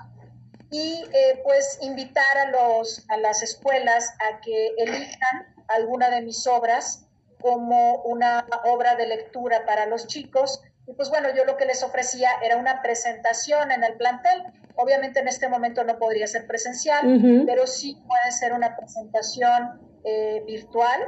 Y 0.71 1.03
pues 1.43 1.77
invitar 1.81 2.37
a, 2.37 2.51
los, 2.51 3.05
a 3.09 3.17
las 3.17 3.43
escuelas 3.43 4.09
a 4.19 4.41
que 4.41 4.73
elijan 4.77 5.55
alguna 5.67 6.09
de 6.09 6.21
mis 6.21 6.45
obras 6.47 7.05
como 7.41 8.01
una 8.03 8.45
obra 8.65 8.95
de 8.95 9.07
lectura 9.07 9.65
para 9.65 9.85
los 9.85 10.07
chicos. 10.07 10.61
Y 10.87 10.93
pues 10.93 11.09
bueno, 11.09 11.29
yo 11.35 11.45
lo 11.45 11.57
que 11.57 11.65
les 11.65 11.83
ofrecía 11.83 12.29
era 12.43 12.57
una 12.57 12.81
presentación 12.81 13.71
en 13.71 13.83
el 13.83 13.95
plantel. 13.97 14.43
Obviamente 14.75 15.19
en 15.19 15.27
este 15.27 15.47
momento 15.47 15.83
no 15.83 15.97
podría 15.97 16.27
ser 16.27 16.47
presencial, 16.47 17.43
pero 17.45 17.67
sí 17.67 18.01
puede 18.07 18.31
ser 18.31 18.53
una 18.53 18.75
presentación 18.75 19.79
eh, 20.03 20.43
virtual 20.45 21.01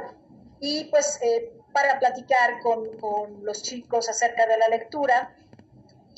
y 0.60 0.84
pues 0.86 1.20
eh, 1.22 1.52
para 1.72 1.98
platicar 1.98 2.60
con, 2.62 2.96
con, 2.98 3.44
los 3.44 3.62
chicos 3.62 4.08
acerca 4.08 4.46
de 4.46 4.58
la 4.58 4.68
lectura. 4.68 5.36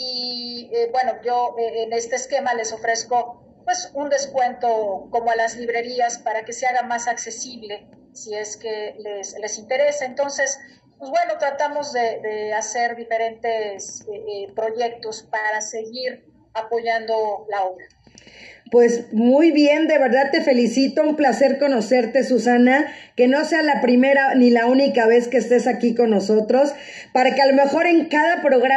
Y 0.02 0.70
eh, 0.72 0.88
bueno, 0.90 1.20
yo 1.22 1.54
en 1.58 1.92
este 1.92 2.16
esquema 2.16 2.54
les 2.54 2.72
ofrezco 2.72 3.44
pues 3.66 3.90
un 3.92 4.08
descuento 4.08 5.08
como 5.10 5.30
a 5.30 5.36
las 5.36 5.56
librerías 5.56 6.18
para 6.18 6.42
que 6.46 6.54
se 6.54 6.66
haga 6.66 6.82
más 6.84 7.06
accesible 7.06 7.86
si 8.14 8.34
es 8.34 8.56
que 8.56 8.94
les, 8.98 9.38
les 9.38 9.58
interesa. 9.58 10.06
Entonces, 10.06 10.58
pues 10.98 11.10
bueno, 11.10 11.34
tratamos 11.38 11.92
de, 11.92 12.52
hacer 12.54 12.96
diferentes 12.96 14.02
eh, 14.02 14.14
eh, 14.14 14.52
proyectos 14.54 15.22
para 15.30 15.60
seguir 15.60 16.24
apoyando 16.54 17.46
la 17.50 17.64
obra. 17.64 17.84
Pues 18.70 19.12
muy 19.12 19.50
bien, 19.50 19.88
de 19.88 19.98
verdad 19.98 20.30
te 20.30 20.42
felicito, 20.42 21.02
un 21.02 21.16
placer 21.16 21.58
conocerte, 21.58 22.22
Susana, 22.22 22.86
que 23.16 23.26
no 23.26 23.44
sea 23.44 23.62
la 23.62 23.80
primera 23.80 24.36
ni 24.36 24.50
la 24.50 24.66
única 24.66 25.06
vez 25.06 25.26
que 25.26 25.38
estés 25.38 25.66
aquí 25.66 25.94
con 25.96 26.10
nosotros, 26.10 26.72
para 27.12 27.34
que 27.34 27.42
a 27.42 27.46
lo 27.46 27.54
mejor 27.54 27.86
en 27.86 28.08
cada 28.08 28.42
programa 28.42 28.70